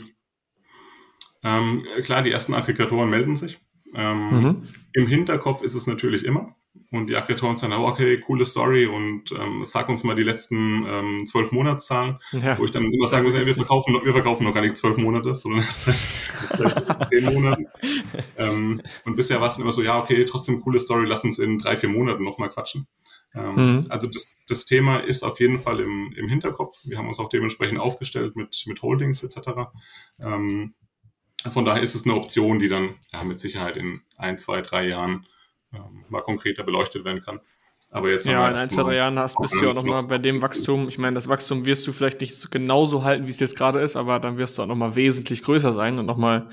Ähm, 1.43 1.85
klar, 2.03 2.23
die 2.23 2.31
ersten 2.31 2.53
Aggregatoren 2.53 3.09
melden 3.09 3.35
sich. 3.35 3.59
Ähm, 3.93 4.41
mhm. 4.41 4.63
Im 4.93 5.07
Hinterkopf 5.07 5.61
ist 5.63 5.75
es 5.75 5.87
natürlich 5.87 6.25
immer. 6.25 6.55
Und 6.91 7.07
die 7.07 7.15
Aggregatoren 7.15 7.57
sagen, 7.57 7.73
okay, 7.73 8.19
coole 8.19 8.45
Story 8.45 8.85
und 8.85 9.31
ähm, 9.31 9.63
sag 9.65 9.89
uns 9.89 10.03
mal 10.03 10.15
die 10.15 10.23
letzten 10.23 10.85
ähm, 10.85 11.25
zwölf 11.25 11.51
Monatszahlen, 11.51 12.19
ja. 12.31 12.57
wo 12.57 12.65
ich 12.65 12.71
dann 12.71 12.91
immer 12.91 13.07
sagen 13.07 13.25
muss, 13.25 13.35
ey, 13.35 13.45
wir 13.45 13.53
verkaufen, 13.53 13.93
wir 14.03 14.13
verkaufen 14.13 14.43
noch 14.43 14.53
gar 14.53 14.61
nicht 14.61 14.77
zwölf 14.77 14.97
Monate, 14.97 15.35
sondern 15.35 15.61
erst 15.63 15.83
seit, 15.83 15.97
seit 16.57 17.09
zehn 17.09 17.25
Monaten. 17.25 17.67
ähm, 18.37 18.81
und 19.05 19.15
bisher 19.15 19.39
war 19.41 19.47
es 19.47 19.57
immer 19.57 19.71
so, 19.71 19.81
ja, 19.81 20.01
okay, 20.01 20.25
trotzdem 20.25 20.61
coole 20.61 20.79
Story, 20.79 21.05
lass 21.05 21.23
uns 21.23 21.39
in 21.39 21.59
drei, 21.59 21.77
vier 21.77 21.89
Monaten 21.89 22.23
nochmal 22.23 22.49
quatschen. 22.49 22.87
Ähm, 23.35 23.55
mhm. 23.55 23.85
Also 23.89 24.07
das, 24.07 24.37
das 24.47 24.65
Thema 24.65 24.97
ist 24.97 25.23
auf 25.23 25.39
jeden 25.39 25.59
Fall 25.59 25.79
im, 25.79 26.13
im 26.15 26.27
Hinterkopf. 26.27 26.77
Wir 26.85 26.97
haben 26.97 27.07
uns 27.07 27.19
auch 27.19 27.29
dementsprechend 27.29 27.79
aufgestellt 27.79 28.35
mit, 28.35 28.63
mit 28.67 28.81
Holdings 28.81 29.23
etc. 29.23 29.71
Ähm, 30.19 30.73
von 31.49 31.65
daher 31.65 31.81
ist 31.81 31.95
es 31.95 32.05
eine 32.05 32.15
Option, 32.15 32.59
die 32.59 32.67
dann 32.67 32.95
ja, 33.13 33.23
mit 33.23 33.39
Sicherheit 33.39 33.77
in 33.77 34.01
ein, 34.17 34.37
zwei, 34.37 34.61
drei 34.61 34.87
Jahren 34.87 35.25
ähm, 35.73 36.05
mal 36.09 36.21
konkreter 36.21 36.63
beleuchtet 36.63 37.05
werden 37.05 37.21
kann. 37.21 37.39
Aber 37.89 38.09
jetzt 38.09 38.25
ja, 38.25 38.49
in 38.49 38.55
ein, 38.55 38.69
zwei, 38.69 38.83
drei 38.83 38.95
Jahren 38.95 39.19
hast, 39.19 39.37
bist 39.37 39.53
du 39.53 39.63
ja 39.63 39.69
auch 39.71 39.73
nochmal 39.75 40.03
bei 40.03 40.17
dem 40.17 40.41
Wachstum. 40.41 40.87
Ich 40.87 40.97
meine, 40.97 41.15
das 41.15 41.27
Wachstum 41.27 41.65
wirst 41.65 41.85
du 41.85 41.91
vielleicht 41.91 42.21
nicht 42.21 42.51
genauso 42.51 43.03
halten, 43.03 43.27
wie 43.27 43.31
es 43.31 43.39
jetzt 43.39 43.57
gerade 43.57 43.79
ist, 43.81 43.97
aber 43.97 44.19
dann 44.19 44.37
wirst 44.37 44.57
du 44.57 44.61
auch 44.61 44.67
nochmal 44.67 44.95
wesentlich 44.95 45.43
größer 45.43 45.73
sein 45.73 45.99
und 45.99 46.05
nochmal 46.05 46.47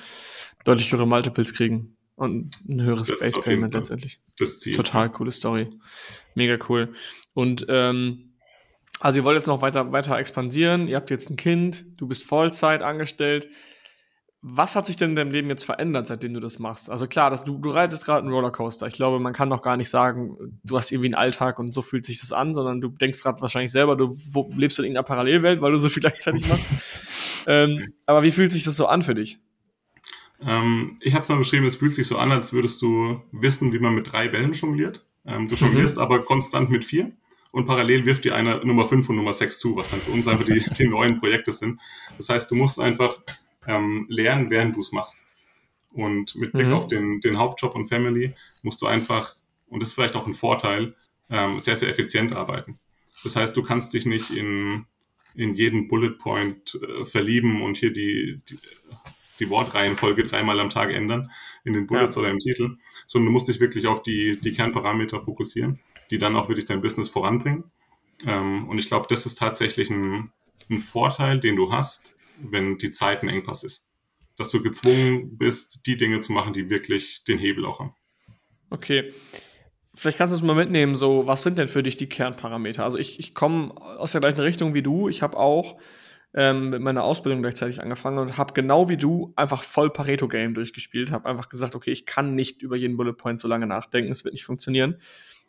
deutlich 0.65 0.91
höhere 0.91 1.07
Multiples 1.07 1.55
kriegen 1.55 1.97
und 2.17 2.53
ein 2.69 2.83
höheres 2.83 3.07
Base 3.07 3.41
Payment 3.41 3.73
letztendlich. 3.73 4.21
Das 4.39 4.59
Ziel. 4.59 4.75
Total 4.75 5.11
coole 5.11 5.31
Story. 5.31 5.69
Mega 6.35 6.59
cool. 6.69 6.93
Und 7.35 7.67
ähm, 7.69 8.35
also 8.99 9.21
ihr 9.21 9.25
wollt 9.25 9.37
jetzt 9.37 9.47
noch 9.47 9.63
weiter, 9.63 9.93
weiter 9.93 10.19
expandieren, 10.19 10.89
ihr 10.89 10.97
habt 10.97 11.11
jetzt 11.11 11.31
ein 11.31 11.37
Kind, 11.37 11.87
du 11.97 12.09
bist 12.09 12.25
Vollzeit 12.25 12.83
angestellt. 12.83 13.49
Was 14.41 14.77
hat 14.77 14.87
sich 14.87 14.95
denn 14.95 15.11
in 15.11 15.17
deinem 15.17 15.33
Leben 15.33 15.49
jetzt 15.49 15.65
verändert, 15.65 16.07
seitdem 16.07 16.33
du 16.33 16.39
das 16.39 16.61
machst? 16.61 16.91
Also 16.91 17.09
klar, 17.09 17.29
dass 17.29 17.43
du, 17.43 17.59
du 17.59 17.71
reitest 17.71 18.05
gerade 18.05 18.23
einen 18.23 18.33
Rollercoaster. 18.33 18.87
Ich 18.87 18.95
glaube, 18.95 19.19
man 19.19 19.33
kann 19.33 19.49
noch 19.49 19.63
gar 19.63 19.77
nicht 19.77 19.91
sagen, 19.91 20.37
du 20.63 20.79
hast 20.79 20.93
irgendwie 20.93 21.09
einen 21.09 21.17
Alltag 21.17 21.59
und 21.59 21.75
so 21.75 21.83
fühlt 21.83 22.05
sich 22.05 22.21
das 22.21 22.31
an, 22.31 22.55
sondern 22.55 22.81
du 22.81 22.89
denkst 22.89 23.21
gerade 23.21 23.41
wahrscheinlich 23.41 23.73
selber, 23.73 23.97
du 23.97 24.17
wo, 24.31 24.49
lebst 24.57 24.79
in 24.79 24.85
irgendeiner 24.85 25.03
Parallelwelt, 25.03 25.61
weil 25.61 25.73
du 25.73 25.79
so 25.79 25.89
viel 25.89 26.01
gleichzeitig 26.03 26.47
machst. 26.49 26.71
ähm, 27.49 27.93
aber 28.07 28.23
wie 28.23 28.31
fühlt 28.31 28.53
sich 28.53 28.63
das 28.63 28.77
so 28.77 28.87
an 28.87 29.03
für 29.03 29.17
dich? 29.17 29.41
Ähm, 30.41 30.97
ich 31.01 31.15
hatte 31.15 31.23
es 31.23 31.29
mal 31.31 31.39
beschrieben, 31.39 31.67
es 31.67 31.75
fühlt 31.75 31.97
sich 31.97 32.07
so 32.07 32.17
an, 32.17 32.31
als 32.31 32.53
würdest 32.53 32.81
du 32.81 33.21
wissen, 33.33 33.73
wie 33.73 33.81
man 33.81 33.95
mit 33.95 34.13
drei 34.13 34.29
Bällen 34.29 34.53
jongliert. 34.53 35.05
Ähm, 35.27 35.49
du 35.49 35.57
jonglierst 35.57 35.97
mhm. 35.97 36.03
aber 36.03 36.21
konstant 36.21 36.71
mit 36.71 36.85
vier 36.85 37.11
und 37.51 37.67
parallel 37.67 38.07
wirft 38.07 38.25
dir 38.25 38.37
einer 38.37 38.65
Nummer 38.65 38.85
fünf 38.85 39.09
und 39.09 39.17
Nummer 39.17 39.33
sechs 39.33 39.59
zu, 39.59 39.75
was 39.75 39.91
dann 39.91 40.01
für 40.01 40.13
uns 40.13 40.29
einfach 40.29 40.47
die, 40.47 40.65
die 40.79 40.87
neuen 40.87 41.19
Projekte 41.19 41.51
sind. 41.51 41.81
Das 42.17 42.29
heißt, 42.29 42.49
du 42.51 42.55
musst 42.55 42.79
einfach 42.79 43.19
ähm, 43.69 44.07
lernen, 44.09 44.51
während 44.51 44.75
du 44.75 44.81
es 44.81 44.91
machst. 44.91 45.19
Und 45.93 46.35
mit 46.37 46.53
Blick 46.53 46.67
mhm. 46.67 46.73
auf 46.73 46.89
den, 46.89 47.21
den 47.21 47.39
Hauptjob 47.39 47.75
und 47.75 47.85
Family 47.85 48.35
musst 48.63 48.83
du 48.83 48.87
einfach, 48.87 49.37
und 49.69 49.81
das 49.81 49.91
ist 49.91 49.95
vielleicht 49.95 50.17
auch 50.17 50.27
ein 50.27 50.33
Vorteil, 50.33 50.97
ähm, 51.31 51.61
sehr, 51.61 51.77
sehr 51.77 51.91
effizient 51.91 52.35
arbeiten. 52.35 52.79
Das 53.23 53.37
heißt, 53.37 53.57
du 53.57 53.63
kannst 53.63 53.93
dich 53.95 54.07
nicht 54.07 54.31
in, 54.37 54.87
in 55.35 55.55
jeden 55.55 55.89
Bullet 55.89 56.13
Point 56.13 56.79
äh, 56.83 57.05
verlieben 57.05 57.63
und 57.63 57.77
hier 57.77 57.93
die, 57.93 58.41
die, 58.49 58.59
die 59.39 59.51
Wortreihenfolge 59.51 60.25
dreimal 60.25 60.61
am 60.61 60.71
Tag 60.71 60.93
ändern 60.93 61.31
in 61.65 61.75
den 61.75 61.87
Bullets 61.87 62.15
ja. 62.15 62.23
oder 62.23 62.31
im 62.31 62.39
Titel, 62.39 62.77
sondern 63.07 63.27
du 63.27 63.33
musst 63.33 63.49
dich 63.49 63.61
wirklich 63.61 63.87
auf 63.87 64.03
die, 64.03 64.41
die 64.41 64.53
Kernparameter 64.53 65.21
fokussieren, 65.21 65.79
die 66.11 66.19
dann 66.19 66.37
auch 66.37 66.49
wirklich 66.49 66.67
dein 66.67 66.81
Business 66.81 67.09
voranbringen. 67.09 67.65
Ähm, 68.27 68.69
und 68.69 68.79
ich 68.79 68.87
glaube, 68.87 69.07
das 69.09 69.27
ist 69.27 69.39
tatsächlich 69.39 69.91
ein, 69.91 70.33
ein 70.71 70.79
Vorteil, 70.79 71.41
den 71.41 71.57
du 71.57 71.73
hast, 71.73 72.18
wenn 72.41 72.79
die 72.79 72.91
Zeit 72.91 73.23
ein 73.23 73.29
Engpass 73.29 73.65
ist. 73.65 73.89
Dass 74.37 74.51
du 74.51 74.63
gezwungen 74.63 75.37
bist, 75.37 75.81
die 75.87 75.97
Dinge 75.97 76.21
zu 76.21 76.33
machen, 76.33 76.53
die 76.53 76.71
wirklich 76.71 77.25
den 77.25 77.39
Hebel 77.39 77.65
auch 77.67 77.81
haben. 77.81 77.95
Okay. 78.71 79.13
Vielleicht 79.95 80.19
kannst 80.19 80.33
du 80.33 80.37
es 80.37 80.43
mal 80.43 80.55
mitnehmen, 80.55 80.95
so, 80.95 81.27
was 81.27 81.43
sind 81.43 81.59
denn 81.59 81.67
für 81.67 81.83
dich 81.83 81.97
die 81.97 82.09
Kernparameter? 82.09 82.85
Also 82.85 82.99
ich, 82.99 83.19
ich 83.19 83.35
komme 83.35 83.75
aus 83.77 84.13
der 84.13 84.21
gleichen 84.21 84.41
Richtung 84.41 84.75
wie 84.75 84.83
du. 84.83 85.09
Ich 85.09 85.23
habe 85.23 85.37
auch 85.37 85.81
ähm, 86.35 86.71
mit 86.71 86.81
meiner 86.83 87.03
Ausbildung 87.03 87.43
gleichzeitig 87.43 87.83
angefangen 87.83 88.19
und 88.19 88.39
habe 88.39 88.53
genau 88.53 88.89
wie 88.89 88.97
du 88.97 89.33
einfach 89.35 89.65
voll 89.65 89.91
Pareto-Game 89.91 90.55
durchgespielt. 90.55 91.11
Habe 91.11 91.29
einfach 91.29 91.49
gesagt, 91.49 91.75
okay, 91.75 91.91
ich 91.91 92.07
kann 92.07 92.37
nicht 92.37 92.63
über 92.63 92.77
jeden 92.77 92.97
Bullet 92.97 93.15
Point 93.15 93.41
so 93.41 93.49
lange 93.49 93.67
nachdenken, 93.67 94.13
es 94.13 94.25
wird 94.25 94.35
nicht 94.35 94.45
funktionieren 94.45 94.99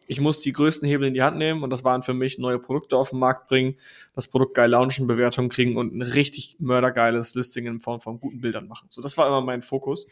ich 0.09 0.19
muss 0.19 0.41
die 0.41 0.53
größten 0.53 0.89
Hebel 0.89 1.07
in 1.07 1.13
die 1.13 1.21
Hand 1.21 1.37
nehmen 1.37 1.61
und 1.61 1.69
das 1.69 1.83
waren 1.83 2.01
für 2.01 2.15
mich 2.15 2.39
neue 2.39 2.57
Produkte 2.57 2.97
auf 2.97 3.11
den 3.11 3.19
Markt 3.19 3.47
bringen, 3.47 3.75
das 4.15 4.27
Produkt 4.27 4.55
geil 4.55 4.71
launchen, 4.71 5.05
Bewertungen 5.05 5.49
kriegen 5.49 5.77
und 5.77 5.95
ein 5.95 6.01
richtig 6.01 6.57
mördergeiles 6.59 7.35
Listing 7.35 7.67
in 7.67 7.79
Form 7.79 8.01
von 8.01 8.19
guten 8.19 8.41
Bildern 8.41 8.67
machen. 8.67 8.87
So, 8.89 9.03
das 9.03 9.17
war 9.17 9.27
immer 9.27 9.41
mein 9.41 9.61
Fokus. 9.61 10.07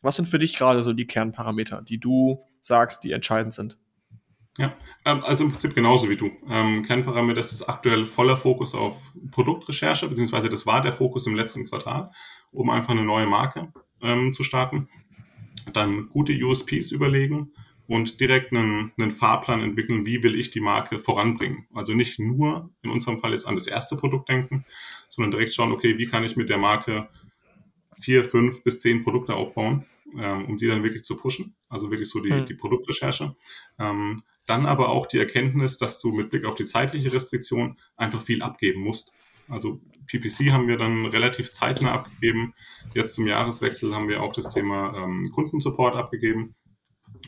Was 0.00 0.14
sind 0.14 0.28
für 0.28 0.38
dich 0.38 0.56
gerade 0.56 0.84
so 0.84 0.92
die 0.92 1.08
Kernparameter, 1.08 1.82
die 1.82 1.98
du 1.98 2.38
sagst, 2.60 3.02
die 3.02 3.10
entscheidend 3.10 3.52
sind? 3.52 3.78
Ja, 4.58 4.76
ähm, 5.04 5.24
also 5.24 5.42
im 5.42 5.50
Prinzip 5.50 5.74
genauso 5.74 6.08
wie 6.08 6.16
du. 6.16 6.30
Ähm, 6.48 6.84
Kernparameter 6.84 7.40
ist 7.40 7.68
aktuell 7.68 8.06
voller 8.06 8.36
Fokus 8.36 8.76
auf 8.76 9.12
Produktrecherche, 9.32 10.08
beziehungsweise 10.08 10.50
das 10.50 10.66
war 10.66 10.82
der 10.82 10.92
Fokus 10.92 11.26
im 11.26 11.34
letzten 11.34 11.66
Quartal, 11.66 12.12
um 12.52 12.70
einfach 12.70 12.90
eine 12.90 13.02
neue 13.02 13.26
Marke 13.26 13.72
ähm, 14.02 14.32
zu 14.34 14.44
starten. 14.44 14.88
Dann 15.72 16.08
gute 16.10 16.32
USPs 16.32 16.92
überlegen, 16.92 17.52
und 17.92 18.20
direkt 18.20 18.54
einen, 18.54 18.90
einen 18.96 19.10
Fahrplan 19.10 19.60
entwickeln, 19.60 20.06
wie 20.06 20.22
will 20.22 20.34
ich 20.34 20.50
die 20.50 20.60
Marke 20.60 20.98
voranbringen. 20.98 21.66
Also 21.74 21.92
nicht 21.92 22.18
nur 22.18 22.70
in 22.80 22.88
unserem 22.88 23.18
Fall 23.18 23.32
jetzt 23.32 23.46
an 23.46 23.54
das 23.54 23.66
erste 23.66 23.96
Produkt 23.96 24.30
denken, 24.30 24.64
sondern 25.10 25.32
direkt 25.32 25.52
schauen, 25.52 25.72
okay, 25.72 25.98
wie 25.98 26.06
kann 26.06 26.24
ich 26.24 26.34
mit 26.34 26.48
der 26.48 26.56
Marke 26.56 27.10
vier, 28.00 28.24
fünf 28.24 28.62
bis 28.64 28.80
zehn 28.80 29.04
Produkte 29.04 29.34
aufbauen, 29.34 29.84
ähm, 30.18 30.46
um 30.46 30.56
die 30.56 30.68
dann 30.68 30.82
wirklich 30.82 31.04
zu 31.04 31.16
pushen. 31.16 31.54
Also 31.68 31.90
wirklich 31.90 32.08
so 32.08 32.20
die, 32.20 32.30
hm. 32.30 32.46
die 32.46 32.54
Produktrecherche. 32.54 33.36
Ähm, 33.78 34.22
dann 34.46 34.64
aber 34.64 34.88
auch 34.88 35.06
die 35.06 35.18
Erkenntnis, 35.18 35.76
dass 35.76 36.00
du 36.00 36.12
mit 36.12 36.30
Blick 36.30 36.46
auf 36.46 36.54
die 36.54 36.64
zeitliche 36.64 37.12
Restriktion 37.12 37.76
einfach 37.98 38.22
viel 38.22 38.40
abgeben 38.40 38.80
musst. 38.80 39.12
Also 39.50 39.82
PPC 40.06 40.50
haben 40.50 40.66
wir 40.66 40.78
dann 40.78 41.04
relativ 41.04 41.52
zeitnah 41.52 41.92
abgegeben. 41.92 42.54
Jetzt 42.94 43.16
zum 43.16 43.26
Jahreswechsel 43.26 43.94
haben 43.94 44.08
wir 44.08 44.22
auch 44.22 44.32
das 44.32 44.48
Thema 44.48 44.96
ähm, 44.96 45.30
Kundensupport 45.30 45.94
abgegeben. 45.94 46.54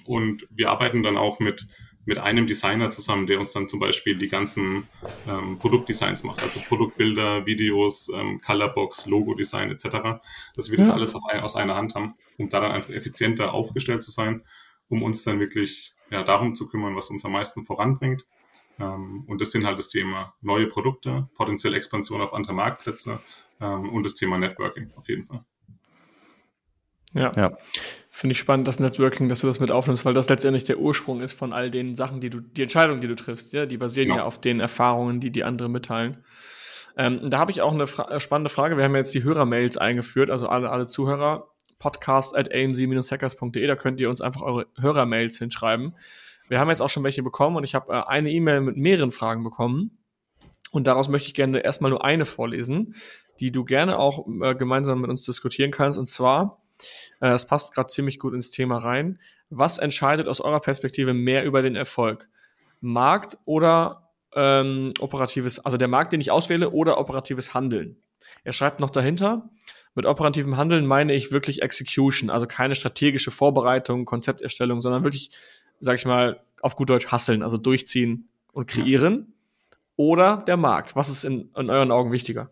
Und 0.05 0.47
wir 0.51 0.71
arbeiten 0.71 1.03
dann 1.03 1.17
auch 1.17 1.41
mit, 1.41 1.69
mit 2.05 2.19
einem 2.19 2.47
Designer 2.47 2.91
zusammen, 2.91 3.27
der 3.27 3.39
uns 3.39 3.53
dann 3.53 3.69
zum 3.69 3.81
Beispiel 3.81 4.17
die 4.17 4.29
ganzen 4.29 4.89
ähm, 5.27 5.59
Produktdesigns 5.59 6.23
macht, 6.25 6.43
also 6.43 6.61
Produktbilder, 6.61 7.47
Videos, 7.47 8.11
ähm, 8.15 8.41
Colorbox, 8.41 9.07
Logo-Design 9.07 9.71
etc., 9.71 10.21
dass 10.55 10.71
wir 10.71 10.79
das 10.79 10.89
ja. 10.89 10.95
alles 10.95 11.15
ein, 11.31 11.41
aus 11.41 11.57
einer 11.57 11.77
Hand 11.77 11.95
haben, 11.95 12.15
um 12.39 12.49
da 12.49 12.61
dann 12.61 12.73
einfach 12.73 12.91
effizienter 12.91 13.55
aufgestellt 13.55 14.03
zu 14.03 14.11
sein, 14.11 14.43
um 14.89 15.03
uns 15.03 15.25
dann 15.25 15.41
wirklich 15.41 15.95
ja, 16.11 16.23
darum 16.23 16.55
zu 16.55 16.67
kümmern, 16.69 16.97
was 16.97 17.11
uns 17.11 17.25
am 17.25 17.33
meisten 17.33 17.65
voranbringt. 17.65 18.25
Ähm, 18.79 19.25
und 19.27 19.41
das 19.41 19.53
sind 19.53 19.65
halt 19.65 19.79
das 19.79 19.89
Thema 19.89 20.35
neue 20.41 20.67
Produkte, 20.67 21.29
potenzielle 21.35 21.77
Expansion 21.77 22.21
auf 22.21 22.35
andere 22.35 22.53
Marktplätze 22.53 23.21
ähm, 23.61 23.89
und 23.91 24.03
das 24.03 24.15
Thema 24.15 24.39
Networking 24.39 24.91
auf 24.97 25.09
jeden 25.09 25.25
Fall. 25.25 25.45
Ja. 27.13 27.33
ja. 27.37 27.57
Finde 28.17 28.35
ich 28.35 28.39
spannend, 28.39 28.69
das 28.69 28.79
Networking, 28.79 29.29
dass 29.29 29.41
du 29.41 29.49
das 29.49 29.59
mit 29.59 29.73
aufnimmst, 29.73 30.05
weil 30.05 30.15
das 30.15 30.29
letztendlich 30.29 30.63
der 30.63 30.79
Ursprung 30.79 31.21
ist 31.21 31.33
von 31.33 31.53
all 31.53 31.69
den 31.69 31.97
Sachen, 31.97 32.21
die 32.21 32.31
du, 32.31 32.39
die 32.39 32.63
Entscheidungen, 32.63 33.01
die 33.01 33.09
du 33.09 33.17
triffst, 33.17 33.53
ja, 33.53 33.67
die 33.67 33.77
basieren 33.77 34.09
ja, 34.11 34.19
ja 34.19 34.23
auf 34.23 34.41
den 34.41 34.61
Erfahrungen, 34.61 35.19
die 35.19 35.33
die 35.33 35.43
anderen 35.43 35.73
mitteilen. 35.73 36.19
Ähm, 36.97 37.29
da 37.29 37.39
habe 37.41 37.51
ich 37.51 37.61
auch 37.61 37.73
eine 37.73 37.89
Fra 37.89 38.09
äh, 38.09 38.21
spannende 38.21 38.51
Frage. 38.51 38.77
Wir 38.77 38.85
haben 38.85 38.95
jetzt 38.95 39.13
die 39.15 39.25
Hörermails 39.25 39.79
eingeführt, 39.79 40.31
also 40.31 40.47
alle, 40.49 40.71
alle 40.71 40.87
Zuhörer, 40.87 41.49
podcast 41.81 42.37
at 42.37 42.55
amc-hackers.de, 42.55 43.67
da 43.67 43.75
könnt 43.75 44.01
ihr 44.01 44.09
uns 44.09 44.21
einfach 44.21 44.43
eure 44.43 44.69
Hörermails 44.79 45.37
hinschreiben. 45.39 45.97
Wir 46.49 46.61
haben 46.61 46.69
jetzt 46.69 46.83
auch 46.83 46.91
schon 46.91 47.03
welche 47.03 47.25
bekommen 47.25 47.57
und 47.57 47.65
ich 47.65 47.75
habe 47.75 47.93
äh, 47.93 48.03
eine 48.07 48.31
E-Mail 48.31 48.61
mit 48.61 48.77
mehreren 48.77 49.11
Fragen 49.11 49.43
bekommen. 49.43 49.99
Und 50.71 50.87
daraus 50.87 51.09
möchte 51.09 51.27
ich 51.27 51.35
gerne 51.35 51.65
erstmal 51.65 51.91
nur 51.91 52.05
eine 52.05 52.27
vorlesen, 52.27 52.95
die 53.41 53.51
du 53.51 53.65
gerne 53.65 53.99
auch 53.99 54.25
äh, 54.41 54.55
gemeinsam 54.55 55.01
mit 55.01 55.11
uns 55.11 55.25
diskutieren 55.25 55.73
kannst. 55.73 55.99
Und 55.99 56.07
zwar, 56.07 56.59
äh, 57.21 57.31
das 57.31 57.47
passt 57.47 57.75
gerade 57.75 57.89
ziemlich 57.89 58.19
gut 58.19 58.35
ins 58.35 58.51
Thema 58.51 58.79
rein. 58.79 59.19
Was 59.51 59.79
entscheidet 59.79 60.29
aus 60.29 60.41
eurer 60.41 60.61
Perspektive 60.61 61.15
mehr 61.15 61.45
über 61.45 61.63
den 61.63 61.77
Erfolg? 61.77 62.29
Markt 62.81 63.39
oder 63.45 64.11
ähm, 64.35 64.93
operatives, 65.01 65.65
also 65.65 65.77
der 65.77 65.89
Markt, 65.89 66.13
den 66.13 66.21
ich 66.21 66.31
auswähle, 66.31 66.71
oder 66.71 66.99
operatives 66.99 67.55
Handeln? 67.55 67.97
Er 68.43 68.53
schreibt 68.53 68.81
noch 68.81 68.91
dahinter, 68.91 69.49
mit 69.95 70.07
operativem 70.07 70.57
Handeln 70.57 70.87
meine 70.87 71.15
ich 71.15 71.31
wirklich 71.31 71.63
Execution, 71.63 72.31
also 72.31 72.47
keine 72.47 72.75
strategische 72.75 73.31
Vorbereitung, 73.31 74.05
Konzepterstellung, 74.05 74.83
sondern 74.83 75.05
wirklich, 75.05 75.31
sag 75.81 75.97
ich 75.97 76.05
mal, 76.05 76.41
auf 76.61 76.77
gut 76.77 76.91
Deutsch 76.91 77.09
hasseln, 77.09 77.43
also 77.43 77.57
durchziehen 77.57 78.29
und 78.53 78.67
kreieren. 78.67 79.35
Oder 79.97 80.39
der 80.39 80.57
Markt? 80.57 80.97
Was 80.97 81.09
ist 81.09 81.25
in, 81.25 81.51
in 81.57 81.71
euren 81.71 81.93
Augen 81.93 82.11
wichtiger? 82.11 82.51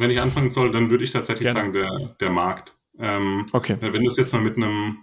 Wenn 0.00 0.10
ich 0.10 0.20
anfangen 0.20 0.50
soll, 0.50 0.70
dann 0.70 0.90
würde 0.90 1.04
ich 1.04 1.10
tatsächlich 1.10 1.52
Gerne. 1.52 1.60
sagen, 1.60 1.72
der, 1.72 2.16
der 2.20 2.30
Markt. 2.30 2.74
Ähm, 2.98 3.48
okay. 3.52 3.76
Wenn 3.80 4.02
du 4.02 4.08
es 4.08 4.16
jetzt 4.16 4.32
mal 4.32 4.42
mit 4.42 4.56
einem, 4.56 4.98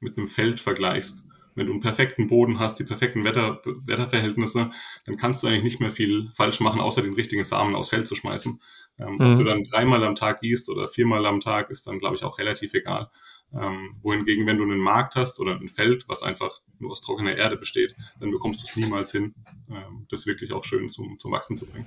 mit 0.00 0.16
einem 0.16 0.26
Feld 0.26 0.60
vergleichst, 0.60 1.24
wenn 1.58 1.66
du 1.66 1.72
einen 1.72 1.80
perfekten 1.80 2.28
Boden 2.28 2.60
hast, 2.60 2.78
die 2.78 2.84
perfekten 2.84 3.24
Wetter, 3.24 3.60
Wetterverhältnisse, 3.64 4.70
dann 5.04 5.16
kannst 5.16 5.42
du 5.42 5.48
eigentlich 5.48 5.64
nicht 5.64 5.80
mehr 5.80 5.90
viel 5.90 6.30
falsch 6.32 6.60
machen, 6.60 6.80
außer 6.80 7.02
den 7.02 7.14
richtigen 7.14 7.42
Samen 7.44 7.74
aufs 7.74 7.88
Feld 7.88 8.06
zu 8.06 8.14
schmeißen. 8.14 8.62
Ähm, 8.98 9.14
mhm. 9.14 9.20
Ob 9.20 9.38
du 9.38 9.44
dann 9.44 9.64
dreimal 9.64 10.04
am 10.04 10.14
Tag 10.14 10.40
gießt 10.40 10.70
oder 10.70 10.86
viermal 10.86 11.26
am 11.26 11.40
Tag, 11.40 11.70
ist 11.70 11.86
dann, 11.86 11.98
glaube 11.98 12.14
ich, 12.14 12.22
auch 12.22 12.38
relativ 12.38 12.74
egal. 12.74 13.10
Ähm, 13.52 13.96
wohingegen, 14.02 14.46
wenn 14.46 14.58
du 14.58 14.64
einen 14.64 14.78
Markt 14.78 15.16
hast 15.16 15.40
oder 15.40 15.56
ein 15.56 15.68
Feld, 15.68 16.04
was 16.06 16.22
einfach 16.22 16.60
nur 16.78 16.92
aus 16.92 17.00
trockener 17.00 17.36
Erde 17.36 17.56
besteht, 17.56 17.96
dann 18.20 18.30
bekommst 18.30 18.62
du 18.62 18.66
es 18.66 18.76
niemals 18.76 19.10
hin, 19.10 19.34
ähm, 19.68 20.06
das 20.10 20.26
wirklich 20.26 20.52
auch 20.52 20.64
schön 20.64 20.88
zum, 20.88 21.18
zum 21.18 21.32
Wachsen 21.32 21.56
zu 21.56 21.66
bringen. 21.66 21.86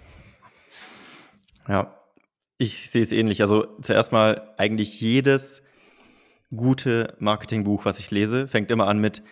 Ja, 1.68 2.02
ich 2.58 2.90
sehe 2.90 3.02
es 3.02 3.12
ähnlich. 3.12 3.42
Also 3.42 3.66
zuerst 3.82 4.12
mal 4.12 4.54
eigentlich 4.58 5.02
jedes 5.02 5.64
gute 6.56 7.16
Marketingbuch, 7.20 7.86
was 7.86 8.00
ich 8.00 8.12
lese, 8.12 8.48
fängt 8.48 8.72
immer 8.72 8.88
an 8.88 9.00
mit 9.00 9.24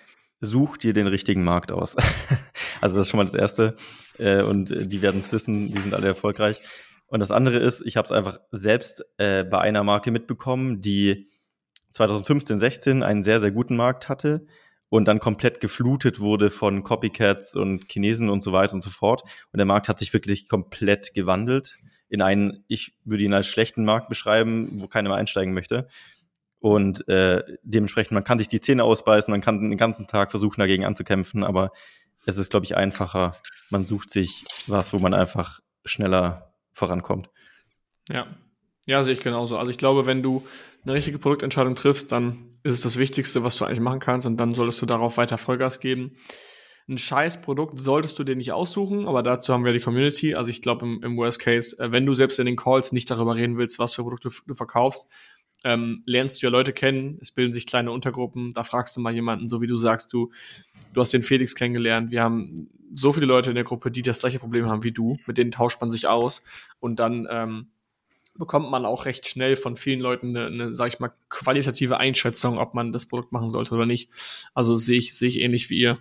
Such 0.42 0.78
dir 0.78 0.94
den 0.94 1.08
richtigen 1.08 1.44
Markt 1.44 1.72
aus. 1.72 1.98
also 2.82 2.96
das 2.96 3.06
ist 3.06 3.12
schon 3.12 3.18
mal 3.18 3.26
das 3.26 3.36
Erste. 3.36 3.76
Äh, 4.18 4.42
und 4.42 4.74
die 4.92 5.02
werden 5.02 5.20
es 5.20 5.32
wissen, 5.34 5.72
die 5.72 5.82
sind 5.82 5.94
alle 5.94 6.08
erfolgreich. 6.08 6.62
Und 7.08 7.20
das 7.20 7.32
andere 7.32 7.58
ist, 7.58 7.82
ich 7.86 7.98
habe 7.98 8.06
es 8.06 8.12
einfach 8.12 8.40
selbst 8.52 9.04
äh, 9.18 9.44
bei 9.44 9.60
einer 9.60 9.84
Marke 9.84 10.12
mitbekommen, 10.12 10.80
die 10.80 11.28
2015, 11.92 12.60
16 12.60 13.04
einen 13.04 13.22
sehr, 13.22 13.40
sehr 13.40 13.52
guten 13.52 13.76
Markt 13.76 14.10
hatte 14.10 14.46
und 14.90 15.08
dann 15.08 15.20
komplett 15.20 15.60
geflutet 15.60 16.20
wurde 16.20 16.50
von 16.50 16.84
Copycats 16.84 17.56
und 17.56 17.92
Chinesen 17.92 18.30
und 18.30 18.44
so 18.44 18.52
weiter 18.54 18.74
und 18.74 18.82
so 18.82 18.90
fort. 18.90 19.24
Und 19.52 19.58
der 19.58 19.66
Markt 19.66 19.90
hat 19.90 20.00
sich 20.00 20.14
wirklich 20.14 20.48
komplett 20.48 21.14
gewandelt 21.14 21.80
in 22.10 22.22
einen, 22.22 22.64
ich 22.68 22.94
würde 23.06 23.24
ihn 23.24 23.34
als 23.34 23.48
schlechten 23.48 23.86
Markt 23.86 24.10
beschreiben, 24.10 24.68
wo 24.80 24.88
keiner 24.88 25.10
mehr 25.10 25.18
einsteigen 25.18 25.54
möchte. 25.54 25.88
Und 26.60 27.08
äh, 27.08 27.42
dementsprechend, 27.64 28.12
man 28.12 28.24
kann 28.24 28.38
sich 28.38 28.50
die 28.50 28.60
Zähne 28.60 28.84
ausbeißen, 28.84 29.32
man 29.32 29.42
kann 29.42 29.70
den 29.70 29.78
ganzen 29.78 30.08
Tag 30.08 30.32
versuchen, 30.32 30.60
dagegen 30.60 30.86
anzukämpfen, 30.86 31.44
aber 31.44 31.72
es 32.26 32.38
ist, 32.38 32.50
glaube 32.50 32.66
ich, 32.66 32.76
einfacher. 32.76 33.36
Man 33.70 33.86
sucht 33.86 34.12
sich 34.12 34.44
was, 34.68 34.92
wo 34.92 35.00
man 35.00 35.14
einfach 35.14 35.62
schneller 35.86 36.54
vorankommt. 36.72 37.30
Ja, 38.10 38.28
ja, 38.86 39.04
sehe 39.04 39.14
ich 39.14 39.22
genauso. 39.22 39.58
Also 39.58 39.72
ich 39.72 39.78
glaube, 39.78 40.06
wenn 40.06 40.24
du 40.24 40.46
eine 40.84 40.94
richtige 40.94 41.20
Produktentscheidung 41.20 41.76
triffst, 41.76 42.12
dann 42.12 42.58
ist 42.64 42.74
es 42.74 42.82
das 42.82 42.98
Wichtigste, 42.98 43.44
was 43.44 43.56
du 43.56 43.66
eigentlich 43.66 43.80
machen 43.80 44.00
kannst 44.00 44.28
und 44.28 44.38
dann 44.38 44.56
solltest 44.56 44.82
du 44.82 44.86
darauf 44.86 45.18
weiter 45.18 45.38
Vollgas 45.38 45.80
geben. 45.80 46.18
Ein 46.90 46.98
scheiß 46.98 47.44
Produkt 47.44 47.80
solltest 47.80 48.18
du 48.18 48.24
dir 48.24 48.36
nicht 48.36 48.52
aussuchen, 48.52 49.08
aber 49.08 49.22
dazu 49.22 49.54
haben 49.54 49.64
wir 49.64 49.74
die 49.74 49.80
Community. 49.80 50.34
Also 50.34 50.50
ich 50.50 50.64
glaube 50.64 50.88
im, 50.88 51.04
im, 51.04 51.18
Worst 51.18 51.40
Case, 51.40 51.78
äh, 51.78 51.92
wenn 51.92 52.08
du 52.08 52.16
selbst 52.16 52.40
in 52.40 52.48
den 52.48 52.56
Calls 52.56 52.92
nicht 52.92 53.12
darüber 53.12 53.36
reden 53.36 53.58
willst, 53.58 53.78
was 53.78 53.94
für 53.94 54.02
Produkte 54.02 54.30
du 54.48 54.54
verkaufst, 54.56 55.08
ähm, 55.64 56.02
lernst 56.08 56.42
du 56.42 56.48
ja 56.48 56.52
Leute 56.52 56.74
kennen, 56.74 57.20
es 57.22 57.32
bilden 57.32 57.52
sich 57.52 57.68
kleine 57.68 57.92
Untergruppen, 57.92 58.50
da 58.52 58.64
fragst 58.64 58.98
du 58.98 59.02
mal 59.02 59.14
jemanden, 59.14 59.50
so 59.50 59.62
wie 59.62 59.68
du 59.68 59.78
sagst, 59.78 60.12
du, 60.14 60.32
du 60.94 61.02
hast 61.02 61.14
den 61.14 61.22
Felix 61.22 61.54
kennengelernt, 61.54 62.12
wir 62.12 62.24
haben 62.24 62.70
so 62.96 63.14
viele 63.14 63.28
Leute 63.28 63.52
in 63.52 63.56
der 63.56 63.66
Gruppe, 63.66 63.92
die 63.92 64.02
das 64.02 64.20
gleiche 64.20 64.40
Problem 64.40 64.66
haben 64.66 64.84
wie 64.84 64.94
du, 64.94 65.18
mit 65.28 65.38
denen 65.38 65.52
tauscht 65.52 65.82
man 65.82 65.92
sich 65.92 66.08
aus 66.08 66.44
und 66.80 67.00
dann 67.00 67.28
ähm, 67.30 67.68
bekommt 68.36 68.72
man 68.72 68.86
auch 68.86 69.06
recht 69.06 69.28
schnell 69.28 69.58
von 69.58 69.76
vielen 69.76 70.00
Leuten 70.00 70.36
eine, 70.36 70.48
eine, 70.48 70.74
sag 70.74 70.88
ich 70.88 71.00
mal, 71.00 71.12
qualitative 71.28 71.98
Einschätzung, 71.98 72.58
ob 72.58 72.74
man 72.74 72.94
das 72.94 73.06
Produkt 73.06 73.32
machen 73.32 73.50
sollte 73.50 73.76
oder 73.76 73.86
nicht. 73.86 74.10
Also 74.54 74.76
sehe 74.76 74.98
ich, 74.98 75.16
sehe 75.16 75.28
ich 75.28 75.40
ähnlich 75.40 75.70
wie 75.70 75.78
ihr. 75.78 75.98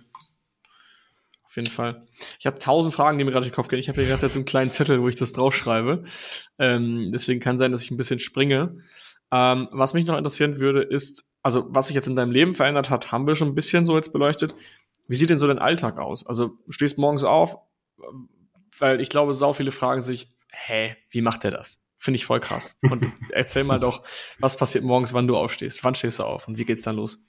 Auf 1.49 1.55
jeden 1.55 1.69
Fall. 1.69 2.05
Ich 2.37 2.45
habe 2.45 2.59
tausend 2.59 2.93
Fragen, 2.93 3.17
die 3.17 3.23
mir 3.23 3.31
gerade 3.31 3.43
durch 3.43 3.51
den 3.51 3.55
Kopf 3.55 3.69
gehen. 3.69 3.79
Ich 3.79 3.89
habe 3.89 3.99
hier 3.99 4.07
gerade 4.07 4.29
so 4.29 4.37
einen 4.37 4.45
kleinen 4.45 4.69
Zettel, 4.69 5.01
wo 5.01 5.09
ich 5.09 5.15
das 5.15 5.33
draufschreibe. 5.33 6.03
Ähm, 6.59 7.09
deswegen 7.11 7.39
kann 7.39 7.57
sein, 7.57 7.71
dass 7.71 7.81
ich 7.81 7.89
ein 7.89 7.97
bisschen 7.97 8.19
springe. 8.19 8.77
Ähm, 9.31 9.67
was 9.71 9.95
mich 9.95 10.05
noch 10.05 10.15
interessieren 10.15 10.59
würde, 10.59 10.83
ist, 10.83 11.25
also 11.41 11.65
was 11.69 11.87
sich 11.87 11.95
jetzt 11.95 12.05
in 12.05 12.15
deinem 12.15 12.31
Leben 12.31 12.53
verändert 12.53 12.91
hat, 12.91 13.11
haben 13.11 13.25
wir 13.25 13.35
schon 13.35 13.47
ein 13.47 13.55
bisschen 13.55 13.83
so 13.83 13.95
jetzt 13.95 14.13
beleuchtet. 14.13 14.53
Wie 15.07 15.15
sieht 15.15 15.31
denn 15.31 15.39
so 15.39 15.47
dein 15.47 15.57
Alltag 15.57 15.99
aus? 15.99 16.23
Also 16.23 16.59
du 16.67 16.71
stehst 16.71 16.99
morgens 16.99 17.23
auf, 17.23 17.57
weil 18.77 19.01
ich 19.01 19.09
glaube, 19.09 19.33
sau 19.33 19.51
viele 19.51 19.71
fragen 19.71 20.03
sich, 20.03 20.29
hä, 20.51 20.97
wie 21.09 21.21
macht 21.21 21.43
der 21.43 21.51
das? 21.51 21.83
Finde 21.97 22.17
ich 22.17 22.25
voll 22.25 22.41
krass. 22.41 22.77
Und 22.83 23.07
erzähl 23.31 23.63
mal 23.63 23.79
doch, 23.79 24.03
was 24.37 24.55
passiert 24.55 24.83
morgens, 24.83 25.15
wann 25.15 25.27
du 25.27 25.35
aufstehst? 25.35 25.83
Wann 25.83 25.95
stehst 25.95 26.19
du 26.19 26.25
auf 26.25 26.47
und 26.47 26.59
wie 26.59 26.65
geht's 26.65 26.83
dann 26.83 26.95
los? 26.97 27.23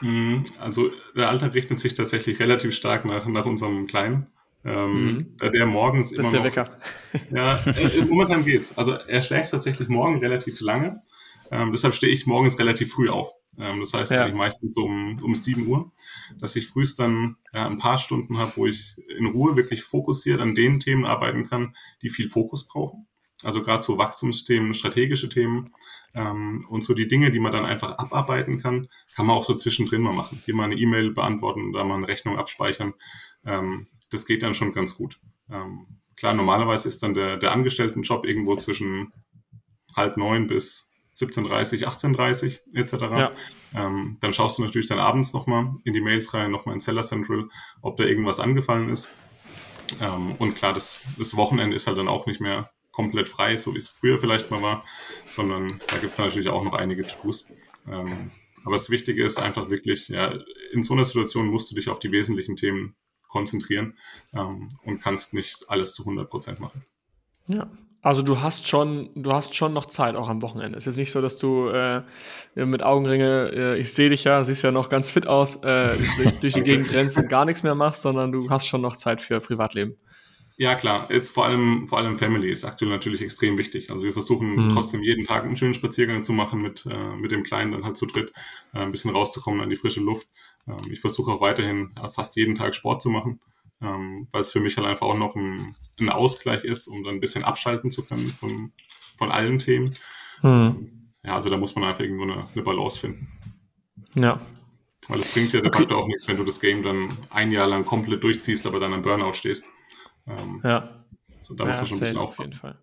Mhm, 0.00 0.44
also 0.58 0.90
der 1.16 1.28
Alltag 1.28 1.54
richtet 1.54 1.80
sich 1.80 1.94
tatsächlich 1.94 2.38
relativ 2.40 2.74
stark 2.74 3.04
nach, 3.04 3.26
nach 3.26 3.46
unserem 3.46 3.86
Kleinen. 3.86 4.26
Ähm, 4.64 5.04
mhm. 5.04 5.36
Da 5.38 5.48
der 5.48 5.66
morgens 5.66 6.10
das 6.12 6.32
immer. 6.32 6.42
Das 6.42 6.48
ist 6.48 6.56
der 6.56 6.64
noch, 6.64 6.72
Wecker. 6.72 7.26
Ja, 7.36 7.56
äh, 7.66 8.04
momentan 8.04 8.44
geht's. 8.44 8.76
Also 8.76 8.92
er 8.92 9.22
schläft 9.22 9.50
tatsächlich 9.50 9.88
morgen 9.88 10.18
relativ 10.18 10.60
lange. 10.60 11.02
Ähm, 11.50 11.72
deshalb 11.72 11.94
stehe 11.94 12.12
ich 12.12 12.26
morgens 12.26 12.58
relativ 12.58 12.92
früh 12.92 13.08
auf. 13.08 13.32
Ähm, 13.58 13.80
das 13.80 13.92
heißt 13.92 14.12
ja. 14.12 14.22
eigentlich 14.22 14.34
meistens 14.34 14.76
um, 14.76 15.16
um 15.22 15.34
7 15.34 15.66
Uhr, 15.66 15.92
dass 16.38 16.56
ich 16.56 16.66
frühst 16.68 16.98
dann 16.98 17.36
ja, 17.52 17.66
ein 17.66 17.78
paar 17.78 17.98
Stunden 17.98 18.38
habe, 18.38 18.52
wo 18.56 18.66
ich 18.66 18.96
in 19.18 19.26
Ruhe 19.26 19.56
wirklich 19.56 19.82
fokussiert 19.82 20.40
an 20.40 20.54
den 20.54 20.78
Themen 20.78 21.04
arbeiten 21.04 21.48
kann, 21.48 21.74
die 22.02 22.10
viel 22.10 22.28
Fokus 22.28 22.68
brauchen. 22.68 23.06
Also 23.42 23.62
gerade 23.62 23.82
so 23.82 23.96
Wachstumsthemen, 23.96 24.74
strategische 24.74 25.28
Themen 25.28 25.72
ähm, 26.14 26.64
und 26.68 26.84
so 26.84 26.94
die 26.94 27.06
Dinge, 27.06 27.30
die 27.30 27.40
man 27.40 27.52
dann 27.52 27.64
einfach 27.64 27.98
abarbeiten 27.98 28.60
kann, 28.60 28.88
kann 29.14 29.26
man 29.26 29.36
auch 29.36 29.44
so 29.44 29.54
zwischendrin 29.54 30.02
mal 30.02 30.12
machen. 30.12 30.42
Hier 30.44 30.54
mal 30.54 30.64
eine 30.64 30.76
E-Mail 30.76 31.12
beantworten, 31.12 31.72
da 31.72 31.84
mal 31.84 31.96
eine 31.96 32.08
Rechnung 32.08 32.38
abspeichern. 32.38 32.94
Ähm, 33.44 33.86
das 34.10 34.26
geht 34.26 34.42
dann 34.42 34.54
schon 34.54 34.74
ganz 34.74 34.96
gut. 34.96 35.20
Ähm, 35.50 35.86
klar, 36.16 36.34
normalerweise 36.34 36.88
ist 36.88 37.02
dann 37.02 37.14
der, 37.14 37.36
der 37.36 37.52
Angestelltenjob 37.52 38.26
irgendwo 38.26 38.56
zwischen 38.56 39.12
halb 39.96 40.16
neun 40.16 40.46
bis 40.46 40.90
17.30, 41.14 41.84
18.30 41.84 42.60
etc. 42.74 42.92
Ja. 43.02 43.32
Ähm, 43.74 44.16
dann 44.20 44.32
schaust 44.32 44.58
du 44.58 44.62
natürlich 44.62 44.88
dann 44.88 44.98
abends 44.98 45.32
nochmal 45.32 45.74
in 45.84 45.92
die 45.92 46.00
Mails 46.00 46.32
rein, 46.34 46.50
nochmal 46.50 46.74
in 46.74 46.80
Seller 46.80 47.02
Central, 47.02 47.48
ob 47.82 47.96
da 47.96 48.04
irgendwas 48.04 48.40
angefallen 48.40 48.88
ist. 48.88 49.10
Ähm, 50.00 50.34
und 50.38 50.56
klar, 50.56 50.72
das, 50.72 51.02
das 51.18 51.36
Wochenende 51.36 51.76
ist 51.76 51.86
halt 51.86 51.98
dann 51.98 52.08
auch 52.08 52.26
nicht 52.26 52.40
mehr 52.40 52.70
komplett 52.92 53.28
frei, 53.28 53.56
so 53.56 53.74
wie 53.74 53.78
es 53.78 53.88
früher 53.88 54.18
vielleicht 54.18 54.50
mal 54.50 54.62
war, 54.62 54.84
sondern 55.26 55.80
da 55.88 55.98
gibt 55.98 56.12
es 56.12 56.18
natürlich 56.18 56.48
auch 56.48 56.64
noch 56.64 56.74
einige 56.74 57.04
To-Dos. 57.04 57.46
Ähm, 57.88 58.32
aber 58.64 58.74
das 58.74 58.90
Wichtige 58.90 59.24
ist 59.24 59.38
einfach 59.38 59.70
wirklich, 59.70 60.08
ja, 60.08 60.34
in 60.72 60.82
so 60.82 60.94
einer 60.94 61.04
Situation 61.04 61.46
musst 61.46 61.70
du 61.70 61.74
dich 61.74 61.88
auf 61.88 61.98
die 61.98 62.12
wesentlichen 62.12 62.56
Themen 62.56 62.94
konzentrieren 63.28 63.96
ähm, 64.34 64.68
und 64.84 65.00
kannst 65.00 65.34
nicht 65.34 65.64
alles 65.68 65.94
zu 65.94 66.02
100 66.02 66.28
Prozent 66.28 66.60
machen. 66.60 66.84
Ja, 67.46 67.70
also 68.02 68.22
du 68.22 68.40
hast 68.40 68.66
schon, 68.66 69.10
du 69.14 69.32
hast 69.32 69.54
schon 69.54 69.72
noch 69.72 69.86
Zeit 69.86 70.16
auch 70.16 70.28
am 70.28 70.42
Wochenende. 70.42 70.78
Es 70.78 70.82
ist 70.82 70.86
jetzt 70.86 70.98
nicht 70.98 71.12
so, 71.12 71.20
dass 71.20 71.38
du 71.38 71.68
äh, 71.68 72.02
mit 72.54 72.82
Augenringe, 72.82 73.50
äh, 73.54 73.78
ich 73.78 73.92
sehe 73.92 74.10
dich 74.10 74.24
ja, 74.24 74.44
siehst 74.44 74.62
ja 74.62 74.72
noch 74.72 74.88
ganz 74.88 75.10
fit 75.10 75.26
aus, 75.26 75.62
äh, 75.62 75.96
durch, 76.16 76.40
durch 76.40 76.54
die 76.54 76.62
Gegend 76.62 76.92
rennst 76.92 77.18
und 77.18 77.28
gar 77.28 77.44
nichts 77.44 77.62
mehr 77.62 77.74
machst, 77.74 78.02
sondern 78.02 78.32
du 78.32 78.48
hast 78.50 78.66
schon 78.66 78.80
noch 78.80 78.96
Zeit 78.96 79.20
für 79.20 79.40
Privatleben. 79.40 79.96
Ja, 80.60 80.74
klar. 80.74 81.08
Jetzt 81.10 81.30
vor 81.30 81.46
allem, 81.46 81.88
vor 81.88 81.96
allem 81.96 82.18
Family 82.18 82.50
ist 82.50 82.66
aktuell 82.66 82.90
natürlich 82.90 83.22
extrem 83.22 83.56
wichtig. 83.56 83.90
Also 83.90 84.04
wir 84.04 84.12
versuchen 84.12 84.66
mhm. 84.66 84.72
trotzdem 84.72 85.02
jeden 85.02 85.24
Tag 85.24 85.44
einen 85.44 85.56
schönen 85.56 85.72
Spaziergang 85.72 86.22
zu 86.22 86.34
machen 86.34 86.60
mit, 86.60 86.84
äh, 86.84 87.16
mit 87.16 87.32
dem 87.32 87.44
Kleinen 87.44 87.72
dann 87.72 87.82
halt 87.82 87.96
zu 87.96 88.04
dritt, 88.04 88.30
äh, 88.74 88.80
ein 88.80 88.90
bisschen 88.90 89.10
rauszukommen 89.10 89.62
an 89.62 89.70
die 89.70 89.76
frische 89.76 90.02
Luft. 90.02 90.28
Ähm, 90.68 90.76
ich 90.92 91.00
versuche 91.00 91.32
auch 91.32 91.40
weiterhin 91.40 91.92
äh, 91.98 92.06
fast 92.10 92.36
jeden 92.36 92.56
Tag 92.56 92.74
Sport 92.74 93.00
zu 93.00 93.08
machen, 93.08 93.40
ähm, 93.80 94.28
weil 94.32 94.42
es 94.42 94.52
für 94.52 94.60
mich 94.60 94.76
halt 94.76 94.86
einfach 94.86 95.06
auch 95.06 95.16
noch 95.16 95.34
ein, 95.34 95.74
ein, 95.98 96.10
Ausgleich 96.10 96.62
ist, 96.62 96.88
um 96.88 97.04
dann 97.04 97.14
ein 97.14 97.20
bisschen 97.20 97.42
abschalten 97.42 97.90
zu 97.90 98.04
können 98.04 98.28
von, 98.28 98.72
von 99.16 99.30
allen 99.30 99.58
Themen. 99.58 99.94
Mhm. 100.42 101.08
Ja, 101.24 101.36
also 101.36 101.48
da 101.48 101.56
muss 101.56 101.74
man 101.74 101.84
einfach 101.84 102.04
irgendwo 102.04 102.24
eine, 102.24 102.48
eine 102.52 102.62
Balance 102.62 103.00
finden. 103.00 103.28
Ja, 104.14 104.38
weil 105.08 105.20
es 105.20 105.32
bringt 105.32 105.54
ja 105.54 105.62
de 105.62 105.72
facto 105.72 105.94
okay. 105.94 105.94
auch 105.94 106.06
nichts, 106.06 106.28
wenn 106.28 106.36
du 106.36 106.44
das 106.44 106.60
Game 106.60 106.82
dann 106.82 107.08
ein 107.30 107.50
Jahr 107.50 107.66
lang 107.66 107.86
komplett 107.86 108.22
durchziehst, 108.22 108.66
aber 108.66 108.78
dann 108.78 108.92
am 108.92 109.00
Burnout 109.00 109.32
stehst. 109.32 109.64
Ähm, 110.38 110.60
ja. 110.64 111.04
So, 111.38 111.54
da 111.54 111.64
ja, 111.64 111.68
muss 111.68 111.78
man 111.78 111.86
schon 111.86 111.96
ein 111.96 112.00
bisschen 112.00 112.18
aufpassen. 112.18 112.40
Auf 112.40 112.46
jeden 112.46 112.58
Fall. 112.58 112.78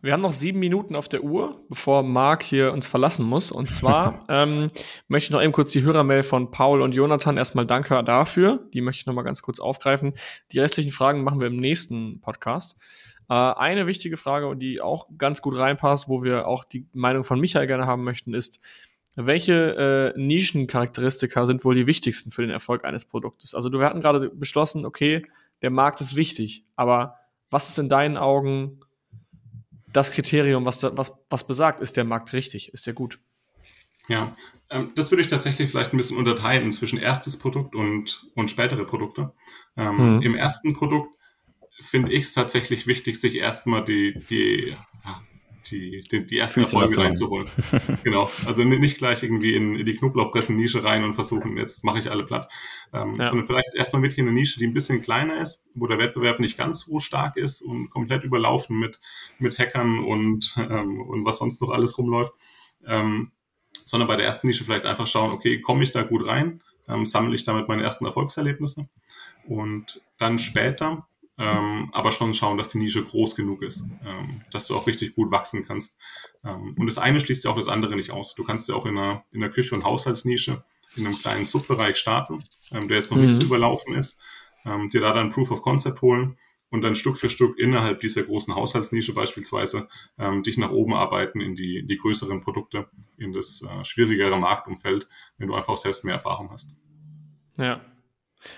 Wir 0.00 0.12
haben 0.12 0.20
noch 0.20 0.32
sieben 0.32 0.60
Minuten 0.60 0.94
auf 0.94 1.08
der 1.08 1.24
Uhr, 1.24 1.60
bevor 1.68 2.04
Marc 2.04 2.44
hier 2.44 2.72
uns 2.72 2.86
verlassen 2.86 3.26
muss. 3.26 3.50
Und 3.50 3.68
zwar 3.68 4.24
ähm, 4.28 4.70
möchte 5.08 5.26
ich 5.26 5.30
noch 5.30 5.42
eben 5.42 5.52
kurz 5.52 5.72
die 5.72 5.82
Hörermail 5.82 6.22
von 6.22 6.52
Paul 6.52 6.82
und 6.82 6.94
Jonathan 6.94 7.36
erstmal 7.36 7.66
danke 7.66 8.02
dafür. 8.04 8.68
Die 8.72 8.80
möchte 8.80 9.00
ich 9.00 9.06
noch 9.06 9.14
mal 9.14 9.22
ganz 9.22 9.42
kurz 9.42 9.58
aufgreifen. 9.58 10.14
Die 10.52 10.60
restlichen 10.60 10.92
Fragen 10.92 11.24
machen 11.24 11.40
wir 11.40 11.48
im 11.48 11.56
nächsten 11.56 12.20
Podcast. 12.20 12.76
Äh, 13.28 13.34
eine 13.34 13.88
wichtige 13.88 14.16
Frage, 14.16 14.56
die 14.56 14.80
auch 14.80 15.08
ganz 15.18 15.42
gut 15.42 15.58
reinpasst, 15.58 16.08
wo 16.08 16.22
wir 16.22 16.46
auch 16.46 16.62
die 16.62 16.86
Meinung 16.92 17.24
von 17.24 17.40
Michael 17.40 17.66
gerne 17.66 17.86
haben 17.86 18.04
möchten, 18.04 18.34
ist, 18.34 18.60
welche 19.16 20.14
äh, 20.14 20.18
Nischencharakteristika 20.20 21.44
sind 21.46 21.64
wohl 21.64 21.74
die 21.74 21.88
wichtigsten 21.88 22.30
für 22.30 22.42
den 22.42 22.52
Erfolg 22.52 22.84
eines 22.84 23.04
Produktes? 23.04 23.52
Also 23.52 23.72
wir 23.72 23.84
hatten 23.84 24.00
gerade 24.00 24.30
beschlossen, 24.30 24.86
okay, 24.86 25.26
der 25.62 25.70
Markt 25.70 26.00
ist 26.00 26.16
wichtig, 26.16 26.64
aber 26.76 27.16
was 27.50 27.68
ist 27.68 27.78
in 27.78 27.88
deinen 27.88 28.16
Augen 28.16 28.80
das 29.92 30.10
Kriterium, 30.10 30.64
was, 30.64 30.80
da, 30.80 30.96
was, 30.96 31.24
was 31.30 31.46
besagt, 31.46 31.80
ist 31.80 31.96
der 31.96 32.04
Markt 32.04 32.32
richtig, 32.32 32.72
ist 32.72 32.86
der 32.86 32.92
gut? 32.92 33.18
Ja, 34.08 34.36
ähm, 34.70 34.92
das 34.94 35.10
würde 35.10 35.22
ich 35.22 35.28
tatsächlich 35.28 35.70
vielleicht 35.70 35.92
ein 35.92 35.96
bisschen 35.96 36.16
unterteilen 36.16 36.72
zwischen 36.72 36.98
erstes 36.98 37.38
Produkt 37.38 37.74
und, 37.74 38.26
und 38.34 38.50
spätere 38.50 38.84
Produkte. 38.84 39.32
Ähm, 39.76 39.98
hm. 39.98 40.22
Im 40.22 40.34
ersten 40.34 40.74
Produkt 40.74 41.10
finde 41.80 42.12
ich 42.12 42.24
es 42.24 42.32
tatsächlich 42.32 42.86
wichtig, 42.86 43.20
sich 43.20 43.36
erstmal 43.36 43.84
die, 43.84 44.18
die 44.30 44.76
die, 45.70 46.02
die, 46.10 46.26
die 46.26 46.38
ersten 46.38 46.60
Füße 46.60 46.76
Erfolge 46.76 47.00
reinzuholen. 47.00 47.48
genau. 48.04 48.30
Also 48.46 48.64
nicht 48.64 48.98
gleich 48.98 49.22
irgendwie 49.22 49.54
in, 49.54 49.76
in 49.76 49.86
die 49.86 49.94
Knoblauchpressen-Nische 49.94 50.84
rein 50.84 51.04
und 51.04 51.14
versuchen, 51.14 51.56
jetzt 51.56 51.84
mache 51.84 51.98
ich 51.98 52.10
alle 52.10 52.24
platt. 52.24 52.50
Ähm, 52.92 53.14
ja. 53.16 53.24
Sondern 53.24 53.46
vielleicht 53.46 53.74
erstmal 53.74 54.02
wirklich 54.02 54.18
in 54.18 54.26
eine 54.26 54.34
Nische, 54.34 54.58
die 54.58 54.66
ein 54.66 54.72
bisschen 54.72 55.02
kleiner 55.02 55.40
ist, 55.40 55.66
wo 55.74 55.86
der 55.86 55.98
Wettbewerb 55.98 56.40
nicht 56.40 56.56
ganz 56.56 56.80
so 56.80 56.98
stark 56.98 57.36
ist 57.36 57.62
und 57.62 57.90
komplett 57.90 58.24
überlaufen 58.24 58.78
mit, 58.78 59.00
mit 59.38 59.58
Hackern 59.58 60.04
und, 60.04 60.54
ähm, 60.56 61.00
und 61.00 61.24
was 61.24 61.38
sonst 61.38 61.60
noch 61.60 61.70
alles 61.70 61.98
rumläuft. 61.98 62.32
Ähm, 62.86 63.32
sondern 63.84 64.08
bei 64.08 64.16
der 64.16 64.26
ersten 64.26 64.46
Nische 64.46 64.64
vielleicht 64.64 64.86
einfach 64.86 65.06
schauen, 65.06 65.32
okay, 65.32 65.60
komme 65.60 65.82
ich 65.82 65.92
da 65.92 66.02
gut 66.02 66.26
rein, 66.26 66.62
ähm, 66.88 67.06
sammle 67.06 67.34
ich 67.34 67.44
damit 67.44 67.68
meine 67.68 67.82
ersten 67.82 68.06
Erfolgserlebnisse 68.06 68.88
und 69.46 70.00
dann 70.18 70.38
später 70.38 71.06
ähm, 71.38 71.90
aber 71.92 72.10
schon 72.10 72.34
schauen, 72.34 72.58
dass 72.58 72.70
die 72.70 72.78
Nische 72.78 73.04
groß 73.04 73.36
genug 73.36 73.62
ist, 73.62 73.84
ähm, 74.04 74.42
dass 74.50 74.66
du 74.66 74.74
auch 74.74 74.86
richtig 74.86 75.14
gut 75.14 75.30
wachsen 75.30 75.64
kannst. 75.64 75.98
Ähm, 76.44 76.74
und 76.76 76.86
das 76.86 76.98
eine 76.98 77.20
schließt 77.20 77.44
ja 77.44 77.50
auch 77.50 77.56
das 77.56 77.68
andere 77.68 77.94
nicht 77.94 78.10
aus. 78.10 78.34
Du 78.34 78.42
kannst 78.42 78.68
ja 78.68 78.74
auch 78.74 78.86
in 78.86 78.98
einer, 78.98 79.24
in 79.30 79.42
einer 79.42 79.52
Küche- 79.52 79.74
und 79.74 79.84
Haushaltsnische 79.84 80.64
in 80.96 81.06
einem 81.06 81.16
kleinen 81.16 81.44
Subbereich 81.44 81.96
starten, 81.96 82.42
ähm, 82.72 82.88
der 82.88 82.96
jetzt 82.96 83.10
noch 83.10 83.18
mhm. 83.18 83.26
nicht 83.26 83.40
so 83.40 83.46
überlaufen 83.46 83.94
ist, 83.94 84.20
ähm, 84.64 84.90
dir 84.90 85.00
da 85.00 85.12
dann 85.12 85.30
Proof 85.30 85.50
of 85.52 85.62
Concept 85.62 86.02
holen 86.02 86.36
und 86.70 86.82
dann 86.82 86.96
Stück 86.96 87.18
für 87.18 87.30
Stück 87.30 87.58
innerhalb 87.58 88.00
dieser 88.00 88.24
großen 88.24 88.54
Haushaltsnische 88.54 89.14
beispielsweise 89.14 89.88
ähm, 90.18 90.42
dich 90.42 90.58
nach 90.58 90.70
oben 90.70 90.94
arbeiten 90.94 91.40
in 91.40 91.54
die, 91.54 91.86
die 91.86 91.96
größeren 91.96 92.40
Produkte, 92.40 92.88
in 93.16 93.32
das 93.32 93.62
äh, 93.62 93.84
schwierigere 93.84 94.38
Marktumfeld, 94.38 95.08
wenn 95.38 95.48
du 95.48 95.54
einfach 95.54 95.74
auch 95.74 95.78
selbst 95.78 96.04
mehr 96.04 96.14
Erfahrung 96.14 96.50
hast. 96.50 96.76
Ja. 97.56 97.80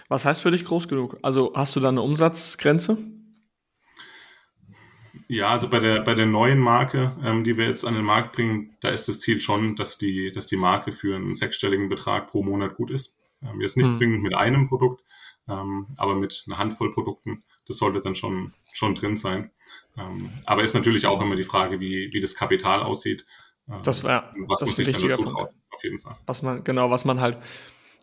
Was 0.09 0.25
heißt 0.25 0.43
für 0.43 0.51
dich 0.51 0.65
groß 0.65 0.89
genug? 0.89 1.19
Also 1.23 1.53
hast 1.55 1.77
du 1.77 1.81
da 1.81 1.89
eine 1.89 2.03
Umsatzgrenze? 2.03 2.99
Ja, 5.29 5.49
also 5.49 5.69
bei 5.69 5.79
der, 5.79 6.01
bei 6.01 6.15
der 6.15 6.27
neuen 6.27 6.59
Marke, 6.59 7.17
ähm, 7.23 7.45
die 7.45 7.57
wir 7.57 7.67
jetzt 7.67 7.85
an 7.85 7.95
den 7.95 8.05
Markt 8.05 8.33
bringen, 8.33 8.77
da 8.81 8.89
ist 8.89 9.09
das 9.09 9.21
Ziel 9.21 9.41
schon, 9.41 9.77
dass 9.77 9.97
die, 9.97 10.33
dass 10.33 10.49
die 10.49 10.57
Marke 10.57 10.91
für 10.91 11.15
einen 11.15 11.35
sechsstelligen 11.35 11.89
Betrag 11.89 12.27
pro 12.27 12.43
Monat 12.43 12.75
gut 12.75 12.91
ist. 12.91 13.17
Ähm, 13.41 13.61
jetzt 13.61 13.77
nicht 13.77 13.87
hm. 13.87 13.93
zwingend 13.93 14.23
mit 14.23 14.35
einem 14.35 14.69
Produkt, 14.69 15.05
ähm, 15.49 15.87
aber 15.97 16.17
mit 16.17 16.45
einer 16.47 16.59
Handvoll 16.59 16.93
Produkten. 16.93 17.45
Das 17.69 17.79
sollte 17.79 18.01
dann 18.01 18.17
schon, 18.17 18.55
schon 18.73 18.97
drin 18.97 19.17
sein. 19.17 19.53
Ähm, 19.97 20.31
aber 20.47 20.65
ist 20.65 20.75
natürlich 20.75 21.07
auch 21.07 21.21
immer 21.21 21.37
die 21.37 21.45
Frage, 21.45 21.79
wie, 21.79 22.13
wie 22.13 22.21
das 22.21 22.35
Kapital 22.35 22.83
aussieht. 22.83 23.25
Ähm, 23.69 23.83
das 23.85 24.03
war, 24.03 24.35
was 24.49 24.61
das 24.61 24.71
man 24.71 24.77
sich 24.85 24.93
dann 24.93 25.09
dazu 25.09 25.23
traut, 25.23 25.51
auf 25.71 25.85
jeden 25.85 26.01
Fall. 26.01 26.17
Was 26.27 26.43
man, 26.43 26.65
genau, 26.65 26.91
was 26.91 27.05
man 27.05 27.21
halt 27.21 27.39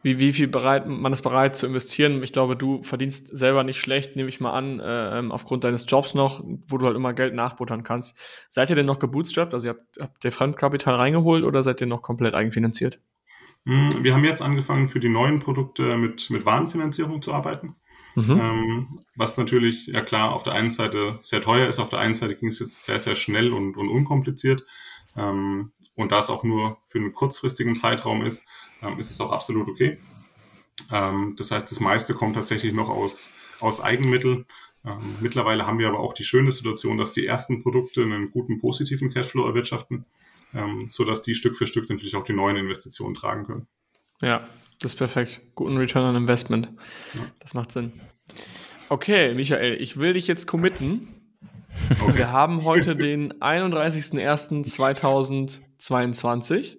wie, 0.04 0.20
wie 0.20 0.34
viel 0.34 0.48
bereit, 0.48 0.88
man 0.88 1.12
ist 1.12 1.22
bereit 1.22 1.56
zu 1.56 1.66
investieren. 1.66 2.22
Ich 2.24 2.32
glaube, 2.32 2.56
du 2.56 2.84
verdienst 2.84 3.36
selber 3.36 3.64
nicht 3.64 3.80
schlecht, 3.80 4.16
nehme 4.16 4.30
ich 4.30 4.40
mal 4.40 4.52
an, 4.52 4.80
äh, 4.80 5.20
ähm, 5.20 5.32
aufgrund 5.32 5.64
deines 5.64 5.86
Jobs 5.88 6.14
noch, 6.14 6.44
wo 6.68 6.78
du 6.78 6.86
halt 6.86 6.96
immer 6.96 7.14
Geld 7.14 7.34
nachbuttern 7.34 7.84
kannst. 7.84 8.16
Seid 8.50 8.70
ihr 8.70 8.76
denn 8.76 8.86
noch 8.86 9.00
gebootstrapped? 9.00 9.54
Also 9.54 9.68
ihr 9.68 9.72
habt, 9.72 10.00
habt 10.00 10.26
ihr 10.26 10.32
Fremdkapital 10.32 10.96
reingeholt 10.96 11.44
oder 11.44 11.64
seid 11.64 11.82
ihr 11.82 11.88
noch 11.88 12.02
komplett 12.02 12.36
eigenfinanziert? 12.36 13.00
Hm, 13.66 13.90
wir 14.02 14.14
haben 14.14 14.24
jetzt 14.24 14.42
angefangen, 14.42 14.88
für 14.88 15.00
die 15.00 15.10
neuen 15.10 15.40
Produkte 15.40 15.98
mit, 15.98 16.30
mit 16.30 16.46
Warenfinanzierung 16.46 17.22
zu 17.22 17.34
arbeiten. 17.34 17.76
Mhm. 18.16 18.32
Ähm, 18.32 19.00
was 19.16 19.38
natürlich, 19.38 19.88
ja 19.88 20.02
klar, 20.02 20.32
auf 20.32 20.44
der 20.44 20.54
einen 20.54 20.72
Seite 20.72 21.20
sehr 21.22 21.42
teuer 21.42 21.68
ist, 21.68 21.80
auf 21.80 21.90
der 21.90 22.00
einen 22.00 22.14
Seite 22.14 22.36
ging 22.36 22.50
es 22.50 22.60
jetzt 22.60 22.86
sehr, 22.86 23.00
sehr 23.00 23.16
schnell 23.16 23.52
und, 23.52 23.78
und 23.78 23.90
unkompliziert. 23.90 24.66
Ähm, 25.16 25.72
und 25.98 26.12
da 26.14 26.20
es 26.20 26.30
auch 26.30 26.44
nur 26.44 26.78
für 26.86 27.00
einen 27.00 27.12
kurzfristigen 27.12 27.76
Zeitraum 27.76 28.24
ist, 28.24 28.46
ähm, 28.82 28.98
ist 29.00 29.12
es 29.12 29.20
auch 29.20 29.32
absolut 29.34 29.68
okay. 29.68 29.98
Ähm, 30.92 31.36
das 31.38 31.52
heißt, 31.52 31.70
das 31.70 31.80
meiste 31.80 32.14
kommt 32.14 32.36
tatsächlich 32.36 32.72
noch 32.72 32.88
aus, 32.88 33.32
aus 33.60 33.82
Eigenmitteln. 33.82 34.46
Ähm, 34.86 35.16
mittlerweile 35.20 35.68
haben 35.68 35.80
wir 35.80 35.88
aber 35.90 36.00
auch 36.00 36.14
die 36.14 36.24
schöne 36.24 36.52
Situation, 36.52 36.98
dass 36.98 37.14
die 37.14 37.26
ersten 37.26 37.64
Produkte 37.64 38.04
einen 38.04 38.32
guten 38.32 38.60
positiven 38.60 39.12
Cashflow 39.12 39.46
erwirtschaften, 39.46 40.06
ähm, 40.54 40.86
sodass 40.90 41.24
die 41.24 41.34
Stück 41.34 41.58
für 41.58 41.68
Stück 41.68 41.90
natürlich 41.90 42.16
auch 42.16 42.24
die 42.24 42.34
neuen 42.34 42.58
Investitionen 42.58 43.16
tragen 43.16 43.44
können. 43.46 43.68
Ja, 44.22 44.46
das 44.80 44.94
ist 44.94 44.98
perfekt. 44.98 45.42
Guten 45.56 45.78
Return 45.78 46.06
on 46.06 46.16
Investment. 46.16 46.70
Ja. 47.16 47.22
Das 47.40 47.56
macht 47.56 47.72
Sinn. 47.72 47.92
Okay, 48.90 49.34
Michael, 49.34 49.82
ich 49.82 49.98
will 49.98 50.14
dich 50.14 50.28
jetzt 50.28 50.46
committen. 50.46 51.08
Okay. 52.00 52.18
Wir 52.18 52.32
haben 52.32 52.64
heute 52.64 52.96
den 52.96 53.42
31.01.2022. 55.80 56.78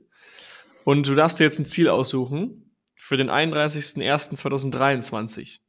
Und 0.85 1.07
du 1.07 1.15
darfst 1.15 1.39
dir 1.39 1.45
jetzt 1.45 1.59
ein 1.59 1.67
Ziel 1.67 1.89
aussuchen 1.89 2.75
für 2.97 3.17
den 3.17 3.31
31.01.2023. 3.31 5.61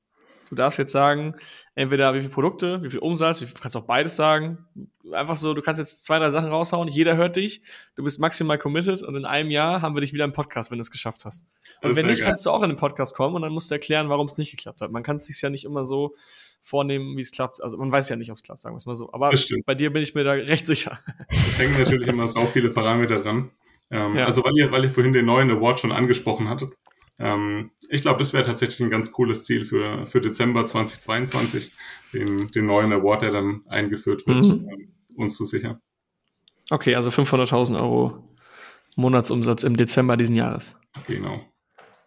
Du 0.50 0.56
darfst 0.56 0.80
jetzt 0.80 0.92
sagen, 0.92 1.36
entweder 1.76 2.14
wie 2.14 2.22
viele 2.22 2.32
Produkte, 2.32 2.82
wie 2.82 2.90
viel 2.90 3.00
Umsatz, 3.00 3.40
du 3.40 3.46
kannst 3.62 3.78
auch 3.78 3.86
beides 3.86 4.16
sagen. 4.16 4.66
Einfach 5.14 5.36
so, 5.36 5.54
du 5.54 5.62
kannst 5.62 5.80
jetzt 5.80 6.04
zwei, 6.04 6.20
drei 6.20 6.32
Sachen 6.32 6.50
raushauen, 6.50 6.88
jeder 6.88 7.18
hört 7.18 7.36
dich, 7.36 7.62
du 7.96 8.04
bist 8.04 8.20
maximal 8.20 8.58
committed 8.58 9.04
und 9.04 9.16
in 9.16 9.26
einem 9.26 9.52
Jahr 9.52 9.82
haben 9.82 9.96
wir 9.96 10.02
dich 10.02 10.12
wieder 10.12 10.26
im 10.26 10.34
Podcast, 10.34 10.72
wenn 10.72 10.80
du 10.80 10.82
es 10.82 10.92
geschafft 10.92 11.26
hast. 11.26 11.46
Und 11.82 11.96
wenn 11.96 12.08
nicht, 12.08 12.20
geil. 12.20 12.30
kannst 12.30 12.46
du 12.46 12.50
auch 12.50 12.64
in 12.64 12.70
den 12.70 12.78
Podcast 12.78 13.16
kommen 13.16 13.36
und 13.36 13.44
dann 13.44 13.54
musst 13.54 13.70
du 13.70 13.76
erklären, 13.76 14.10
warum 14.10 14.26
es 14.26 14.38
nicht 14.38 14.52
geklappt 14.52 14.82
hat. 14.82 14.92
Man 14.92 15.04
kann 15.04 15.18
es 15.18 15.26
sich 15.26 15.40
ja 15.42 15.50
nicht 15.50 15.66
immer 15.66 15.86
so 15.86 16.16
vornehmen, 16.62 17.16
wie 17.16 17.22
es 17.22 17.32
klappt. 17.32 17.62
Also 17.64 17.78
man 17.78 17.92
weiß 17.92 18.10
ja 18.10 18.16
nicht, 18.16 18.32
ob 18.32 18.38
es 18.38 18.44
klappt, 18.44 18.60
sagen 18.60 18.76
wir 18.76 18.78
es 18.78 18.86
mal 18.86 18.96
so. 18.96 19.12
Aber 19.14 19.32
bei 19.66 19.76
dir 19.76 19.92
bin 19.92 20.04
ich 20.04 20.16
mir 20.16 20.24
da 20.24 20.32
recht 20.32 20.66
sicher. 20.66 21.00
Es 21.30 21.58
hängen 21.60 21.78
natürlich 21.78 22.08
immer 22.08 22.28
so 22.28 22.46
viele 22.46 22.70
Parameter 22.70 23.22
dran. 23.22 23.52
Ähm, 23.92 24.16
ja. 24.16 24.26
Also 24.26 24.44
weil 24.44 24.56
ihr, 24.56 24.72
weil 24.72 24.84
ihr 24.84 24.90
vorhin 24.90 25.14
den 25.14 25.26
neuen 25.26 25.50
Award 25.52 25.80
schon 25.80 25.92
angesprochen 25.92 26.48
hattet. 26.48 26.74
Ähm, 27.20 27.72
ich 27.90 28.02
glaube, 28.02 28.20
das 28.20 28.34
wäre 28.34 28.44
tatsächlich 28.44 28.80
ein 28.82 28.90
ganz 28.90 29.12
cooles 29.12 29.44
Ziel 29.44 29.66
für, 29.66 30.06
für 30.06 30.22
Dezember 30.22 30.66
2022, 30.66 31.72
den, 32.14 32.48
den 32.48 32.66
neuen 32.66 32.94
Award, 32.94 33.24
der 33.24 33.32
dann 33.32 33.62
eingeführt 33.68 34.26
wird, 34.26 34.46
mhm. 34.46 34.70
ähm, 34.72 34.94
uns 35.16 35.36
zu 35.36 35.46
sichern. 35.46 35.82
Okay, 36.70 36.96
also 36.96 37.10
500.000 37.10 37.76
Euro 37.76 38.24
Monatsumsatz 38.96 39.64
im 39.64 39.76
Dezember 39.76 40.18
diesen 40.18 40.36
Jahres. 40.36 40.76
Genau. 41.08 41.42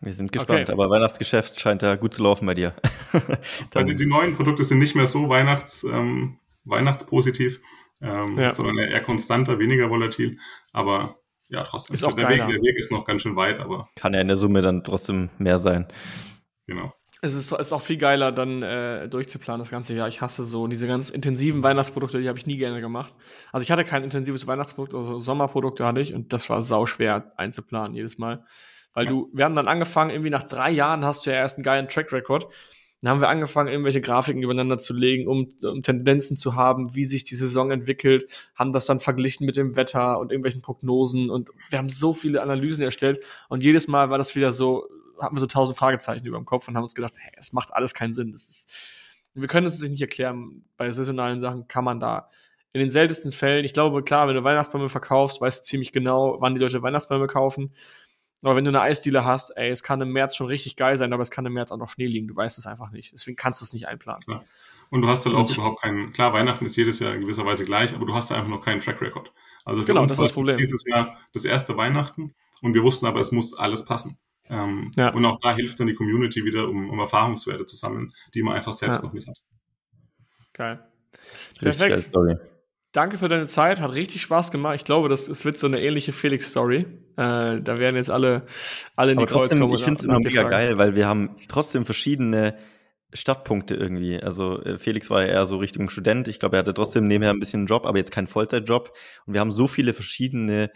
Wir 0.02 0.14
sind 0.14 0.32
gespannt, 0.32 0.62
okay. 0.62 0.72
aber 0.72 0.90
Weihnachtsgeschäft 0.90 1.60
scheint 1.60 1.82
ja 1.82 1.94
gut 1.94 2.12
zu 2.12 2.24
laufen 2.24 2.44
bei 2.44 2.54
dir. 2.54 2.74
die, 3.74 3.96
die, 3.96 4.06
neuen 4.06 4.34
Produkte 4.34 4.64
sind 4.64 4.80
nicht 4.80 4.96
mehr 4.96 5.06
so 5.06 5.28
Weihnachts, 5.28 5.84
ähm, 5.84 6.38
weihnachtspositiv, 6.64 7.60
ähm, 8.00 8.36
ja. 8.36 8.52
sondern 8.52 8.78
eher 8.78 9.00
konstanter, 9.00 9.60
weniger 9.60 9.90
volatil. 9.90 10.38
Aber 10.72 11.20
ja, 11.48 11.62
trotzdem. 11.62 11.94
Ist 11.94 12.02
auch 12.02 12.14
der, 12.14 12.28
Weg, 12.28 12.38
der 12.38 12.48
Weg 12.48 12.76
ist 12.76 12.90
noch 12.90 13.04
ganz 13.04 13.22
schön 13.22 13.36
weit, 13.36 13.60
aber. 13.60 13.90
Kann 13.94 14.12
ja 14.12 14.20
in 14.20 14.26
der 14.26 14.36
Summe 14.36 14.60
dann 14.60 14.82
trotzdem 14.82 15.30
mehr 15.38 15.58
sein. 15.58 15.86
Genau. 16.66 16.92
Es 17.24 17.34
ist, 17.34 17.52
ist 17.52 17.72
auch 17.72 17.82
viel 17.82 17.98
geiler, 17.98 18.32
dann 18.32 18.64
äh, 18.64 19.08
durchzuplanen 19.08 19.60
das 19.60 19.70
ganze 19.70 19.94
Jahr. 19.94 20.08
Ich 20.08 20.20
hasse 20.20 20.42
so 20.42 20.66
diese 20.66 20.88
ganz 20.88 21.10
intensiven 21.10 21.62
Weihnachtsprodukte, 21.62 22.20
die 22.20 22.28
habe 22.28 22.38
ich 22.40 22.46
nie 22.48 22.56
gerne 22.56 22.80
gemacht. 22.80 23.14
Also 23.52 23.62
ich 23.62 23.70
hatte 23.70 23.84
kein 23.84 24.02
intensives 24.02 24.48
Weihnachtsprodukt, 24.48 24.94
also 24.94 25.20
Sommerprodukte 25.20 25.86
hatte 25.86 26.00
ich 26.00 26.12
und 26.12 26.32
das 26.32 26.50
war 26.50 26.64
sau 26.64 26.86
schwer 26.86 27.32
einzuplanen 27.36 27.94
jedes 27.94 28.18
Mal. 28.18 28.44
Weil 28.94 29.04
ja. 29.04 29.10
du, 29.10 29.30
wir 29.32 29.44
haben 29.44 29.54
dann 29.54 29.68
angefangen, 29.68 30.10
irgendwie 30.10 30.30
nach 30.30 30.42
drei 30.42 30.70
Jahren 30.70 31.04
hast 31.04 31.26
du 31.26 31.30
ja 31.30 31.36
erst 31.36 31.56
einen 31.56 31.64
geilen 31.64 31.88
Track 31.88 32.12
Record 32.12 32.48
dann 33.02 33.10
haben 33.10 33.20
wir 33.20 33.28
angefangen, 33.28 33.68
irgendwelche 33.68 34.00
Grafiken 34.00 34.42
übereinander 34.42 34.78
zu 34.78 34.94
legen, 34.94 35.26
um, 35.26 35.48
um 35.62 35.82
Tendenzen 35.82 36.36
zu 36.36 36.54
haben, 36.54 36.94
wie 36.94 37.04
sich 37.04 37.24
die 37.24 37.34
Saison 37.34 37.72
entwickelt, 37.72 38.30
haben 38.54 38.72
das 38.72 38.86
dann 38.86 39.00
verglichen 39.00 39.44
mit 39.44 39.56
dem 39.56 39.74
Wetter 39.74 40.20
und 40.20 40.30
irgendwelchen 40.30 40.62
Prognosen 40.62 41.28
und 41.28 41.50
wir 41.70 41.80
haben 41.80 41.88
so 41.88 42.14
viele 42.14 42.40
Analysen 42.42 42.84
erstellt 42.84 43.20
und 43.48 43.64
jedes 43.64 43.88
Mal 43.88 44.10
war 44.10 44.18
das 44.18 44.36
wieder 44.36 44.52
so, 44.52 44.88
hatten 45.20 45.34
wir 45.34 45.40
so 45.40 45.46
tausend 45.46 45.76
Fragezeichen 45.76 46.24
über 46.24 46.38
dem 46.38 46.46
Kopf 46.46 46.68
und 46.68 46.76
haben 46.76 46.84
uns 46.84 46.94
gedacht, 46.94 47.14
hey, 47.18 47.32
es 47.36 47.52
macht 47.52 47.74
alles 47.74 47.92
keinen 47.92 48.12
Sinn. 48.12 48.30
Das 48.30 48.48
ist, 48.48 48.72
wir 49.34 49.48
können 49.48 49.66
uns 49.66 49.80
das 49.80 49.88
nicht 49.88 50.00
erklären. 50.00 50.64
Bei 50.76 50.90
saisonalen 50.92 51.40
Sachen 51.40 51.66
kann 51.66 51.84
man 51.84 51.98
da 51.98 52.28
in 52.72 52.80
den 52.80 52.90
seltensten 52.90 53.32
Fällen, 53.32 53.64
ich 53.64 53.74
glaube, 53.74 54.04
klar, 54.04 54.28
wenn 54.28 54.36
du 54.36 54.44
Weihnachtsbäume 54.44 54.88
verkaufst, 54.88 55.40
weißt 55.40 55.60
du 55.60 55.64
ziemlich 55.64 55.92
genau, 55.92 56.36
wann 56.40 56.54
die 56.54 56.60
Leute 56.60 56.82
Weihnachtsbäume 56.82 57.26
kaufen. 57.26 57.72
Aber 58.42 58.56
wenn 58.56 58.64
du 58.64 58.70
eine 58.70 58.80
Eisdiele 58.80 59.24
hast, 59.24 59.50
ey, 59.56 59.70
es 59.70 59.82
kann 59.82 60.00
im 60.00 60.12
März 60.12 60.34
schon 60.34 60.48
richtig 60.48 60.76
geil 60.76 60.96
sein, 60.96 61.12
aber 61.12 61.22
es 61.22 61.30
kann 61.30 61.46
im 61.46 61.52
März 61.52 61.70
auch 61.70 61.76
noch 61.76 61.90
Schnee 61.90 62.06
liegen. 62.06 62.28
Du 62.28 62.34
weißt 62.34 62.58
es 62.58 62.66
einfach 62.66 62.90
nicht. 62.90 63.12
Deswegen 63.12 63.36
kannst 63.36 63.60
du 63.60 63.64
es 63.64 63.72
nicht 63.72 63.86
einplanen. 63.88 64.22
Klar. 64.22 64.44
Und 64.90 65.02
du 65.02 65.08
hast 65.08 65.24
dann 65.24 65.34
auch 65.34 65.50
überhaupt 65.50 65.80
keinen, 65.80 66.12
klar, 66.12 66.32
Weihnachten 66.32 66.66
ist 66.66 66.76
jedes 66.76 66.98
Jahr 66.98 67.14
in 67.14 67.20
gewisser 67.20 67.46
Weise 67.46 67.64
gleich, 67.64 67.94
aber 67.94 68.04
du 68.04 68.14
hast 68.14 68.30
da 68.30 68.34
einfach 68.34 68.50
noch 68.50 68.64
keinen 68.64 68.80
Track 68.80 69.00
Record. 69.00 69.32
Also 69.64 69.82
für 69.82 69.86
genau, 69.86 70.02
uns 70.02 70.10
das 70.10 70.18
ist 70.18 70.24
das 70.24 70.34
Problem. 70.34 70.58
dieses 70.58 70.84
Jahr 70.86 71.18
das 71.32 71.44
erste 71.44 71.76
Weihnachten 71.76 72.34
und 72.60 72.74
wir 72.74 72.82
wussten 72.82 73.06
aber, 73.06 73.20
es 73.20 73.32
muss 73.32 73.56
alles 73.56 73.84
passen. 73.84 74.18
Ähm, 74.50 74.90
ja. 74.96 75.10
Und 75.10 75.24
auch 75.24 75.38
da 75.40 75.54
hilft 75.54 75.80
dann 75.80 75.86
die 75.86 75.94
Community 75.94 76.44
wieder, 76.44 76.68
um, 76.68 76.90
um 76.90 76.98
Erfahrungswerte 76.98 77.64
zu 77.64 77.76
sammeln, 77.76 78.12
die 78.34 78.42
man 78.42 78.54
einfach 78.54 78.72
selbst 78.72 78.98
ja. 78.98 79.02
noch 79.02 79.12
nicht 79.12 79.28
hat. 79.28 79.40
Geil. 80.52 80.84
Richtig 81.62 81.78
Perfekt. 81.78 82.00
Story. 82.00 82.36
Danke 82.92 83.16
für 83.16 83.28
deine 83.28 83.46
Zeit, 83.46 83.80
hat 83.80 83.92
richtig 83.92 84.20
Spaß 84.20 84.50
gemacht. 84.50 84.76
Ich 84.76 84.84
glaube, 84.84 85.08
das, 85.08 85.26
es 85.26 85.46
wird 85.46 85.56
so 85.56 85.66
eine 85.66 85.80
ähnliche 85.80 86.12
Felix-Story. 86.12 86.80
Äh, 86.80 86.84
da 87.16 87.78
werden 87.78 87.96
jetzt 87.96 88.10
alle, 88.10 88.42
alle 88.96 89.12
in 89.12 89.18
die 89.18 89.24
Kreuz 89.24 89.50
kommen. 89.50 89.72
Ich 89.72 89.82
finde 89.82 89.98
es 89.98 90.04
immer 90.04 90.18
mega 90.18 90.42
geil, 90.42 90.76
weil 90.76 90.94
wir 90.94 91.06
haben 91.06 91.36
trotzdem 91.48 91.86
verschiedene 91.86 92.54
Startpunkte 93.14 93.74
irgendwie. 93.74 94.22
Also 94.22 94.62
äh, 94.62 94.78
Felix 94.78 95.08
war 95.10 95.22
ja 95.22 95.28
eher 95.28 95.46
so 95.46 95.56
Richtung 95.56 95.88
Student. 95.88 96.28
Ich 96.28 96.38
glaube, 96.38 96.56
er 96.56 96.60
hatte 96.60 96.74
trotzdem 96.74 97.06
nebenher 97.06 97.30
ein 97.30 97.40
bisschen 97.40 97.60
einen 97.60 97.66
Job, 97.66 97.86
aber 97.86 97.98
jetzt 97.98 98.12
keinen 98.12 98.26
Vollzeitjob. 98.26 98.92
Und 99.26 99.34
wir 99.34 99.40
haben 99.40 99.52
so 99.52 99.66
viele 99.66 99.94
verschiedene 99.94 100.70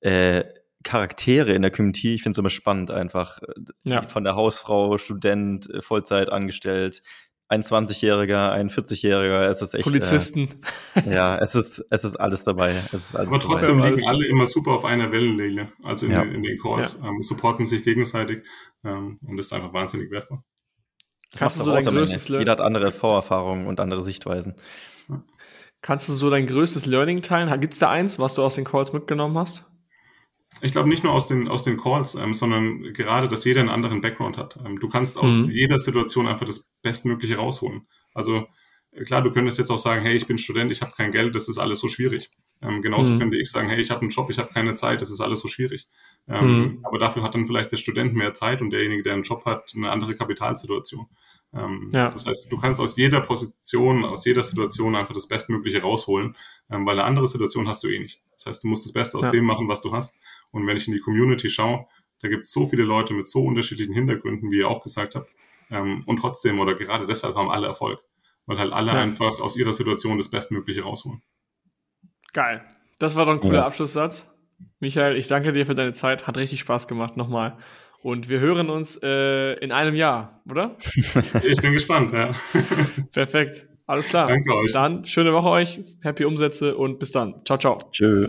äh, 0.00 0.44
Charaktere 0.82 1.52
in 1.52 1.62
der 1.62 1.70
Community. 1.70 2.14
Ich 2.14 2.22
finde 2.22 2.36
es 2.36 2.38
immer 2.38 2.50
spannend 2.50 2.90
einfach. 2.90 3.40
Äh, 3.42 3.90
ja. 3.90 4.02
Von 4.02 4.24
der 4.24 4.36
Hausfrau, 4.36 4.98
Student, 4.98 5.68
äh, 5.70 5.82
Vollzeit 5.82 6.30
angestellt, 6.30 7.02
ein 7.48 7.62
20-Jähriger, 7.62 8.50
ein 8.50 8.70
40-Jähriger, 8.70 9.42
es 9.50 9.60
ist 9.62 9.74
echt. 9.74 9.84
Polizisten. 9.84 10.48
Äh, 10.94 11.14
ja, 11.14 11.38
es 11.38 11.54
ist, 11.54 11.84
es 11.90 12.04
ist 12.04 12.16
alles 12.16 12.44
dabei. 12.44 12.74
Ist 12.92 13.14
alles 13.14 13.30
Aber 13.32 13.40
trotzdem 13.40 13.78
dabei. 13.78 13.90
liegen 13.90 14.08
alle 14.08 14.26
immer 14.26 14.46
super 14.46 14.72
auf 14.72 14.84
einer 14.84 15.12
Wellenlänge, 15.12 15.72
also 15.82 16.06
in, 16.06 16.12
ja. 16.12 16.24
den, 16.24 16.36
in 16.36 16.42
den 16.42 16.58
Calls, 16.58 16.98
ja. 17.02 17.08
ähm, 17.08 17.20
supporten 17.20 17.66
sich 17.66 17.84
gegenseitig 17.84 18.42
ähm, 18.84 19.18
und 19.26 19.36
das 19.36 19.46
ist 19.46 19.52
einfach 19.52 19.72
wahnsinnig 19.72 20.10
wertvoll. 20.10 20.38
Kannst 21.36 21.58
du 21.58 21.64
so 21.64 21.72
dein 21.72 21.84
größtes 21.84 22.28
Jeder 22.28 22.52
hat 22.52 22.60
andere 22.60 22.92
Vorerfahrungen 22.92 23.66
und 23.66 23.80
andere 23.80 24.02
Sichtweisen. 24.02 24.54
Kannst 25.82 26.08
du 26.08 26.12
so 26.12 26.30
dein 26.30 26.46
größtes 26.46 26.86
Learning 26.86 27.20
teilen? 27.20 27.60
Gibt 27.60 27.74
es 27.74 27.78
da 27.78 27.90
eins, 27.90 28.18
was 28.18 28.34
du 28.34 28.42
aus 28.42 28.54
den 28.54 28.64
Calls 28.64 28.92
mitgenommen 28.92 29.36
hast? 29.36 29.64
Ich 30.60 30.72
glaube 30.72 30.88
nicht 30.88 31.04
nur 31.04 31.12
aus 31.12 31.26
den, 31.26 31.48
aus 31.48 31.62
den 31.62 31.76
Calls, 31.76 32.14
ähm, 32.14 32.34
sondern 32.34 32.92
gerade, 32.92 33.28
dass 33.28 33.44
jeder 33.44 33.60
einen 33.60 33.68
anderen 33.68 34.00
Background 34.00 34.38
hat. 34.38 34.58
Ähm, 34.64 34.78
du 34.78 34.88
kannst 34.88 35.18
aus 35.18 35.46
mhm. 35.46 35.50
jeder 35.50 35.78
Situation 35.78 36.26
einfach 36.26 36.46
das 36.46 36.70
Bestmögliche 36.82 37.36
rausholen. 37.36 37.86
Also 38.14 38.46
klar, 39.04 39.22
du 39.22 39.30
könntest 39.30 39.58
jetzt 39.58 39.70
auch 39.70 39.78
sagen, 39.78 40.02
hey, 40.02 40.14
ich 40.14 40.26
bin 40.26 40.38
Student, 40.38 40.70
ich 40.70 40.80
habe 40.80 40.92
kein 40.96 41.10
Geld, 41.10 41.34
das 41.34 41.48
ist 41.48 41.58
alles 41.58 41.80
so 41.80 41.88
schwierig. 41.88 42.30
Ähm, 42.62 42.82
genauso 42.82 43.12
mhm. 43.12 43.18
könnte 43.18 43.36
ich 43.36 43.50
sagen, 43.50 43.68
hey, 43.68 43.80
ich 43.80 43.90
habe 43.90 44.02
einen 44.02 44.10
Job, 44.10 44.30
ich 44.30 44.38
habe 44.38 44.52
keine 44.52 44.74
Zeit, 44.74 45.02
das 45.02 45.10
ist 45.10 45.20
alles 45.20 45.40
so 45.40 45.48
schwierig. 45.48 45.88
Ähm, 46.28 46.58
mhm. 46.58 46.80
Aber 46.84 46.98
dafür 46.98 47.22
hat 47.22 47.34
dann 47.34 47.46
vielleicht 47.46 47.72
der 47.72 47.76
Student 47.76 48.14
mehr 48.14 48.32
Zeit 48.32 48.62
und 48.62 48.70
derjenige, 48.70 49.02
der 49.02 49.14
einen 49.14 49.22
Job 49.22 49.44
hat, 49.44 49.72
eine 49.74 49.90
andere 49.90 50.14
Kapitalsituation. 50.14 51.06
Ähm, 51.52 51.90
ja. 51.92 52.10
Das 52.10 52.26
heißt, 52.26 52.50
du 52.50 52.56
kannst 52.58 52.80
aus 52.80 52.96
jeder 52.96 53.20
Position, 53.20 54.04
aus 54.04 54.24
jeder 54.24 54.42
Situation 54.42 54.96
einfach 54.96 55.14
das 55.14 55.28
Bestmögliche 55.28 55.82
rausholen, 55.82 56.36
ähm, 56.70 56.86
weil 56.86 56.98
eine 56.98 57.04
andere 57.04 57.28
Situation 57.28 57.68
hast 57.68 57.84
du 57.84 57.88
eh 57.88 57.98
nicht. 57.98 58.22
Das 58.32 58.46
heißt, 58.46 58.64
du 58.64 58.68
musst 58.68 58.84
das 58.84 58.92
Beste 58.92 59.18
aus 59.18 59.26
ja. 59.26 59.30
dem 59.30 59.44
machen, 59.44 59.68
was 59.68 59.80
du 59.80 59.92
hast. 59.92 60.16
Und 60.54 60.66
wenn 60.66 60.76
ich 60.76 60.86
in 60.86 60.94
die 60.94 61.00
Community 61.00 61.50
schaue, 61.50 61.86
da 62.20 62.28
gibt 62.28 62.44
es 62.44 62.52
so 62.52 62.66
viele 62.66 62.84
Leute 62.84 63.12
mit 63.12 63.26
so 63.26 63.44
unterschiedlichen 63.44 63.92
Hintergründen, 63.92 64.50
wie 64.50 64.58
ihr 64.58 64.68
auch 64.68 64.82
gesagt 64.82 65.14
habt. 65.14 65.30
Ähm, 65.70 66.02
und 66.06 66.18
trotzdem 66.18 66.58
oder 66.58 66.74
gerade 66.74 67.06
deshalb 67.06 67.34
haben 67.34 67.50
alle 67.50 67.66
Erfolg 67.66 68.00
weil 68.46 68.58
halt 68.58 68.72
alle 68.72 68.92
ja. 68.92 69.00
einfach 69.00 69.40
aus 69.40 69.56
ihrer 69.56 69.72
Situation 69.72 70.18
das 70.18 70.30
Bestmögliche 70.30 70.82
rausholen. 70.82 71.22
Geil. 72.32 72.64
Das 72.98 73.16
war 73.16 73.26
doch 73.26 73.32
ein 73.32 73.40
cooler 73.40 73.60
ja. 73.60 73.66
Abschlusssatz. 73.66 74.30
Michael, 74.80 75.16
ich 75.16 75.26
danke 75.26 75.52
dir 75.52 75.66
für 75.66 75.74
deine 75.74 75.92
Zeit. 75.92 76.26
Hat 76.26 76.36
richtig 76.36 76.60
Spaß 76.60 76.88
gemacht 76.88 77.16
nochmal. 77.16 77.56
Und 78.02 78.28
wir 78.28 78.40
hören 78.40 78.68
uns 78.68 79.00
äh, 79.02 79.54
in 79.54 79.72
einem 79.72 79.94
Jahr, 79.94 80.42
oder? 80.48 80.76
ich 81.42 81.60
bin 81.60 81.72
gespannt, 81.72 82.12
ja. 82.12 82.32
Perfekt. 83.12 83.66
Alles 83.86 84.08
klar. 84.08 84.28
Danke 84.28 84.52
euch. 84.54 84.72
Dann 84.72 85.06
schöne 85.06 85.32
Woche 85.32 85.48
euch, 85.48 85.80
happy 86.02 86.24
Umsätze 86.24 86.76
und 86.76 86.98
bis 86.98 87.12
dann. 87.12 87.44
Ciao, 87.44 87.58
ciao. 87.58 87.78
Tschö. 87.92 88.28